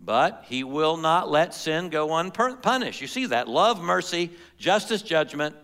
But 0.01 0.45
he 0.47 0.63
will 0.63 0.97
not 0.97 1.29
let 1.29 1.55
sin 1.55 1.89
go 1.89 2.15
unpunished. 2.15 3.01
You 3.01 3.09
see 3.09 3.27
that? 3.27 3.49
Love, 3.49 3.83
mercy, 3.83 4.31
justice, 4.59 5.03
judgment. 5.03 5.57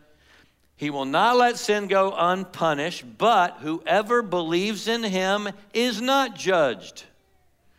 He 0.75 0.91
will 0.91 1.05
not 1.05 1.37
let 1.37 1.57
sin 1.57 1.87
go 1.87 2.13
unpunished, 2.17 3.05
but 3.17 3.59
whoever 3.61 4.23
believes 4.23 4.89
in 4.89 5.05
him 5.05 5.51
is 5.73 6.01
not 6.01 6.35
judged, 6.35 7.05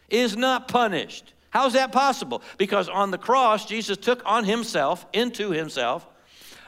is 0.09 0.37
not 0.37 0.69
punished. 0.69 1.33
How 1.49 1.67
is 1.67 1.73
that 1.73 1.91
possible? 1.91 2.41
Because 2.57 2.87
on 2.87 3.11
the 3.11 3.17
cross, 3.17 3.65
Jesus 3.65 3.97
took 3.97 4.21
on 4.25 4.45
himself, 4.45 5.05
into 5.11 5.49
himself, 5.49 6.07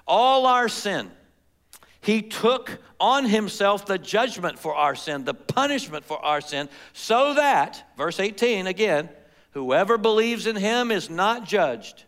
all 0.06 0.48
our 0.48 0.68
sin. 0.68 1.10
He 2.06 2.22
took 2.22 2.78
on 3.00 3.26
himself 3.26 3.88
the 3.88 3.98
judgment 3.98 4.60
for 4.60 4.76
our 4.76 4.94
sin, 4.94 5.26
the 5.26 5.34
punishment 5.34 6.06
for 6.06 6.24
our 6.24 6.40
sin, 6.40 6.70
so 6.94 7.34
that, 7.34 7.84
verse 7.98 8.20
18 8.20 8.68
again, 8.68 9.10
whoever 9.54 9.98
believes 9.98 10.46
in 10.46 10.56
him 10.56 10.92
is 10.92 11.10
not 11.10 11.46
judged, 11.46 12.04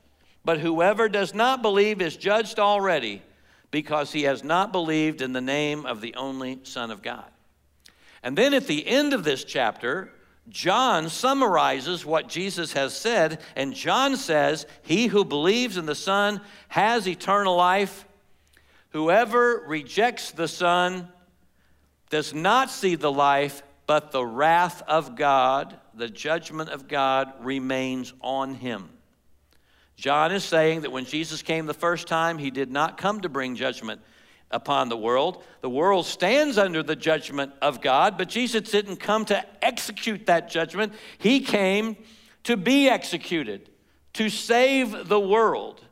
but 0.45 0.59
whoever 0.59 1.09
does 1.09 1.33
not 1.33 1.63
believe 1.63 1.99
is 1.99 2.15
judged 2.15 2.59
already 2.59 3.23
because 3.71 4.11
he 4.11 4.23
has 4.23 4.43
not 4.43 4.71
believed 4.71 5.23
in 5.23 5.33
the 5.33 5.41
name 5.41 5.83
of 5.83 5.99
the 5.99 6.13
only 6.13 6.59
Son 6.61 6.91
of 6.91 7.01
God. 7.01 7.25
And 8.21 8.37
then 8.37 8.53
at 8.53 8.67
the 8.67 8.87
end 8.87 9.13
of 9.13 9.23
this 9.23 9.43
chapter, 9.43 10.11
John 10.47 11.09
summarizes 11.09 12.05
what 12.05 12.29
Jesus 12.29 12.73
has 12.73 12.95
said, 12.95 13.41
and 13.55 13.73
John 13.73 14.15
says, 14.15 14.67
He 14.83 15.07
who 15.07 15.25
believes 15.25 15.75
in 15.75 15.87
the 15.87 15.95
Son 15.95 16.39
has 16.67 17.07
eternal 17.07 17.55
life. 17.55 18.05
Whoever 18.89 19.63
rejects 19.67 20.31
the 20.31 20.47
Son 20.47 21.09
does 22.09 22.33
not 22.33 22.69
see 22.69 22.95
the 22.95 23.11
life, 23.11 23.63
but 23.85 24.11
the 24.11 24.25
wrath 24.25 24.81
of 24.87 25.15
God, 25.15 25.77
the 25.93 26.09
judgment 26.09 26.69
of 26.69 26.87
God, 26.87 27.33
remains 27.39 28.13
on 28.21 28.55
him. 28.55 28.89
John 29.95 30.31
is 30.31 30.43
saying 30.43 30.81
that 30.81 30.91
when 30.91 31.05
Jesus 31.05 31.41
came 31.41 31.65
the 31.65 31.73
first 31.73 32.07
time, 32.07 32.37
he 32.37 32.51
did 32.51 32.71
not 32.71 32.97
come 32.97 33.21
to 33.21 33.29
bring 33.29 33.55
judgment 33.55 33.99
upon 34.51 34.89
the 34.89 34.97
world. 34.97 35.43
The 35.61 35.69
world 35.69 36.05
stands 36.05 36.57
under 36.57 36.83
the 36.83 36.95
judgment 36.95 37.51
of 37.61 37.81
God, 37.81 38.17
but 38.17 38.29
Jesus 38.29 38.69
didn't 38.69 38.97
come 38.97 39.25
to 39.25 39.43
execute 39.61 40.27
that 40.27 40.49
judgment. 40.49 40.93
He 41.17 41.41
came 41.41 41.97
to 42.43 42.55
be 42.55 42.87
executed, 42.87 43.69
to 44.13 44.29
save 44.29 45.09
the 45.09 45.19
world. 45.19 45.83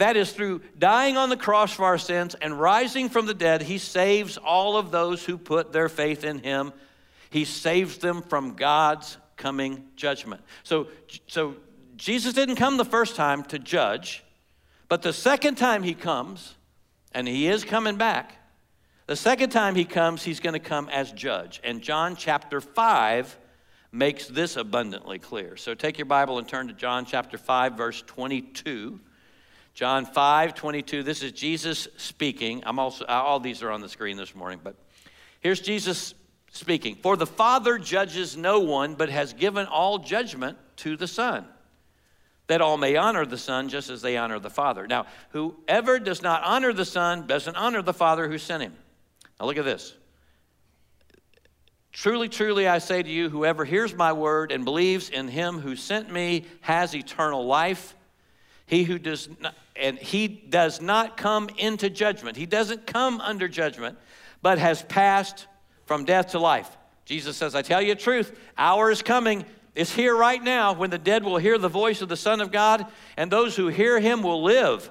That 0.00 0.16
is 0.16 0.32
through 0.32 0.62
dying 0.78 1.18
on 1.18 1.28
the 1.28 1.36
cross 1.36 1.74
for 1.74 1.84
our 1.84 1.98
sins 1.98 2.34
and 2.34 2.58
rising 2.58 3.10
from 3.10 3.26
the 3.26 3.34
dead, 3.34 3.60
he 3.60 3.76
saves 3.76 4.38
all 4.38 4.78
of 4.78 4.90
those 4.90 5.26
who 5.26 5.36
put 5.36 5.74
their 5.74 5.90
faith 5.90 6.24
in 6.24 6.38
him. 6.38 6.72
He 7.28 7.44
saves 7.44 7.98
them 7.98 8.22
from 8.22 8.54
God's 8.54 9.18
coming 9.36 9.84
judgment. 9.96 10.40
So, 10.62 10.88
so 11.26 11.54
Jesus 11.96 12.32
didn't 12.32 12.56
come 12.56 12.78
the 12.78 12.84
first 12.86 13.14
time 13.14 13.42
to 13.44 13.58
judge, 13.58 14.24
but 14.88 15.02
the 15.02 15.12
second 15.12 15.56
time 15.56 15.82
he 15.82 15.92
comes, 15.92 16.54
and 17.12 17.28
he 17.28 17.46
is 17.46 17.62
coming 17.62 17.96
back, 17.96 18.32
the 19.04 19.16
second 19.16 19.50
time 19.50 19.74
he 19.74 19.84
comes, 19.84 20.22
he's 20.22 20.40
going 20.40 20.54
to 20.54 20.60
come 20.60 20.88
as 20.88 21.12
judge. 21.12 21.60
And 21.62 21.82
John 21.82 22.16
chapter 22.16 22.62
5 22.62 23.36
makes 23.92 24.28
this 24.28 24.56
abundantly 24.56 25.18
clear. 25.18 25.58
So 25.58 25.74
take 25.74 25.98
your 25.98 26.06
Bible 26.06 26.38
and 26.38 26.48
turn 26.48 26.68
to 26.68 26.72
John 26.72 27.04
chapter 27.04 27.36
5, 27.36 27.74
verse 27.74 28.02
22. 28.06 28.98
John 29.74 30.04
5, 30.04 30.54
22. 30.54 31.02
This 31.02 31.22
is 31.22 31.32
Jesus 31.32 31.88
speaking. 31.96 32.62
I'm 32.66 32.78
also, 32.78 33.04
uh, 33.04 33.08
all 33.08 33.40
these 33.40 33.62
are 33.62 33.70
on 33.70 33.80
the 33.80 33.88
screen 33.88 34.16
this 34.16 34.34
morning, 34.34 34.60
but 34.62 34.76
here's 35.40 35.60
Jesus 35.60 36.14
speaking. 36.50 36.96
For 36.96 37.16
the 37.16 37.26
Father 37.26 37.78
judges 37.78 38.36
no 38.36 38.60
one, 38.60 38.94
but 38.94 39.08
has 39.08 39.32
given 39.32 39.66
all 39.66 39.98
judgment 39.98 40.58
to 40.76 40.96
the 40.96 41.06
Son 41.06 41.46
that 42.50 42.60
all 42.60 42.76
may 42.76 42.96
honor 42.96 43.24
the 43.24 43.38
Son 43.38 43.68
just 43.68 43.90
as 43.90 44.02
they 44.02 44.16
honor 44.16 44.40
the 44.40 44.50
Father. 44.50 44.88
Now, 44.88 45.06
whoever 45.28 46.00
does 46.00 46.20
not 46.20 46.42
honor 46.42 46.72
the 46.72 46.84
Son 46.84 47.28
doesn't 47.28 47.54
honor 47.54 47.80
the 47.80 47.94
Father 47.94 48.28
who 48.28 48.38
sent 48.38 48.60
him. 48.60 48.74
Now, 49.38 49.46
look 49.46 49.56
at 49.56 49.64
this. 49.64 49.94
Truly, 51.92 52.28
truly, 52.28 52.66
I 52.66 52.78
say 52.78 53.04
to 53.04 53.08
you, 53.08 53.30
whoever 53.30 53.64
hears 53.64 53.94
my 53.94 54.12
word 54.12 54.50
and 54.50 54.64
believes 54.64 55.10
in 55.10 55.28
him 55.28 55.60
who 55.60 55.76
sent 55.76 56.10
me 56.10 56.44
has 56.62 56.92
eternal 56.92 57.46
life. 57.46 57.94
He 58.70 58.84
who 58.84 59.00
does 59.00 59.28
not, 59.40 59.56
and 59.74 59.98
he 59.98 60.28
does 60.28 60.80
not 60.80 61.16
come 61.16 61.50
into 61.58 61.90
judgment. 61.90 62.36
He 62.36 62.46
doesn't 62.46 62.86
come 62.86 63.20
under 63.20 63.48
judgment, 63.48 63.98
but 64.42 64.60
has 64.60 64.84
passed 64.84 65.48
from 65.86 66.04
death 66.04 66.28
to 66.28 66.38
life. 66.38 66.70
Jesus 67.04 67.36
says, 67.36 67.56
I 67.56 67.62
tell 67.62 67.82
you 67.82 67.96
the 67.96 68.00
truth, 68.00 68.38
hour 68.56 68.92
is 68.92 69.02
coming. 69.02 69.44
It's 69.74 69.92
here 69.92 70.16
right 70.16 70.40
now 70.40 70.72
when 70.72 70.90
the 70.90 70.98
dead 70.98 71.24
will 71.24 71.38
hear 71.38 71.58
the 71.58 71.68
voice 71.68 72.00
of 72.00 72.08
the 72.08 72.16
Son 72.16 72.40
of 72.40 72.52
God, 72.52 72.86
and 73.16 73.28
those 73.28 73.56
who 73.56 73.66
hear 73.66 73.98
him 73.98 74.22
will 74.22 74.44
live. 74.44 74.88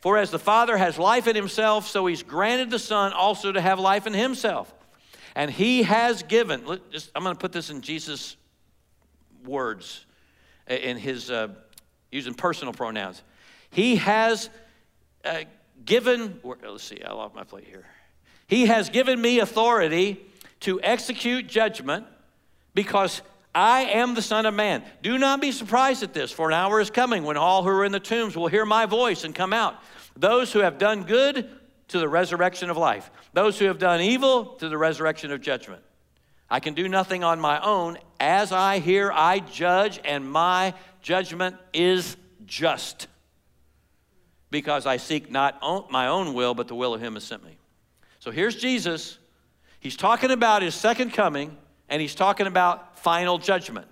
For 0.00 0.16
as 0.16 0.30
the 0.30 0.38
Father 0.38 0.78
has 0.78 0.98
life 0.98 1.26
in 1.26 1.36
himself, 1.36 1.86
so 1.88 2.06
he's 2.06 2.22
granted 2.22 2.70
the 2.70 2.78
Son 2.78 3.12
also 3.12 3.52
to 3.52 3.60
have 3.60 3.78
life 3.78 4.06
in 4.06 4.14
himself. 4.14 4.72
And 5.34 5.50
he 5.50 5.82
has 5.82 6.22
given, 6.22 6.62
I'm 7.14 7.22
going 7.24 7.36
to 7.36 7.38
put 7.38 7.52
this 7.52 7.68
in 7.68 7.82
Jesus' 7.82 8.38
words, 9.44 10.06
in 10.66 10.96
his 10.96 11.30
uh, 11.30 11.48
using 12.12 12.34
personal 12.34 12.72
pronouns. 12.72 13.22
He 13.70 13.96
has 13.96 14.50
uh, 15.24 15.44
given, 15.84 16.38
let's 16.44 16.84
see, 16.84 17.02
I 17.02 17.12
lost 17.12 17.34
my 17.34 17.42
plate 17.42 17.64
here. 17.64 17.86
He 18.46 18.66
has 18.66 18.90
given 18.90 19.20
me 19.20 19.40
authority 19.40 20.20
to 20.60 20.80
execute 20.82 21.48
judgment 21.48 22.06
because 22.74 23.22
I 23.54 23.82
am 23.82 24.14
the 24.14 24.22
Son 24.22 24.46
of 24.46 24.54
Man. 24.54 24.84
Do 25.02 25.18
not 25.18 25.40
be 25.40 25.52
surprised 25.52 26.02
at 26.02 26.14
this, 26.14 26.30
for 26.30 26.48
an 26.48 26.54
hour 26.54 26.80
is 26.80 26.90
coming 26.90 27.24
when 27.24 27.36
all 27.36 27.62
who 27.62 27.70
are 27.70 27.84
in 27.84 27.92
the 27.92 28.00
tombs 28.00 28.36
will 28.36 28.48
hear 28.48 28.64
my 28.64 28.86
voice 28.86 29.24
and 29.24 29.34
come 29.34 29.52
out. 29.52 29.76
Those 30.16 30.52
who 30.52 30.60
have 30.60 30.78
done 30.78 31.04
good 31.04 31.48
to 31.88 31.98
the 31.98 32.08
resurrection 32.08 32.70
of 32.70 32.76
life, 32.76 33.10
those 33.32 33.58
who 33.58 33.66
have 33.66 33.78
done 33.78 34.00
evil 34.00 34.44
to 34.56 34.68
the 34.68 34.78
resurrection 34.78 35.32
of 35.32 35.40
judgment. 35.40 35.82
I 36.48 36.60
can 36.60 36.74
do 36.74 36.88
nothing 36.88 37.24
on 37.24 37.40
my 37.40 37.60
own. 37.60 37.98
As 38.22 38.52
I 38.52 38.78
hear, 38.78 39.10
I 39.10 39.40
judge, 39.40 39.98
and 40.04 40.30
my 40.30 40.74
judgment 41.00 41.56
is 41.72 42.16
just 42.46 43.08
because 44.48 44.86
I 44.86 44.98
seek 44.98 45.28
not 45.28 45.60
my 45.90 46.06
own 46.06 46.32
will, 46.32 46.54
but 46.54 46.68
the 46.68 46.76
will 46.76 46.94
of 46.94 47.00
him 47.00 47.14
who 47.14 47.20
sent 47.20 47.42
me. 47.44 47.58
So 48.20 48.30
here's 48.30 48.54
Jesus. 48.54 49.18
He's 49.80 49.96
talking 49.96 50.30
about 50.30 50.62
his 50.62 50.76
second 50.76 51.12
coming, 51.12 51.56
and 51.88 52.00
he's 52.00 52.14
talking 52.14 52.46
about 52.46 52.96
final 52.96 53.38
judgment. 53.38 53.88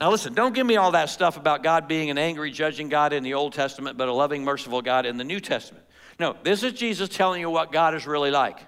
Now, 0.00 0.10
listen, 0.10 0.34
don't 0.34 0.52
give 0.52 0.66
me 0.66 0.74
all 0.74 0.90
that 0.90 1.08
stuff 1.08 1.36
about 1.36 1.62
God 1.62 1.86
being 1.86 2.10
an 2.10 2.18
angry, 2.18 2.50
judging 2.50 2.88
God 2.88 3.12
in 3.12 3.22
the 3.22 3.34
Old 3.34 3.52
Testament, 3.52 3.96
but 3.96 4.08
a 4.08 4.12
loving, 4.12 4.42
merciful 4.42 4.82
God 4.82 5.06
in 5.06 5.18
the 5.18 5.24
New 5.24 5.38
Testament. 5.38 5.84
No, 6.18 6.36
this 6.42 6.64
is 6.64 6.72
Jesus 6.72 7.08
telling 7.08 7.40
you 7.40 7.48
what 7.48 7.70
God 7.70 7.94
is 7.94 8.08
really 8.08 8.32
like. 8.32 8.58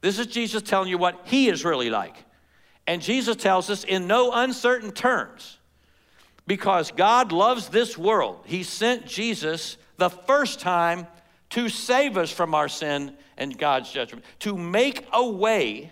This 0.00 0.18
is 0.18 0.26
Jesus 0.26 0.62
telling 0.62 0.88
you 0.88 0.96
what 0.96 1.20
He 1.24 1.50
is 1.50 1.66
really 1.66 1.90
like. 1.90 2.16
And 2.86 3.00
Jesus 3.00 3.36
tells 3.36 3.70
us 3.70 3.84
in 3.84 4.06
no 4.06 4.32
uncertain 4.32 4.92
terms 4.92 5.58
because 6.46 6.90
God 6.90 7.32
loves 7.32 7.68
this 7.68 7.96
world. 7.96 8.40
He 8.44 8.62
sent 8.62 9.06
Jesus 9.06 9.76
the 9.96 10.10
first 10.10 10.60
time 10.60 11.06
to 11.50 11.68
save 11.68 12.16
us 12.16 12.30
from 12.30 12.54
our 12.54 12.68
sin 12.68 13.14
and 13.36 13.56
God's 13.56 13.90
judgment, 13.90 14.24
to 14.40 14.56
make 14.56 15.06
a 15.12 15.28
way 15.28 15.90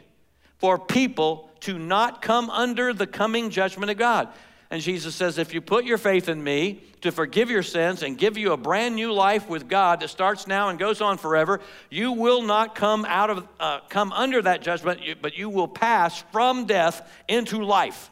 for 0.59 0.79
people 0.79 1.51
to 1.61 1.79
not 1.79 2.23
come 2.23 2.51
under 2.51 2.93
the 2.93 3.07
coming 3.07 3.51
judgment 3.51 3.91
of 3.91 3.97
God. 3.97 4.29
And 4.71 4.83
Jesus 4.83 5.15
says, 5.15 5.39
if 5.39 5.55
you 5.55 5.63
put 5.63 5.87
your 5.87 5.97
faith 5.97 6.29
in 6.29 6.45
me 6.45 6.83
to 7.01 7.11
forgive 7.11 7.51
your 7.51 7.63
sins 7.63 8.03
and 8.03 8.19
give 8.19 8.37
you 8.37 8.53
a 8.53 8.57
brand 8.57 8.97
new 8.97 9.13
life 9.13 9.49
with 9.49 9.67
God 9.67 10.01
that 10.01 10.09
starts 10.09 10.47
now 10.47 10.69
and 10.69 10.79
goes 10.79 11.01
on 11.01 11.17
forever, 11.17 11.61
you 11.89 12.13
will 12.13 12.43
not 12.43 12.75
come 12.75 13.07
out 13.07 13.31
of 13.31 13.49
uh, 13.59 13.81
come 13.89 14.13
under 14.13 14.43
that 14.43 14.61
judgment, 14.61 15.01
but 15.23 15.39
you 15.39 15.49
will 15.49 15.69
pass 15.69 16.23
from 16.33 16.67
death 16.67 17.11
into 17.29 17.65
life. 17.65 18.11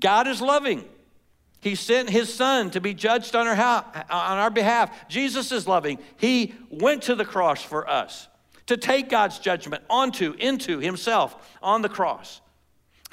God 0.00 0.26
is 0.26 0.40
loving. 0.40 0.84
He 1.60 1.74
sent 1.74 2.10
his 2.10 2.32
son 2.32 2.70
to 2.70 2.80
be 2.80 2.94
judged 2.94 3.36
on 3.36 3.46
our, 3.46 3.56
on 3.56 4.38
our 4.38 4.50
behalf. 4.50 5.08
Jesus 5.08 5.52
is 5.52 5.66
loving. 5.66 5.98
He 6.16 6.54
went 6.70 7.02
to 7.04 7.14
the 7.14 7.24
cross 7.24 7.62
for 7.62 7.88
us 7.88 8.28
to 8.66 8.76
take 8.76 9.10
God's 9.10 9.38
judgment 9.38 9.82
onto, 9.90 10.34
into 10.38 10.78
himself 10.78 11.56
on 11.62 11.82
the 11.82 11.88
cross. 11.88 12.40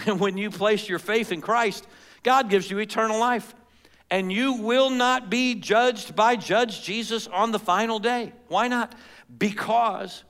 And 0.07 0.19
when 0.19 0.35
you 0.35 0.49
place 0.49 0.89
your 0.89 0.97
faith 0.97 1.31
in 1.31 1.41
Christ, 1.41 1.85
God 2.23 2.49
gives 2.49 2.69
you 2.69 2.79
eternal 2.79 3.19
life. 3.19 3.53
And 4.09 4.31
you 4.31 4.53
will 4.53 4.89
not 4.89 5.29
be 5.29 5.55
judged 5.55 6.15
by 6.15 6.35
Judge 6.35 6.83
Jesus 6.83 7.27
on 7.27 7.51
the 7.51 7.59
final 7.59 7.97
day. 7.97 8.33
Why 8.49 8.67
not? 8.67 8.93
Because 9.37 10.25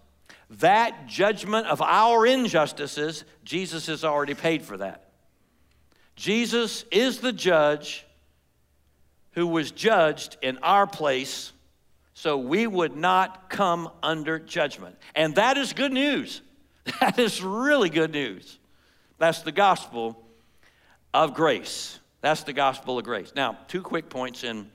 that 0.51 1.07
judgment 1.07 1.65
of 1.65 1.81
our 1.81 2.27
injustices, 2.27 3.23
Jesus 3.43 3.87
has 3.87 4.03
already 4.03 4.35
paid 4.35 4.61
for 4.61 4.77
that. 4.77 5.09
Jesus 6.15 6.85
is 6.91 7.19
the 7.19 7.33
judge 7.33 8.05
who 9.31 9.47
was 9.47 9.71
judged 9.71 10.37
in 10.43 10.59
our 10.59 10.85
place 10.85 11.51
so 12.13 12.37
we 12.37 12.67
would 12.67 12.95
not 12.95 13.49
come 13.49 13.89
under 14.03 14.37
judgment. 14.37 14.95
And 15.15 15.35
that 15.35 15.57
is 15.57 15.73
good 15.73 15.93
news. 15.93 16.41
That 16.99 17.19
is 17.19 17.41
really 17.41 17.89
good 17.89 18.11
news. 18.11 18.59
That's 19.19 19.41
the 19.41 19.51
gospel 19.51 20.20
of 21.13 21.33
grace. 21.33 21.99
That's 22.21 22.43
the 22.43 22.53
gospel 22.53 22.97
of 22.97 23.03
grace. 23.03 23.33
Now, 23.35 23.57
two 23.67 23.81
quick 23.81 24.09
points 24.09 24.43
in, 24.43 24.69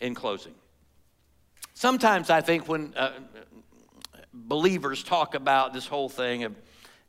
in 0.00 0.14
closing. 0.14 0.54
Sometimes 1.74 2.30
I 2.30 2.40
think 2.40 2.68
when 2.68 2.94
uh, 2.94 3.12
believers 4.32 5.02
talk 5.02 5.34
about 5.34 5.72
this 5.72 5.86
whole 5.86 6.08
thing 6.08 6.44
of 6.44 6.54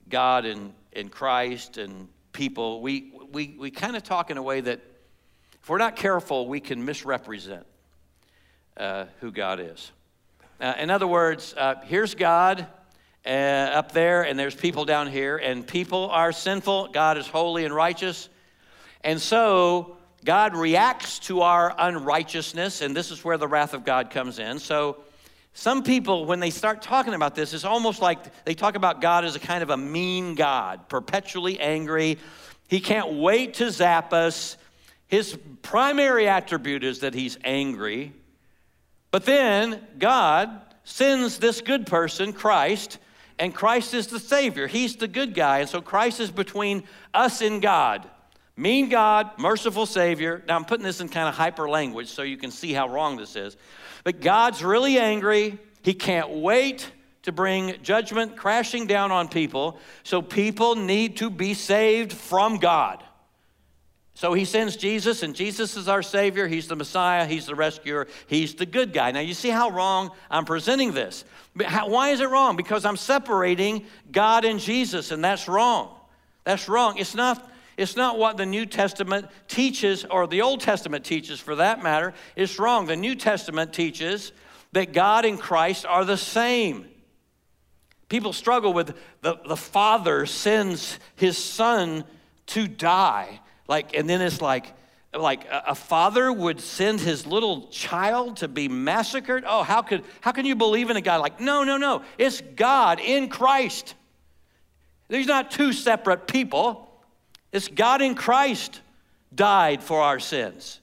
God 0.09 0.45
and, 0.45 0.73
and 0.93 1.11
Christ 1.11 1.77
and 1.77 2.07
people, 2.31 2.81
we, 2.81 3.13
we, 3.31 3.55
we 3.59 3.71
kind 3.71 3.95
of 3.95 4.03
talk 4.03 4.31
in 4.31 4.37
a 4.37 4.41
way 4.41 4.61
that, 4.61 4.79
if 5.61 5.69
we're 5.69 5.77
not 5.77 5.95
careful, 5.95 6.47
we 6.47 6.59
can 6.59 6.83
misrepresent 6.83 7.65
uh, 8.75 9.05
who 9.21 9.31
God 9.31 9.59
is. 9.59 9.91
Uh, 10.59 10.73
in 10.77 10.89
other 10.89 11.07
words, 11.07 11.53
uh, 11.57 11.75
here's 11.83 12.15
God 12.15 12.65
uh, 13.25 13.29
up 13.29 13.91
there, 13.91 14.23
and 14.23 14.37
there's 14.37 14.55
people 14.55 14.85
down 14.85 15.07
here, 15.07 15.37
and 15.37 15.65
people 15.67 16.09
are 16.09 16.31
sinful. 16.31 16.89
God 16.89 17.17
is 17.17 17.27
holy 17.27 17.65
and 17.65 17.73
righteous. 17.73 18.29
And 19.03 19.21
so 19.21 19.97
God 20.23 20.55
reacts 20.55 21.19
to 21.19 21.41
our 21.41 21.75
unrighteousness, 21.77 22.81
and 22.81 22.95
this 22.95 23.11
is 23.11 23.23
where 23.23 23.37
the 23.37 23.47
wrath 23.47 23.73
of 23.73 23.83
God 23.83 24.09
comes 24.09 24.39
in. 24.39 24.59
So 24.59 24.97
some 25.53 25.83
people, 25.83 26.25
when 26.25 26.39
they 26.39 26.49
start 26.49 26.81
talking 26.81 27.13
about 27.13 27.35
this, 27.35 27.53
it's 27.53 27.65
almost 27.65 28.01
like 28.01 28.45
they 28.45 28.55
talk 28.55 28.75
about 28.75 29.01
God 29.01 29.25
as 29.25 29.35
a 29.35 29.39
kind 29.39 29.61
of 29.61 29.69
a 29.69 29.77
mean 29.77 30.35
God, 30.35 30.87
perpetually 30.89 31.59
angry. 31.59 32.17
He 32.67 32.79
can't 32.79 33.13
wait 33.13 33.55
to 33.55 33.69
zap 33.69 34.13
us. 34.13 34.57
His 35.07 35.37
primary 35.61 36.27
attribute 36.27 36.83
is 36.83 36.99
that 36.99 37.13
he's 37.13 37.37
angry. 37.43 38.13
But 39.11 39.25
then 39.25 39.79
God 39.99 40.49
sends 40.85 41.37
this 41.37 41.61
good 41.61 41.85
person, 41.85 42.33
Christ, 42.33 42.97
and 43.37 43.53
Christ 43.53 43.93
is 43.93 44.07
the 44.07 44.19
Savior. 44.19 44.67
He's 44.67 44.95
the 44.95 45.07
good 45.07 45.35
guy. 45.35 45.59
And 45.59 45.69
so 45.69 45.81
Christ 45.81 46.19
is 46.19 46.31
between 46.31 46.83
us 47.13 47.41
and 47.41 47.61
God. 47.61 48.09
Mean 48.55 48.89
God, 48.89 49.31
merciful 49.39 49.85
Savior. 49.85 50.43
Now 50.47 50.55
I'm 50.55 50.65
putting 50.65 50.85
this 50.85 51.01
in 51.01 51.09
kind 51.09 51.27
of 51.27 51.35
hyper 51.35 51.67
language 51.67 52.09
so 52.09 52.21
you 52.21 52.37
can 52.37 52.51
see 52.51 52.71
how 52.71 52.87
wrong 52.87 53.17
this 53.17 53.35
is. 53.35 53.57
But 54.03 54.21
God's 54.21 54.63
really 54.63 54.99
angry. 54.99 55.57
He 55.81 55.93
can't 55.93 56.29
wait 56.29 56.91
to 57.23 57.31
bring 57.31 57.81
judgment 57.81 58.37
crashing 58.37 58.85
down 58.85 59.11
on 59.11 59.27
people. 59.27 59.79
So 60.03 60.21
people 60.21 60.75
need 60.75 61.17
to 61.17 61.29
be 61.29 61.53
saved 61.53 62.13
from 62.13 62.57
God. 62.57 63.03
So 64.15 64.33
he 64.33 64.45
sends 64.45 64.75
Jesus, 64.75 65.23
and 65.23 65.33
Jesus 65.35 65.75
is 65.75 65.87
our 65.87 66.03
Savior. 66.03 66.47
He's 66.47 66.67
the 66.67 66.75
Messiah. 66.75 67.25
He's 67.25 67.47
the 67.47 67.55
rescuer. 67.55 68.07
He's 68.27 68.53
the 68.53 68.67
good 68.67 68.93
guy. 68.93 69.09
Now, 69.09 69.21
you 69.21 69.33
see 69.33 69.49
how 69.49 69.71
wrong 69.71 70.11
I'm 70.29 70.45
presenting 70.45 70.93
this. 70.93 71.25
Why 71.55 72.09
is 72.09 72.19
it 72.21 72.29
wrong? 72.29 72.55
Because 72.55 72.85
I'm 72.85 72.97
separating 72.97 73.87
God 74.11 74.45
and 74.45 74.59
Jesus, 74.59 75.11
and 75.11 75.23
that's 75.23 75.47
wrong. 75.47 75.95
That's 76.43 76.69
wrong. 76.69 76.97
It's 76.97 77.15
not 77.15 77.49
it's 77.77 77.95
not 77.95 78.17
what 78.17 78.37
the 78.37 78.45
New 78.45 78.65
Testament 78.65 79.27
teaches, 79.47 80.05
or 80.05 80.27
the 80.27 80.41
Old 80.41 80.61
Testament 80.61 81.03
teaches 81.03 81.39
for 81.39 81.55
that 81.55 81.81
matter. 81.81 82.13
It's 82.35 82.59
wrong. 82.59 82.85
The 82.85 82.95
New 82.95 83.15
Testament 83.15 83.73
teaches 83.73 84.31
that 84.73 84.93
God 84.93 85.25
and 85.25 85.39
Christ 85.39 85.85
are 85.85 86.05
the 86.05 86.17
same. 86.17 86.87
People 88.09 88.33
struggle 88.33 88.73
with 88.73 88.95
the, 89.21 89.39
the 89.47 89.57
Father 89.57 90.25
sends 90.25 90.99
his 91.15 91.37
Son 91.37 92.03
to 92.47 92.67
die. 92.67 93.39
Like, 93.67 93.95
and 93.95 94.09
then 94.09 94.21
it's 94.21 94.41
like, 94.41 94.67
like 95.13 95.45
a 95.49 95.75
father 95.75 96.31
would 96.31 96.59
send 96.59 96.99
his 96.99 97.27
little 97.27 97.67
child 97.67 98.37
to 98.37 98.47
be 98.47 98.67
massacred 98.67 99.43
oh 99.45 99.61
how 99.61 99.83
could 99.83 100.03
how 100.21 100.31
can 100.31 100.43
you 100.43 100.55
believe 100.55 100.89
in 100.89 100.97
a 100.97 101.01
god 101.01 101.21
like 101.21 101.39
no 101.39 101.63
no 101.63 101.77
no 101.77 102.01
it's 102.17 102.41
god 102.55 102.99
in 102.99 103.29
christ 103.29 103.93
these 105.09 105.27
not 105.27 105.51
two 105.51 105.71
separate 105.71 106.27
people 106.27 106.92
it's 107.53 107.69
God 107.69 108.01
in 108.01 108.15
Christ 108.15 108.81
died 109.33 109.81
for 109.81 110.01
our 110.01 110.19
sins, 110.19 110.79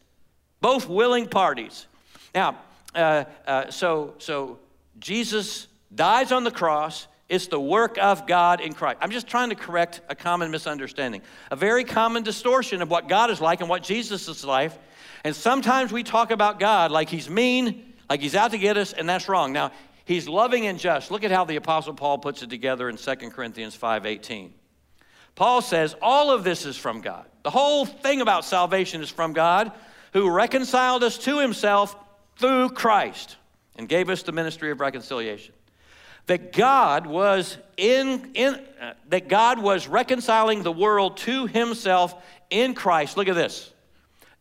both 0.61 0.89
willing 0.89 1.27
parties. 1.27 1.87
Now, 2.35 2.59
uh, 2.95 3.25
uh, 3.47 3.71
so, 3.71 4.15
so 4.19 4.59
Jesus 4.99 5.67
dies 5.95 6.33
on 6.33 6.45
the 6.45 6.51
cross, 6.51 7.07
It's 7.29 7.49
the 7.49 7.61
work 7.61 7.99
of 7.99 8.27
God 8.27 8.61
in 8.61 8.73
Christ. 8.73 8.99
I'm 9.01 9.11
just 9.11 9.27
trying 9.27 9.51
to 9.51 9.57
correct 9.57 10.01
a 10.09 10.15
common 10.15 10.51
misunderstanding, 10.51 11.23
a 11.51 11.57
very 11.57 11.85
common 11.85 12.23
distortion 12.23 12.83
of 12.83 12.91
what 12.91 13.09
God 13.09 13.31
is 13.31 13.41
like 13.41 13.61
and 13.61 13.69
what 13.69 13.83
Jesus 13.83 14.29
is 14.29 14.45
like. 14.45 14.73
And 15.25 15.35
sometimes 15.35 15.93
we 15.93 16.03
talk 16.03 16.31
about 16.31 16.59
God 16.59 16.91
like 16.91 17.09
he's 17.09 17.29
mean, 17.29 17.95
like 18.09 18.21
he's 18.21 18.35
out 18.35 18.53
to 18.53 18.59
get 18.59 18.77
us, 18.77 18.93
and 18.93 19.09
that's 19.09 19.29
wrong. 19.29 19.53
Now, 19.53 19.73
he's 20.05 20.29
loving 20.29 20.67
and 20.67 20.79
just. 20.79 21.11
Look 21.11 21.25
at 21.25 21.31
how 21.31 21.45
the 21.45 21.57
apostle 21.57 21.95
Paul 21.95 22.19
puts 22.19 22.43
it 22.43 22.51
together 22.51 22.89
in 22.89 22.97
2 22.97 23.31
Corinthians 23.31 23.77
5:18. 23.77 24.53
Paul 25.41 25.63
says 25.63 25.97
all 26.03 26.31
of 26.31 26.45
this 26.45 26.67
is 26.67 26.77
from 26.77 27.01
God. 27.01 27.25
The 27.45 27.51
whole 27.51 27.87
thing 27.87 28.21
about 28.21 28.45
salvation 28.45 29.01
is 29.01 29.09
from 29.09 29.33
God 29.33 29.73
who 30.13 30.29
reconciled 30.29 31.03
us 31.03 31.17
to 31.17 31.39
himself 31.39 31.97
through 32.37 32.69
Christ 32.69 33.39
and 33.75 33.89
gave 33.89 34.11
us 34.11 34.23
the 34.23 34.33
ministry 34.33 34.71
of 34.71 34.81
reconciliation 34.81 35.55
that 36.27 36.53
God 36.53 37.07
was 37.07 37.57
in, 37.79 38.33
in 38.35 38.57
uh, 38.83 38.93
that 39.09 39.29
God 39.29 39.59
was 39.59 39.89
reconciling 39.89 40.63
the 40.63 40.71
world 40.71 41.17
to 41.17 41.47
himself 41.47 42.15
in 42.51 42.75
Christ. 42.75 43.17
Look 43.17 43.29
at 43.29 43.35
this. 43.35 43.73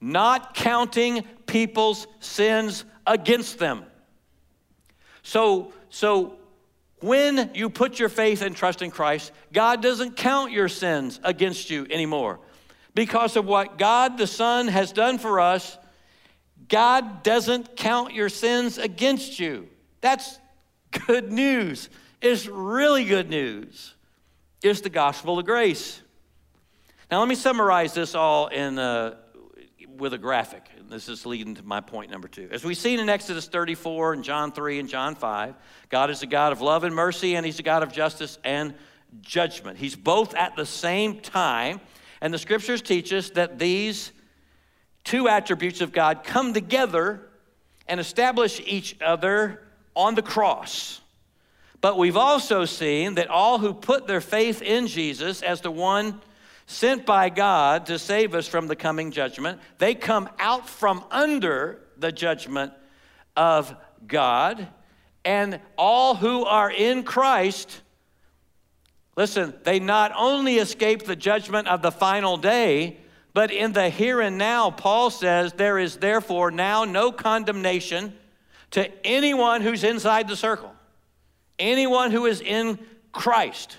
Not 0.02 0.54
counting 0.54 1.24
people's 1.45 2.08
sins 2.20 2.84
against 3.08 3.58
them. 3.58 3.86
So 5.24 5.72
so 5.89 6.39
when 7.02 7.52
you 7.54 7.70
put 7.70 8.00
your 8.00 8.10
faith 8.10 8.41
and 8.41 8.56
trust 8.56 8.82
in 8.82 8.91
Christ, 8.91 9.32
God 9.54 9.82
doesn't 9.82 10.16
count 10.16 10.52
your 10.52 10.68
sins 10.68 11.20
against 11.24 11.70
you 11.70 11.88
anymore. 11.89 12.39
Because 12.93 13.36
of 13.36 13.45
what 13.45 13.78
God 13.78 14.18
the 14.18 14.28
Son 14.28 14.68
has 14.68 14.91
done 14.91 15.18
for 15.18 15.39
us, 15.39 15.78
God 16.68 17.24
doesn't 17.24 17.76
count 17.76 18.14
your 18.14 18.30
sins 18.30 18.78
against 18.78 19.39
you. 19.39 19.68
That's 20.02 20.39
good 21.08 21.32
news. 21.32 21.89
It's 22.22 22.47
really 22.47 23.06
good 23.06 23.30
news. 23.30 23.95
It's 24.62 24.82
the 24.82 24.89
gospel 24.89 25.39
of 25.39 25.45
grace. 25.45 26.02
Now, 27.10 27.20
let 27.20 27.30
me 27.30 27.36
summarize 27.36 27.93
this 27.93 28.14
all 28.14 28.47
in, 28.47 28.78
uh, 28.78 29.16
with 29.97 30.14
a 30.14 30.18
graphic. 30.18 30.70
This 30.90 31.08
is 31.08 31.24
leading 31.24 31.54
to 31.54 31.62
my 31.62 31.82
point 31.82 32.10
number 32.10 32.28
two. 32.28 32.50
As 32.52 32.64
we've 32.64 32.76
seen 32.76 33.00
in 33.00 33.10
Exodus 33.10 33.48
34 33.48 34.14
and 34.14 34.24
John 34.24 34.52
3 34.52 34.80
and 34.80 34.90
John 34.90 35.14
5, 35.14 35.54
God 35.90 36.10
is 36.10 36.24
a 36.24 36.26
God 36.26 36.52
of 36.52 36.62
love 36.62 36.84
and 36.84 36.96
mercy, 36.96 37.36
and 37.36 37.46
He's 37.46 37.60
a 37.60 37.64
God 37.64 37.84
of 37.84 37.92
justice 37.92 38.40
and 38.44 38.74
judgment. 39.22 39.78
He's 39.78 39.96
both 39.96 40.34
at 40.34 40.56
the 40.56 40.66
same 40.66 41.20
time, 41.20 41.80
and 42.22 42.34
the 42.34 42.40
scriptures 42.40 42.82
teach 42.82 43.14
us 43.14 43.30
that 43.32 43.60
these 43.60 44.12
two 45.04 45.30
attributes 45.30 45.80
of 45.82 45.92
God 45.92 46.24
come 46.24 46.56
together 46.56 47.22
and 47.88 48.00
establish 48.00 48.60
each 48.66 49.00
other 49.00 49.62
on 49.96 50.16
the 50.16 50.24
cross. 50.24 51.02
But 51.82 52.00
we've 52.00 52.18
also 52.18 52.66
seen 52.66 53.14
that 53.14 53.28
all 53.28 53.60
who 53.60 53.76
put 53.76 54.08
their 54.08 54.22
faith 54.22 54.64
in 54.64 54.88
Jesus 54.88 55.44
as 55.44 55.62
the 55.62 55.70
one 55.70 56.20
sent 56.70 57.03
by 57.03 57.30
God 57.30 57.88
to 57.88 57.97
save 57.97 58.36
us 58.36 58.47
from 58.47 58.67
the 58.67 58.76
coming 58.76 59.09
judgment, 59.09 59.59
they 59.80 59.95
come 59.95 60.30
out 60.38 60.70
from 60.70 61.03
under 61.09 61.82
the 61.97 62.11
judgment 62.11 62.72
of 63.36 63.76
God. 64.05 64.67
And 65.26 65.59
all 65.80 66.13
who 66.13 66.45
are 66.45 66.70
in 66.70 67.01
Christ, 67.01 67.82
listen, 69.17 69.55
they 69.63 69.80
not 69.80 70.11
only 70.15 70.57
escape 70.57 71.05
the 71.05 71.15
judgment 71.15 71.67
of 71.67 71.82
the 71.82 71.91
final 71.91 72.38
day, 72.38 72.97
but 73.34 73.49
in 73.49 73.74
the 73.74 73.89
here 73.89 74.22
and 74.22 74.38
now, 74.38 74.70
Paul 74.70 75.09
says, 75.09 75.53
there 75.53 75.80
is 75.80 75.97
therefore 75.97 76.51
now 76.51 76.86
no 76.86 77.11
condemnation 77.11 78.13
to 78.72 78.91
anyone 79.03 79.61
who's 79.61 79.84
inside 79.84 80.28
the 80.28 80.36
circle, 80.36 80.72
anyone 81.57 82.11
who 82.11 82.28
is 82.28 82.41
in 82.41 82.78
Christ. 83.11 83.78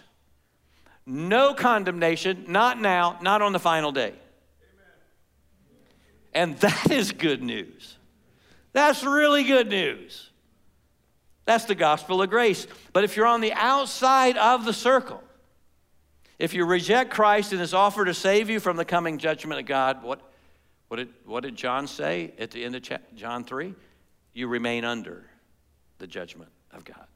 No 1.11 1.55
condemnation, 1.55 2.45
not 2.47 2.81
now, 2.81 3.19
not 3.21 3.43
on 3.43 3.53
the 3.53 3.59
final 3.59 3.91
day. 3.91 4.15
And 6.33 6.57
that 6.59 6.91
is 6.91 7.11
good 7.11 7.43
news. 7.43 7.97
That's 8.73 9.03
really 9.03 9.43
good 9.43 9.69
news. 9.69 10.31
That's 11.45 11.65
the 11.65 11.75
gospel 11.75 12.23
of 12.23 12.31
grace. 12.31 12.69
But 12.93 13.03
if 13.03 13.17
you're 13.17 13.27
on 13.27 13.41
the 13.41 13.53
outside 13.55 14.37
of 14.37 14.65
the 14.65 14.73
circle, 14.73 15.21
if 16.39 16.55
you 16.55 16.65
reject 16.65 17.11
Christ 17.11 17.51
and 17.51 17.61
his 17.61 17.75
offer 17.75 18.05
to 18.05 18.15
save 18.15 18.49
you 18.49 18.61
from 18.61 18.77
the 18.77 18.85
coming 18.85 19.19
judgment 19.19 19.59
of 19.59 19.67
God, 19.67 20.05
what, 20.05 20.21
what, 20.87 20.99
did, 20.99 21.09
what 21.27 21.43
did 21.43 21.57
John 21.57 21.89
say 21.89 22.33
at 22.39 22.53
the 22.53 22.65
end 22.65 22.77
of 22.77 22.89
John 23.17 23.43
3? 23.43 23.75
you 24.33 24.47
remain 24.47 24.85
under 24.85 25.25
the 25.99 26.07
judgment 26.07 26.51
of 26.73 26.85
God. 26.85 27.07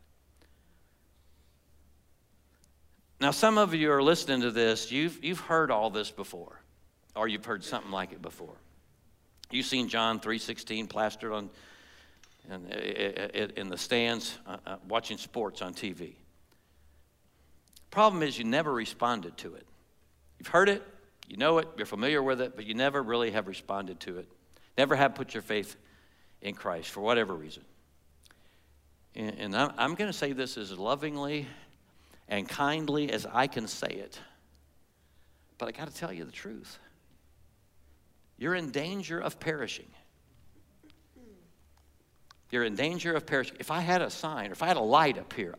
Now, 3.20 3.30
some 3.30 3.58
of 3.58 3.74
you 3.74 3.90
are 3.92 4.02
listening 4.02 4.40
to 4.42 4.50
this, 4.50 4.90
you've, 4.90 5.22
you've 5.24 5.40
heard 5.40 5.70
all 5.70 5.90
this 5.90 6.10
before, 6.10 6.60
or 7.14 7.28
you've 7.28 7.44
heard 7.44 7.64
something 7.64 7.90
like 7.90 8.12
it 8.12 8.20
before. 8.20 8.56
You've 9.50 9.66
seen 9.66 9.88
John 9.88 10.20
3.16 10.20 10.88
plastered 10.88 11.32
on 11.32 11.50
in, 12.50 13.50
in 13.56 13.68
the 13.68 13.78
stands 13.78 14.36
uh, 14.46 14.56
uh, 14.66 14.76
watching 14.88 15.16
sports 15.16 15.62
on 15.62 15.74
TV. 15.74 16.12
Problem 17.90 18.22
is, 18.22 18.38
you 18.38 18.44
never 18.44 18.72
responded 18.72 19.36
to 19.38 19.54
it. 19.54 19.66
You've 20.38 20.48
heard 20.48 20.68
it, 20.68 20.82
you 21.28 21.36
know 21.36 21.58
it, 21.58 21.68
you're 21.76 21.86
familiar 21.86 22.22
with 22.22 22.40
it, 22.40 22.56
but 22.56 22.66
you 22.66 22.74
never 22.74 23.02
really 23.02 23.30
have 23.30 23.46
responded 23.46 24.00
to 24.00 24.18
it. 24.18 24.28
Never 24.76 24.96
have 24.96 25.14
put 25.14 25.32
your 25.32 25.42
faith 25.42 25.76
in 26.42 26.54
Christ 26.54 26.90
for 26.90 27.00
whatever 27.00 27.34
reason. 27.34 27.64
And, 29.14 29.38
and 29.38 29.56
I'm, 29.56 29.72
I'm 29.78 29.94
going 29.94 30.10
to 30.10 30.16
say 30.16 30.32
this 30.32 30.58
as 30.58 30.76
lovingly 30.76 31.46
and 32.28 32.48
kindly 32.48 33.10
as 33.10 33.26
I 33.26 33.46
can 33.46 33.66
say 33.66 33.88
it. 33.88 34.18
But 35.58 35.68
I 35.68 35.72
got 35.72 35.88
to 35.88 35.94
tell 35.94 36.12
you 36.12 36.24
the 36.24 36.32
truth. 36.32 36.78
You're 38.38 38.54
in 38.54 38.70
danger 38.70 39.18
of 39.20 39.38
perishing. 39.38 39.88
You're 42.50 42.64
in 42.64 42.74
danger 42.74 43.14
of 43.14 43.26
perishing. 43.26 43.56
If 43.60 43.70
I 43.70 43.80
had 43.80 44.02
a 44.02 44.10
sign, 44.10 44.50
or 44.50 44.52
if 44.52 44.62
I 44.62 44.66
had 44.66 44.76
a 44.76 44.80
light 44.80 45.18
up 45.18 45.32
here, 45.32 45.54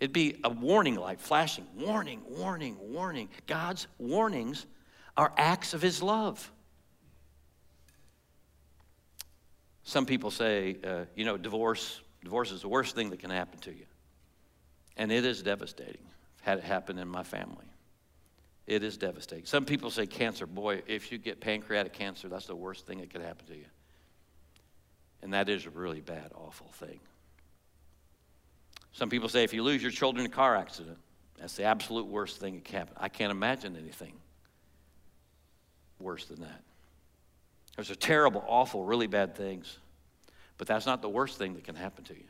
it'd 0.00 0.12
be 0.12 0.40
a 0.44 0.50
warning 0.50 0.96
light 0.96 1.20
flashing. 1.20 1.66
Warning, 1.76 2.22
warning, 2.28 2.76
warning. 2.80 3.28
God's 3.46 3.86
warnings 3.98 4.66
are 5.16 5.32
acts 5.36 5.74
of 5.74 5.82
His 5.82 6.02
love. 6.02 6.50
Some 9.84 10.06
people 10.06 10.30
say, 10.30 10.78
uh, 10.84 11.04
you 11.16 11.24
know, 11.24 11.36
divorce, 11.36 12.00
divorce 12.22 12.52
is 12.52 12.62
the 12.62 12.68
worst 12.68 12.94
thing 12.94 13.10
that 13.10 13.18
can 13.18 13.30
happen 13.30 13.58
to 13.60 13.70
you. 13.70 13.84
And 14.96 15.10
it 15.10 15.24
is 15.24 15.42
devastating. 15.42 16.02
I've 16.38 16.44
had 16.44 16.58
it 16.58 16.64
happen 16.64 16.98
in 16.98 17.08
my 17.08 17.22
family. 17.22 17.66
It 18.66 18.82
is 18.82 18.96
devastating. 18.96 19.46
Some 19.46 19.64
people 19.64 19.90
say 19.90 20.06
cancer. 20.06 20.46
Boy, 20.46 20.82
if 20.86 21.10
you 21.10 21.18
get 21.18 21.40
pancreatic 21.40 21.92
cancer, 21.92 22.28
that's 22.28 22.46
the 22.46 22.56
worst 22.56 22.86
thing 22.86 22.98
that 23.00 23.10
could 23.10 23.22
happen 23.22 23.46
to 23.46 23.56
you. 23.56 23.64
And 25.22 25.32
that 25.32 25.48
is 25.48 25.66
a 25.66 25.70
really 25.70 26.00
bad, 26.00 26.30
awful 26.34 26.68
thing. 26.72 27.00
Some 28.92 29.08
people 29.08 29.28
say 29.28 29.42
if 29.42 29.54
you 29.54 29.62
lose 29.62 29.82
your 29.82 29.90
children 29.90 30.24
in 30.24 30.30
a 30.30 30.34
car 30.34 30.56
accident, 30.56 30.98
that's 31.38 31.56
the 31.56 31.64
absolute 31.64 32.06
worst 32.06 32.38
thing 32.38 32.54
that 32.54 32.64
can 32.64 32.78
happen. 32.78 32.94
I 32.98 33.08
can't 33.08 33.30
imagine 33.30 33.76
anything 33.76 34.12
worse 35.98 36.26
than 36.26 36.40
that. 36.40 36.62
Those 37.76 37.90
are 37.90 37.94
terrible, 37.94 38.44
awful, 38.46 38.84
really 38.84 39.06
bad 39.06 39.34
things. 39.34 39.78
But 40.58 40.68
that's 40.68 40.86
not 40.86 41.02
the 41.02 41.08
worst 41.08 41.38
thing 41.38 41.54
that 41.54 41.64
can 41.64 41.74
happen 41.74 42.04
to 42.04 42.14
you. 42.14 42.24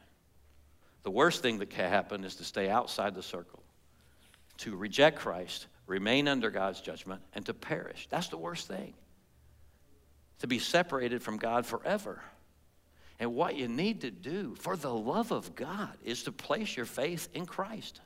The 1.03 1.11
worst 1.11 1.42
thing 1.42 1.59
that 1.59 1.70
can 1.70 1.88
happen 1.88 2.24
is 2.24 2.36
to 2.36 2.44
stay 2.44 2.68
outside 2.68 3.14
the 3.14 3.22
circle, 3.22 3.62
to 4.59 4.76
reject 4.76 5.18
Christ, 5.18 5.66
remain 5.86 6.28
under 6.28 6.50
God's 6.50 6.80
judgment, 6.80 7.22
and 7.34 7.44
to 7.46 7.55
perish. 7.55 8.07
That's 8.09 8.28
the 8.28 8.38
worst 8.38 8.68
thing. 8.68 8.94
To 10.40 10.46
be 10.46 10.59
separated 10.59 11.22
from 11.22 11.38
God 11.38 11.66
forever. 11.66 12.22
And 13.18 13.34
what 13.34 13.57
you 13.57 13.68
need 13.68 14.00
to 14.00 14.11
do 14.11 14.55
for 14.57 14.76
the 14.76 14.92
love 14.92 15.32
of 15.32 15.55
God 15.55 15.96
is 16.05 16.24
to 16.24 16.32
place 16.32 16.76
your 16.76 16.86
faith 16.86 17.28
in 17.34 17.46
Christ. 17.46 18.00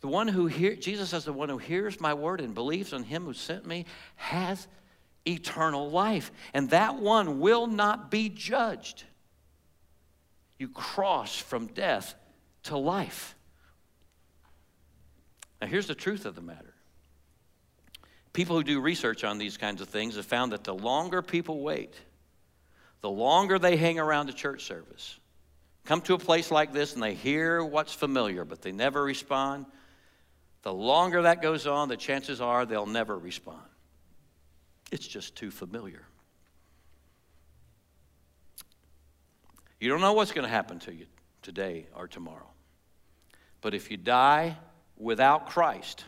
The 0.00 0.08
one 0.08 0.28
who 0.28 0.46
hears, 0.46 0.84
Jesus 0.84 1.10
says, 1.10 1.24
the 1.24 1.32
one 1.32 1.48
who 1.48 1.58
hears 1.58 2.00
my 2.00 2.12
word 2.14 2.40
and 2.40 2.54
believes 2.54 2.92
on 2.92 3.02
him 3.02 3.24
who 3.24 3.32
sent 3.32 3.66
me 3.66 3.86
has 4.16 4.66
eternal 5.26 5.90
life. 5.90 6.30
And 6.52 6.70
that 6.70 6.96
one 6.96 7.40
will 7.40 7.66
not 7.66 8.10
be 8.10 8.28
judged. 8.28 9.04
You 10.58 10.68
cross 10.68 11.36
from 11.36 11.66
death 11.68 12.14
to 12.64 12.76
life. 12.76 13.34
Now, 15.60 15.66
here's 15.66 15.86
the 15.86 15.94
truth 15.94 16.26
of 16.26 16.34
the 16.34 16.42
matter 16.42 16.74
people 18.32 18.56
who 18.56 18.64
do 18.64 18.80
research 18.80 19.24
on 19.24 19.38
these 19.38 19.56
kinds 19.56 19.80
of 19.80 19.88
things 19.88 20.16
have 20.16 20.26
found 20.26 20.52
that 20.52 20.62
the 20.62 20.74
longer 20.74 21.22
people 21.22 21.62
wait, 21.62 21.94
the 23.00 23.08
longer 23.10 23.58
they 23.58 23.76
hang 23.76 23.98
around 23.98 24.26
the 24.26 24.32
church 24.34 24.64
service, 24.64 25.18
come 25.86 26.02
to 26.02 26.12
a 26.12 26.18
place 26.18 26.50
like 26.50 26.70
this 26.70 26.92
and 26.92 27.02
they 27.02 27.14
hear 27.14 27.64
what's 27.64 27.94
familiar, 27.94 28.44
but 28.44 28.60
they 28.60 28.72
never 28.72 29.02
respond, 29.02 29.64
the 30.60 30.72
longer 30.72 31.22
that 31.22 31.40
goes 31.40 31.66
on, 31.66 31.88
the 31.88 31.96
chances 31.96 32.40
are 32.42 32.66
they'll 32.66 32.84
never 32.84 33.18
respond. 33.18 33.62
It's 34.92 35.06
just 35.06 35.34
too 35.34 35.50
familiar. 35.50 36.02
You 39.80 39.88
don't 39.90 40.00
know 40.00 40.14
what's 40.14 40.32
going 40.32 40.44
to 40.44 40.50
happen 40.50 40.78
to 40.80 40.94
you 40.94 41.06
today 41.42 41.86
or 41.94 42.08
tomorrow. 42.08 42.48
But 43.60 43.74
if 43.74 43.90
you 43.90 43.96
die 43.96 44.56
without 44.96 45.48
Christ, 45.48 46.04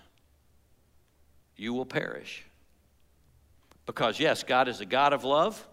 you 1.56 1.74
will 1.74 1.84
perish. 1.84 2.44
Because, 3.84 4.20
yes, 4.20 4.42
God 4.42 4.68
is 4.68 4.80
a 4.80 4.86
God 4.86 5.12
of 5.12 5.24
love. 5.24 5.66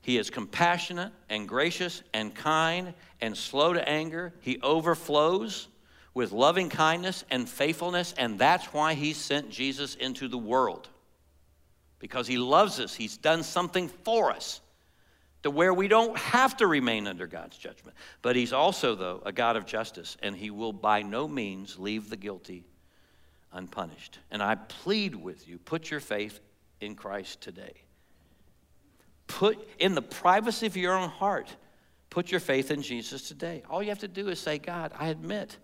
He 0.00 0.18
is 0.18 0.30
compassionate 0.30 1.12
and 1.28 1.48
gracious 1.48 2.02
and 2.14 2.34
kind 2.34 2.94
and 3.20 3.36
slow 3.36 3.72
to 3.72 3.88
anger. 3.88 4.32
He 4.40 4.60
overflows 4.62 5.68
with 6.14 6.32
loving 6.32 6.70
kindness 6.70 7.24
and 7.30 7.48
faithfulness, 7.48 8.14
and 8.16 8.38
that's 8.38 8.66
why 8.66 8.94
He 8.94 9.12
sent 9.12 9.50
Jesus 9.50 9.96
into 9.96 10.28
the 10.28 10.38
world. 10.38 10.88
Because 11.98 12.26
He 12.26 12.38
loves 12.38 12.80
us, 12.80 12.94
He's 12.94 13.16
done 13.16 13.42
something 13.42 13.88
for 13.88 14.30
us 14.30 14.60
to 15.46 15.50
where 15.50 15.72
we 15.72 15.86
don't 15.86 16.18
have 16.18 16.56
to 16.56 16.66
remain 16.66 17.06
under 17.06 17.28
God's 17.28 17.56
judgment. 17.56 17.96
But 18.20 18.34
He's 18.34 18.52
also, 18.52 18.96
though, 18.96 19.22
a 19.24 19.30
God 19.30 19.56
of 19.56 19.64
justice, 19.64 20.16
and 20.20 20.34
He 20.34 20.50
will 20.50 20.72
by 20.72 21.02
no 21.02 21.28
means 21.28 21.78
leave 21.78 22.10
the 22.10 22.16
guilty 22.16 22.64
unpunished. 23.52 24.18
And 24.32 24.42
I 24.42 24.56
plead 24.56 25.14
with 25.14 25.46
you 25.46 25.58
put 25.58 25.88
your 25.88 26.00
faith 26.00 26.40
in 26.80 26.96
Christ 26.96 27.40
today. 27.40 27.74
Put 29.28 29.56
in 29.78 29.94
the 29.94 30.02
privacy 30.02 30.66
of 30.66 30.76
your 30.76 30.96
own 30.98 31.10
heart, 31.10 31.54
put 32.10 32.32
your 32.32 32.40
faith 32.40 32.72
in 32.72 32.82
Jesus 32.82 33.28
today. 33.28 33.62
All 33.70 33.80
you 33.80 33.90
have 33.90 34.00
to 34.00 34.08
do 34.08 34.28
is 34.28 34.40
say, 34.40 34.58
God, 34.58 34.92
I 34.98 35.10
admit 35.10 35.58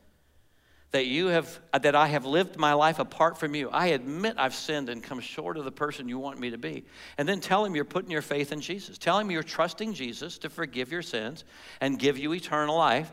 that 0.93 1.07
you 1.07 1.26
have 1.26 1.61
uh, 1.72 1.78
that 1.78 1.95
I 1.95 2.07
have 2.07 2.24
lived 2.24 2.57
my 2.57 2.74
life 2.74 2.99
apart 2.99 3.38
from 3.38 3.55
you. 3.55 3.70
I 3.70 3.88
admit 3.88 4.34
I've 4.38 4.55
sinned 4.55 4.88
and 4.88 5.03
come 5.03 5.20
short 5.20 5.57
of 5.57 5.64
the 5.64 5.72
person 5.72 6.09
you 6.09 6.18
want 6.18 6.38
me 6.38 6.51
to 6.51 6.59
be. 6.59 6.84
And 7.18 7.28
then 7.28 7.40
tell 7.40 7.64
him 7.64 7.74
you're 7.74 7.84
putting 7.84 8.11
your 8.11 8.22
faith 8.22 8.53
in 8.53 8.61
Jesus. 8.61 8.99
Tell 8.99 9.18
him 9.18 9.30
you're 9.30 9.43
trusting 9.43 9.95
Jesus 9.95 10.38
to 10.38 10.51
forgive 10.51 10.93
your 10.93 11.03
sins 11.03 11.45
and 11.80 11.99
give 11.99 12.18
you 12.18 12.32
eternal 12.34 12.76
life 12.76 13.12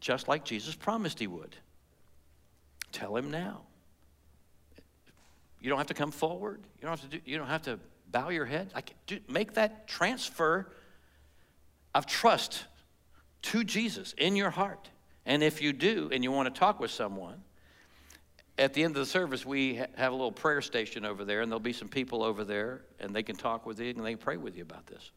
just 0.00 0.28
like 0.28 0.44
Jesus 0.44 0.74
promised 0.74 1.18
he 1.18 1.26
would. 1.26 1.56
Tell 2.92 3.16
him 3.16 3.30
now. 3.30 3.62
You 5.60 5.68
don't 5.68 5.78
have 5.78 5.88
to 5.88 5.94
come 5.94 6.12
forward. 6.12 6.60
You 6.80 6.82
don't 6.82 6.98
have 6.98 7.10
to 7.10 7.18
do, 7.18 7.20
you 7.24 7.36
don't 7.36 7.48
have 7.48 7.62
to 7.62 7.78
bow 8.10 8.30
your 8.30 8.46
head. 8.46 8.72
Can 8.72 8.96
do, 9.06 9.18
make 9.28 9.54
that 9.54 9.88
transfer 9.88 10.72
of 11.94 12.06
trust 12.06 12.64
to 13.42 13.64
Jesus 13.64 14.14
in 14.16 14.36
your 14.36 14.50
heart. 14.50 14.88
And 15.28 15.42
if 15.42 15.60
you 15.60 15.74
do 15.74 16.08
and 16.10 16.24
you 16.24 16.32
want 16.32 16.52
to 16.52 16.58
talk 16.58 16.80
with 16.80 16.90
someone, 16.90 17.42
at 18.56 18.72
the 18.72 18.82
end 18.82 18.96
of 18.96 19.00
the 19.00 19.06
service, 19.06 19.44
we 19.44 19.74
have 19.74 20.10
a 20.10 20.16
little 20.16 20.32
prayer 20.32 20.62
station 20.62 21.04
over 21.04 21.22
there, 21.24 21.42
and 21.42 21.52
there'll 21.52 21.60
be 21.60 21.74
some 21.74 21.86
people 21.86 22.24
over 22.24 22.44
there, 22.44 22.80
and 22.98 23.14
they 23.14 23.22
can 23.22 23.36
talk 23.36 23.66
with 23.66 23.78
you 23.78 23.90
and 23.90 24.04
they 24.04 24.12
can 24.12 24.18
pray 24.18 24.38
with 24.38 24.56
you 24.56 24.62
about 24.62 24.86
this. 24.86 25.10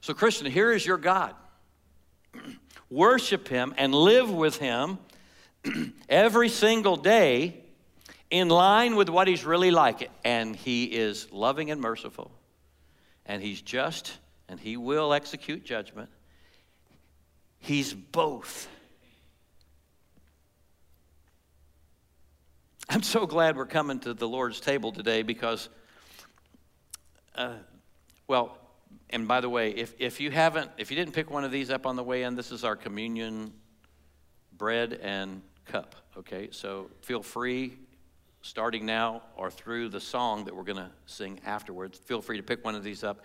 So, 0.00 0.14
Christian, 0.14 0.50
here 0.50 0.72
is 0.72 0.86
your 0.86 0.96
God. 0.96 1.34
Worship 2.90 3.46
Him 3.46 3.74
and 3.76 3.94
live 3.94 4.30
with 4.30 4.56
Him 4.56 4.98
every 6.08 6.48
single 6.48 6.96
day 6.96 7.62
in 8.30 8.48
line 8.48 8.96
with 8.96 9.10
what 9.10 9.28
He's 9.28 9.44
really 9.44 9.70
like. 9.70 10.10
And 10.24 10.56
He 10.56 10.84
is 10.84 11.30
loving 11.30 11.70
and 11.70 11.80
merciful, 11.80 12.30
and 13.26 13.42
He's 13.42 13.60
just, 13.60 14.16
and 14.48 14.58
He 14.58 14.78
will 14.78 15.12
execute 15.12 15.62
judgment. 15.62 16.08
He's 17.58 17.92
both. 17.94 18.68
I'm 22.88 23.02
so 23.02 23.26
glad 23.26 23.56
we're 23.56 23.66
coming 23.66 24.00
to 24.00 24.14
the 24.14 24.26
Lord's 24.26 24.60
table 24.60 24.92
today 24.92 25.22
because, 25.22 25.68
uh, 27.34 27.52
well, 28.26 28.56
and 29.10 29.28
by 29.28 29.40
the 29.40 29.48
way, 29.48 29.70
if, 29.70 29.94
if 29.98 30.20
you 30.20 30.30
haven't, 30.30 30.70
if 30.78 30.90
you 30.90 30.96
didn't 30.96 31.12
pick 31.12 31.30
one 31.30 31.44
of 31.44 31.52
these 31.52 31.70
up 31.70 31.86
on 31.86 31.96
the 31.96 32.02
way 32.02 32.22
in, 32.22 32.34
this 32.34 32.50
is 32.50 32.64
our 32.64 32.76
communion 32.76 33.52
bread 34.56 34.98
and 35.02 35.42
cup, 35.66 35.94
okay? 36.16 36.48
So 36.50 36.90
feel 37.02 37.22
free, 37.22 37.74
starting 38.42 38.86
now 38.86 39.22
or 39.36 39.50
through 39.50 39.90
the 39.90 40.00
song 40.00 40.44
that 40.46 40.56
we're 40.56 40.64
going 40.64 40.78
to 40.78 40.90
sing 41.06 41.40
afterwards, 41.44 41.98
feel 41.98 42.22
free 42.22 42.38
to 42.38 42.42
pick 42.42 42.64
one 42.64 42.74
of 42.74 42.82
these 42.82 43.04
up. 43.04 43.22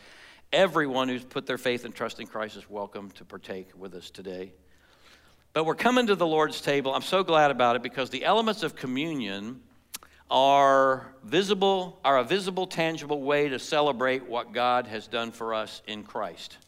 Everyone 0.53 1.09
who's 1.09 1.23
put 1.23 1.47
their 1.47 1.57
faith 1.57 1.83
and 1.83 1.95
trust 1.95 2.19
in 2.19 2.27
Christ 2.27 2.57
is 2.57 2.69
welcome 2.69 3.09
to 3.15 3.25
partake 3.25 3.69
with 3.75 3.95
us 3.95 4.11
today. 4.11 4.53
But 5.51 5.65
we're 5.65 5.73
coming 5.73 6.05
to 6.05 6.15
the 6.15 6.27
Lord's 6.27 6.61
table. 6.61 6.93
I'm 6.93 7.01
so 7.01 7.23
glad 7.23 7.49
about 7.49 7.75
it 7.75 7.81
because 7.81 8.11
the 8.11 8.23
elements 8.23 8.61
of 8.61 8.75
communion 8.75 9.61
are 10.29 11.07
visible, 11.23 11.99
are 12.05 12.19
a 12.19 12.23
visible, 12.23 12.67
tangible 12.67 13.23
way 13.23 13.49
to 13.49 13.57
celebrate 13.57 14.29
what 14.29 14.53
God 14.53 14.85
has 14.85 15.07
done 15.07 15.31
for 15.31 15.55
us 15.55 15.81
in 15.87 16.03
Christ. 16.03 16.59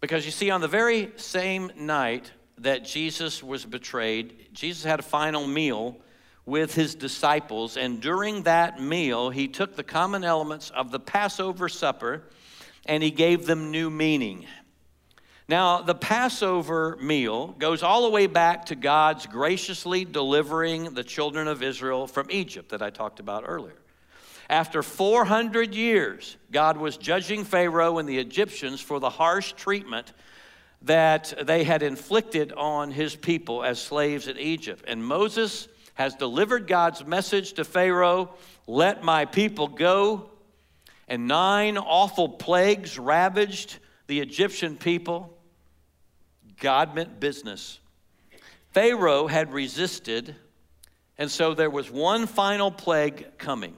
Because 0.00 0.24
you 0.26 0.32
see, 0.32 0.50
on 0.50 0.60
the 0.60 0.66
very 0.66 1.12
same 1.14 1.70
night 1.76 2.32
that 2.58 2.84
Jesus 2.84 3.40
was 3.40 3.64
betrayed, 3.64 4.48
Jesus 4.52 4.82
had 4.82 4.98
a 4.98 5.04
final 5.04 5.46
meal 5.46 5.96
with 6.44 6.74
his 6.74 6.94
disciples, 6.94 7.76
and 7.76 8.00
during 8.00 8.42
that 8.42 8.80
meal, 8.80 9.30
he 9.30 9.46
took 9.46 9.76
the 9.76 9.84
common 9.84 10.24
elements 10.24 10.70
of 10.70 10.90
the 10.90 10.98
Passover 10.98 11.68
supper 11.68 12.24
and 12.84 13.02
he 13.02 13.10
gave 13.10 13.46
them 13.46 13.70
new 13.70 13.90
meaning. 13.90 14.46
Now, 15.48 15.82
the 15.82 15.94
Passover 15.94 16.96
meal 17.00 17.48
goes 17.58 17.82
all 17.82 18.02
the 18.02 18.10
way 18.10 18.26
back 18.26 18.66
to 18.66 18.74
God's 18.74 19.26
graciously 19.26 20.04
delivering 20.04 20.94
the 20.94 21.04
children 21.04 21.46
of 21.46 21.62
Israel 21.62 22.06
from 22.06 22.30
Egypt 22.30 22.70
that 22.70 22.82
I 22.82 22.90
talked 22.90 23.20
about 23.20 23.44
earlier. 23.46 23.76
After 24.48 24.82
400 24.82 25.74
years, 25.74 26.36
God 26.50 26.76
was 26.76 26.96
judging 26.96 27.44
Pharaoh 27.44 27.98
and 27.98 28.08
the 28.08 28.18
Egyptians 28.18 28.80
for 28.80 28.98
the 28.98 29.10
harsh 29.10 29.52
treatment 29.52 30.12
that 30.82 31.32
they 31.42 31.64
had 31.64 31.82
inflicted 31.82 32.52
on 32.52 32.90
his 32.90 33.14
people 33.14 33.62
as 33.62 33.80
slaves 33.80 34.26
in 34.26 34.38
Egypt. 34.38 34.84
And 34.88 35.04
Moses 35.04 35.68
has 36.02 36.16
delivered 36.16 36.66
God's 36.66 37.06
message 37.06 37.52
to 37.52 37.64
Pharaoh 37.64 38.30
let 38.66 39.04
my 39.04 39.24
people 39.24 39.68
go. 39.68 40.30
And 41.06 41.28
nine 41.28 41.78
awful 41.78 42.28
plagues 42.28 42.98
ravaged 42.98 43.78
the 44.08 44.18
Egyptian 44.18 44.76
people. 44.76 45.32
God 46.58 46.96
meant 46.96 47.20
business. 47.20 47.78
Pharaoh 48.72 49.28
had 49.28 49.52
resisted, 49.52 50.34
and 51.18 51.30
so 51.30 51.54
there 51.54 51.70
was 51.70 51.88
one 51.88 52.26
final 52.26 52.72
plague 52.72 53.38
coming. 53.38 53.76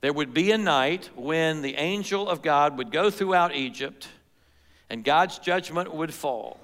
There 0.00 0.12
would 0.12 0.32
be 0.32 0.52
a 0.52 0.58
night 0.58 1.10
when 1.16 1.60
the 1.62 1.74
angel 1.74 2.28
of 2.28 2.40
God 2.40 2.78
would 2.78 2.92
go 2.92 3.10
throughout 3.10 3.52
Egypt 3.52 4.06
and 4.88 5.02
God's 5.02 5.40
judgment 5.40 5.92
would 5.92 6.14
fall. 6.14 6.60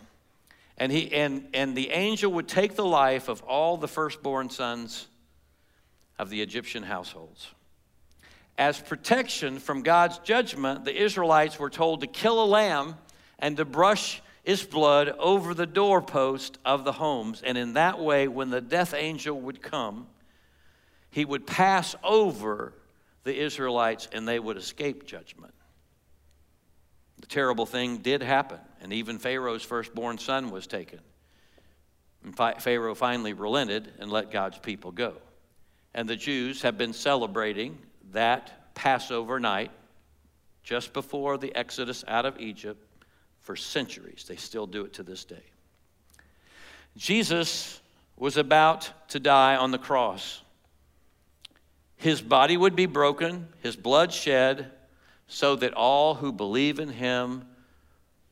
And, 0.81 0.91
he, 0.91 1.13
and, 1.13 1.47
and 1.53 1.77
the 1.77 1.91
angel 1.91 2.33
would 2.33 2.49
take 2.49 2.75
the 2.75 2.85
life 2.85 3.29
of 3.29 3.43
all 3.43 3.77
the 3.77 3.87
firstborn 3.87 4.49
sons 4.49 5.07
of 6.19 6.31
the 6.31 6.41
Egyptian 6.41 6.83
households. 6.83 7.49
As 8.57 8.81
protection 8.81 9.59
from 9.59 9.83
God's 9.83 10.19
judgment, 10.21 10.87
the 10.87 11.03
Israelites 11.03 11.59
were 11.59 11.71
told 11.71 12.01
to 12.01 12.07
kill 12.07 12.43
a 12.43 12.47
lamb 12.47 12.97
and 13.39 13.59
to 13.59 13.67
brush 13.67 14.23
its 14.43 14.63
blood 14.63 15.11
over 15.19 15.53
the 15.53 15.67
doorpost 15.67 16.59
of 16.65 16.85
the 16.85 16.93
homes. 16.93 17.43
And 17.43 17.59
in 17.59 17.75
that 17.75 18.01
way, 18.01 18.27
when 18.27 18.49
the 18.49 18.63
death 18.63 18.95
angel 18.95 19.39
would 19.39 19.61
come, 19.61 20.07
he 21.11 21.27
would 21.27 21.47
pass 21.47 21.95
over 22.03 22.73
the 23.25 23.39
Israelites 23.39 24.09
and 24.13 24.27
they 24.27 24.39
would 24.39 24.57
escape 24.57 25.07
judgment. 25.07 25.53
The 27.21 27.27
terrible 27.27 27.67
thing 27.67 27.99
did 27.99 28.23
happen, 28.23 28.61
and 28.81 28.93
even 28.93 29.19
Pharaoh's 29.19 29.63
firstborn 29.63 30.19
son 30.19 30.51
was 30.51 30.67
taken. 30.67 31.01
And 32.25 32.37
Pharaoh 32.37 32.95
finally 32.95 33.33
relented 33.33 33.93
and 33.99 34.11
let 34.11 34.31
God's 34.31 34.59
people 34.59 34.93
go. 34.93 35.15
And 35.95 36.09
the 36.09 36.17
Jews 36.17 36.63
have 36.63 36.79
been 36.79 36.93
celebrating 36.93 37.79
that 38.13 38.75
Passover 38.75 39.41
night 39.41 39.71
just 40.63 40.93
before 40.93 41.39
the 41.39 41.55
exodus 41.55 42.05
out 42.07 42.27
of 42.27 42.39
Egypt 42.39 42.87
for 43.41 43.57
centuries. 43.57 44.25
They 44.29 44.37
still 44.37 44.67
do 44.67 44.85
it 44.85 44.93
to 44.95 45.03
this 45.03 45.25
day. 45.25 45.43
Jesus 46.97 47.81
was 48.17 48.37
about 48.37 48.91
to 49.09 49.19
die 49.19 49.57
on 49.57 49.71
the 49.71 49.79
cross. 49.79 50.43
His 51.97 52.21
body 52.21 52.57
would 52.57 52.77
be 52.77 52.87
broken, 52.87 53.49
his 53.63 53.77
blood 53.77 54.13
shed, 54.13 54.71
so 55.27 55.57
that 55.57 55.73
all 55.75 56.15
who 56.15 56.33
believe 56.33 56.79
in 56.79 56.89
him 56.89 57.45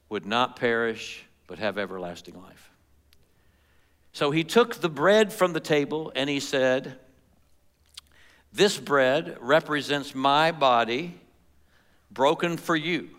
would 0.09 0.27
not 0.27 0.57
perish 0.57 1.25
but 1.47 1.59
have 1.59 1.79
everlasting 1.79 2.41
life. 2.41 2.71
So 4.13 4.31
he 4.31 4.45
took 4.45 4.77
the 4.77 4.89
bread 4.89 5.33
from 5.33 5.53
the 5.53 5.61
table 5.61 6.13
and 6.15 6.29
he 6.29 6.41
said, 6.41 6.99
This 8.53 8.79
bread 8.79 9.37
represents 9.41 10.15
my 10.15 10.53
body 10.53 11.15
broken 12.11 12.57
for 12.57 12.75
you. 12.75 13.11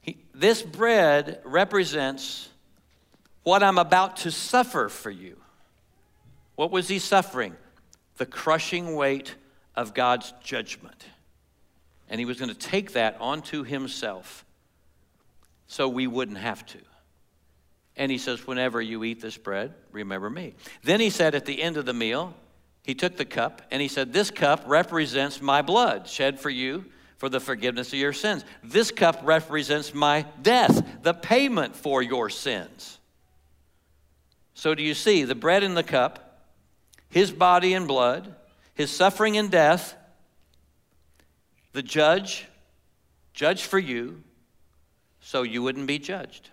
He, 0.00 0.18
this 0.34 0.62
bread 0.62 1.40
represents 1.44 2.48
what 3.42 3.62
I'm 3.62 3.78
about 3.78 4.18
to 4.18 4.30
suffer 4.30 4.88
for 4.88 5.10
you. 5.10 5.36
What 6.56 6.70
was 6.70 6.88
he 6.88 6.98
suffering? 6.98 7.56
The 8.16 8.26
crushing 8.26 8.94
weight 8.94 9.34
of 9.74 9.94
God's 9.94 10.32
judgment 10.42 11.06
and 12.12 12.18
he 12.18 12.26
was 12.26 12.38
going 12.38 12.50
to 12.50 12.54
take 12.54 12.92
that 12.92 13.16
onto 13.20 13.64
himself 13.64 14.44
so 15.72 15.88
we 15.88 16.06
wouldn't 16.06 16.36
have 16.36 16.66
to. 16.66 16.78
And 17.96 18.12
he 18.12 18.18
says, 18.18 18.46
Whenever 18.46 18.80
you 18.82 19.04
eat 19.04 19.22
this 19.22 19.38
bread, 19.38 19.72
remember 19.90 20.28
me. 20.28 20.52
Then 20.82 21.00
he 21.00 21.08
said 21.08 21.34
at 21.34 21.46
the 21.46 21.62
end 21.62 21.78
of 21.78 21.86
the 21.86 21.94
meal, 21.94 22.34
he 22.82 22.94
took 22.94 23.16
the 23.16 23.24
cup 23.24 23.62
and 23.70 23.80
he 23.80 23.88
said, 23.88 24.12
This 24.12 24.30
cup 24.30 24.64
represents 24.66 25.40
my 25.40 25.62
blood 25.62 26.06
shed 26.06 26.38
for 26.38 26.50
you 26.50 26.84
for 27.16 27.30
the 27.30 27.40
forgiveness 27.40 27.88
of 27.88 27.98
your 27.98 28.12
sins. 28.12 28.44
This 28.62 28.90
cup 28.90 29.20
represents 29.22 29.94
my 29.94 30.26
death, 30.42 31.02
the 31.02 31.14
payment 31.14 31.74
for 31.74 32.02
your 32.02 32.28
sins. 32.28 32.98
So, 34.52 34.74
do 34.74 34.82
you 34.82 34.92
see 34.92 35.24
the 35.24 35.34
bread 35.34 35.62
and 35.62 35.74
the 35.74 35.82
cup, 35.82 36.44
his 37.08 37.32
body 37.32 37.72
and 37.72 37.88
blood, 37.88 38.34
his 38.74 38.90
suffering 38.90 39.38
and 39.38 39.50
death, 39.50 39.94
the 41.72 41.82
judge, 41.82 42.46
judge 43.32 43.64
for 43.64 43.78
you, 43.78 44.22
so 45.32 45.44
you 45.44 45.62
wouldn't 45.62 45.86
be 45.86 45.98
judged. 45.98 46.50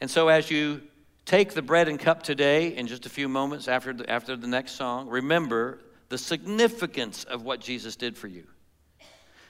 And 0.00 0.08
so, 0.08 0.28
as 0.28 0.48
you 0.48 0.80
take 1.24 1.52
the 1.52 1.60
bread 1.60 1.88
and 1.88 1.98
cup 1.98 2.22
today, 2.22 2.76
in 2.76 2.86
just 2.86 3.04
a 3.04 3.08
few 3.08 3.28
moments 3.28 3.66
after 3.66 3.92
the, 3.92 4.08
after 4.08 4.36
the 4.36 4.46
next 4.46 4.76
song, 4.76 5.08
remember 5.08 5.80
the 6.08 6.16
significance 6.16 7.24
of 7.24 7.42
what 7.42 7.58
Jesus 7.58 7.96
did 7.96 8.16
for 8.16 8.28
you. 8.28 8.46